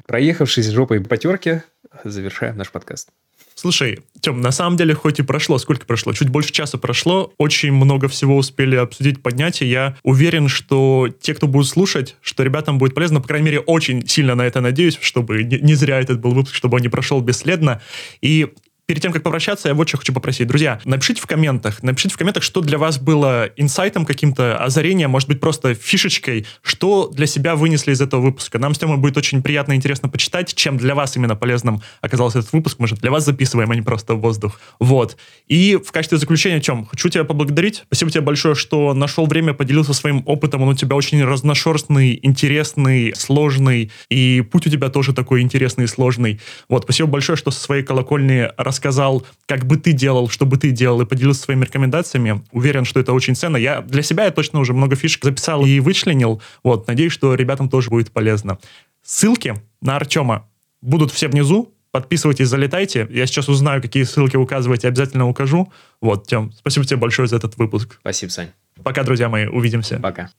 Проехавшись 0.06 0.68
жопой 0.70 1.00
по 1.00 1.16
терке, 1.16 1.62
завершаем 2.02 2.56
наш 2.56 2.70
подкаст. 2.70 3.10
Слушай, 3.54 4.00
Тем, 4.24 4.40
на 4.40 4.52
самом 4.52 4.78
деле, 4.78 4.94
хоть 4.94 5.18
и 5.18 5.22
прошло, 5.22 5.58
сколько 5.58 5.84
прошло? 5.84 6.14
Чуть 6.14 6.30
больше 6.30 6.50
часа 6.50 6.78
прошло, 6.78 7.34
очень 7.36 7.72
много 7.72 8.08
всего 8.08 8.38
успели 8.38 8.74
обсудить, 8.74 9.22
поднять, 9.22 9.60
и 9.60 9.66
я 9.66 9.96
уверен, 10.02 10.48
что 10.48 11.10
те, 11.20 11.34
кто 11.34 11.46
будут 11.46 11.68
слушать, 11.68 12.16
что 12.22 12.42
ребятам 12.42 12.78
будет 12.78 12.94
полезно, 12.94 13.20
по 13.20 13.28
крайней 13.28 13.44
мере, 13.44 13.60
очень 13.60 14.08
сильно 14.08 14.34
на 14.34 14.46
это 14.46 14.62
надеюсь, 14.62 14.96
чтобы 14.98 15.44
не, 15.44 15.58
не 15.58 15.74
зря 15.74 16.00
этот 16.00 16.20
был 16.20 16.30
выпуск, 16.30 16.54
чтобы 16.54 16.76
он 16.76 16.80
не 16.80 16.88
прошел 16.88 17.20
бесследно. 17.20 17.82
И 18.22 18.48
перед 18.86 19.02
тем, 19.02 19.12
как 19.12 19.22
попрощаться, 19.22 19.68
я 19.68 19.74
вот 19.74 19.88
что 19.88 19.98
хочу 19.98 20.12
попросить. 20.12 20.46
Друзья, 20.46 20.80
напишите 20.84 21.20
в 21.20 21.26
комментах, 21.26 21.82
напишите 21.82 22.14
в 22.14 22.18
комментах, 22.18 22.42
что 22.42 22.60
для 22.60 22.78
вас 22.78 22.98
было 22.98 23.50
инсайтом 23.56 24.04
каким-то, 24.04 24.58
озарением, 24.58 25.10
может 25.10 25.28
быть, 25.28 25.40
просто 25.40 25.74
фишечкой, 25.74 26.46
что 26.62 27.08
для 27.08 27.26
себя 27.26 27.56
вынесли 27.56 27.92
из 27.92 28.00
этого 28.00 28.20
выпуска. 28.20 28.58
Нам 28.58 28.74
с 28.74 28.78
Тёмой 28.78 28.98
будет 28.98 29.16
очень 29.16 29.42
приятно 29.42 29.72
и 29.72 29.76
интересно 29.76 30.08
почитать, 30.08 30.54
чем 30.54 30.76
для 30.76 30.94
вас 30.94 31.16
именно 31.16 31.36
полезным 31.36 31.82
оказался 32.00 32.40
этот 32.40 32.52
выпуск. 32.52 32.78
Мы 32.78 32.86
же 32.86 32.96
для 32.96 33.10
вас 33.10 33.24
записываем, 33.24 33.70
а 33.70 33.74
не 33.74 33.82
просто 33.82 34.14
в 34.14 34.20
воздух. 34.20 34.60
Вот. 34.80 35.16
И 35.48 35.76
в 35.76 35.90
качестве 35.92 36.18
заключения, 36.18 36.60
чем 36.60 36.84
хочу 36.84 37.08
тебя 37.08 37.24
поблагодарить. 37.24 37.84
Спасибо 37.86 38.10
тебе 38.10 38.20
большое, 38.20 38.54
что 38.54 38.92
нашел 38.94 39.26
время, 39.26 39.54
поделился 39.54 39.94
своим 39.94 40.22
опытом. 40.26 40.62
Он 40.62 40.70
у 40.70 40.74
тебя 40.74 40.96
очень 40.96 41.22
разношерстный, 41.24 42.18
интересный, 42.22 43.14
сложный. 43.16 43.90
И 44.10 44.42
путь 44.42 44.66
у 44.66 44.70
тебя 44.70 44.88
тоже 44.88 45.12
такой 45.12 45.40
интересный 45.40 45.84
и 45.84 45.88
сложный. 45.88 46.40
Вот. 46.68 46.84
Спасибо 46.84 47.08
большое, 47.08 47.36
что 47.36 47.50
со 47.50 47.60
своей 47.60 47.82
колокольни 47.82 48.48
рассказал, 48.74 49.24
как 49.46 49.64
бы 49.64 49.76
ты 49.76 49.92
делал, 49.92 50.28
что 50.28 50.44
бы 50.46 50.56
ты 50.56 50.70
делал, 50.70 51.00
и 51.00 51.06
поделился 51.06 51.42
своими 51.42 51.64
рекомендациями. 51.64 52.42
Уверен, 52.52 52.84
что 52.84 53.00
это 53.00 53.12
очень 53.12 53.34
ценно. 53.34 53.56
Я 53.56 53.80
для 53.80 54.02
себя 54.02 54.24
я 54.24 54.30
точно 54.30 54.60
уже 54.60 54.74
много 54.74 54.96
фишек 54.96 55.24
записал 55.24 55.64
и 55.64 55.80
вычленил. 55.80 56.42
Вот, 56.62 56.86
надеюсь, 56.86 57.12
что 57.12 57.34
ребятам 57.34 57.68
тоже 57.68 57.90
будет 57.90 58.10
полезно. 58.10 58.58
Ссылки 59.02 59.54
на 59.80 59.96
Артема 59.96 60.48
будут 60.82 61.12
все 61.12 61.28
внизу. 61.28 61.72
Подписывайтесь, 61.90 62.48
залетайте. 62.48 63.06
Я 63.10 63.26
сейчас 63.26 63.48
узнаю, 63.48 63.80
какие 63.80 64.02
ссылки 64.02 64.36
указывать, 64.36 64.84
обязательно 64.84 65.28
укажу. 65.28 65.72
Вот, 66.00 66.26
Тем, 66.26 66.52
спасибо 66.52 66.84
тебе 66.84 66.96
большое 66.96 67.28
за 67.28 67.36
этот 67.36 67.56
выпуск. 67.56 67.98
Спасибо, 68.00 68.30
Сань. 68.30 68.50
Пока, 68.82 69.04
друзья 69.04 69.28
мои, 69.28 69.46
увидимся. 69.46 70.00
Пока. 70.00 70.30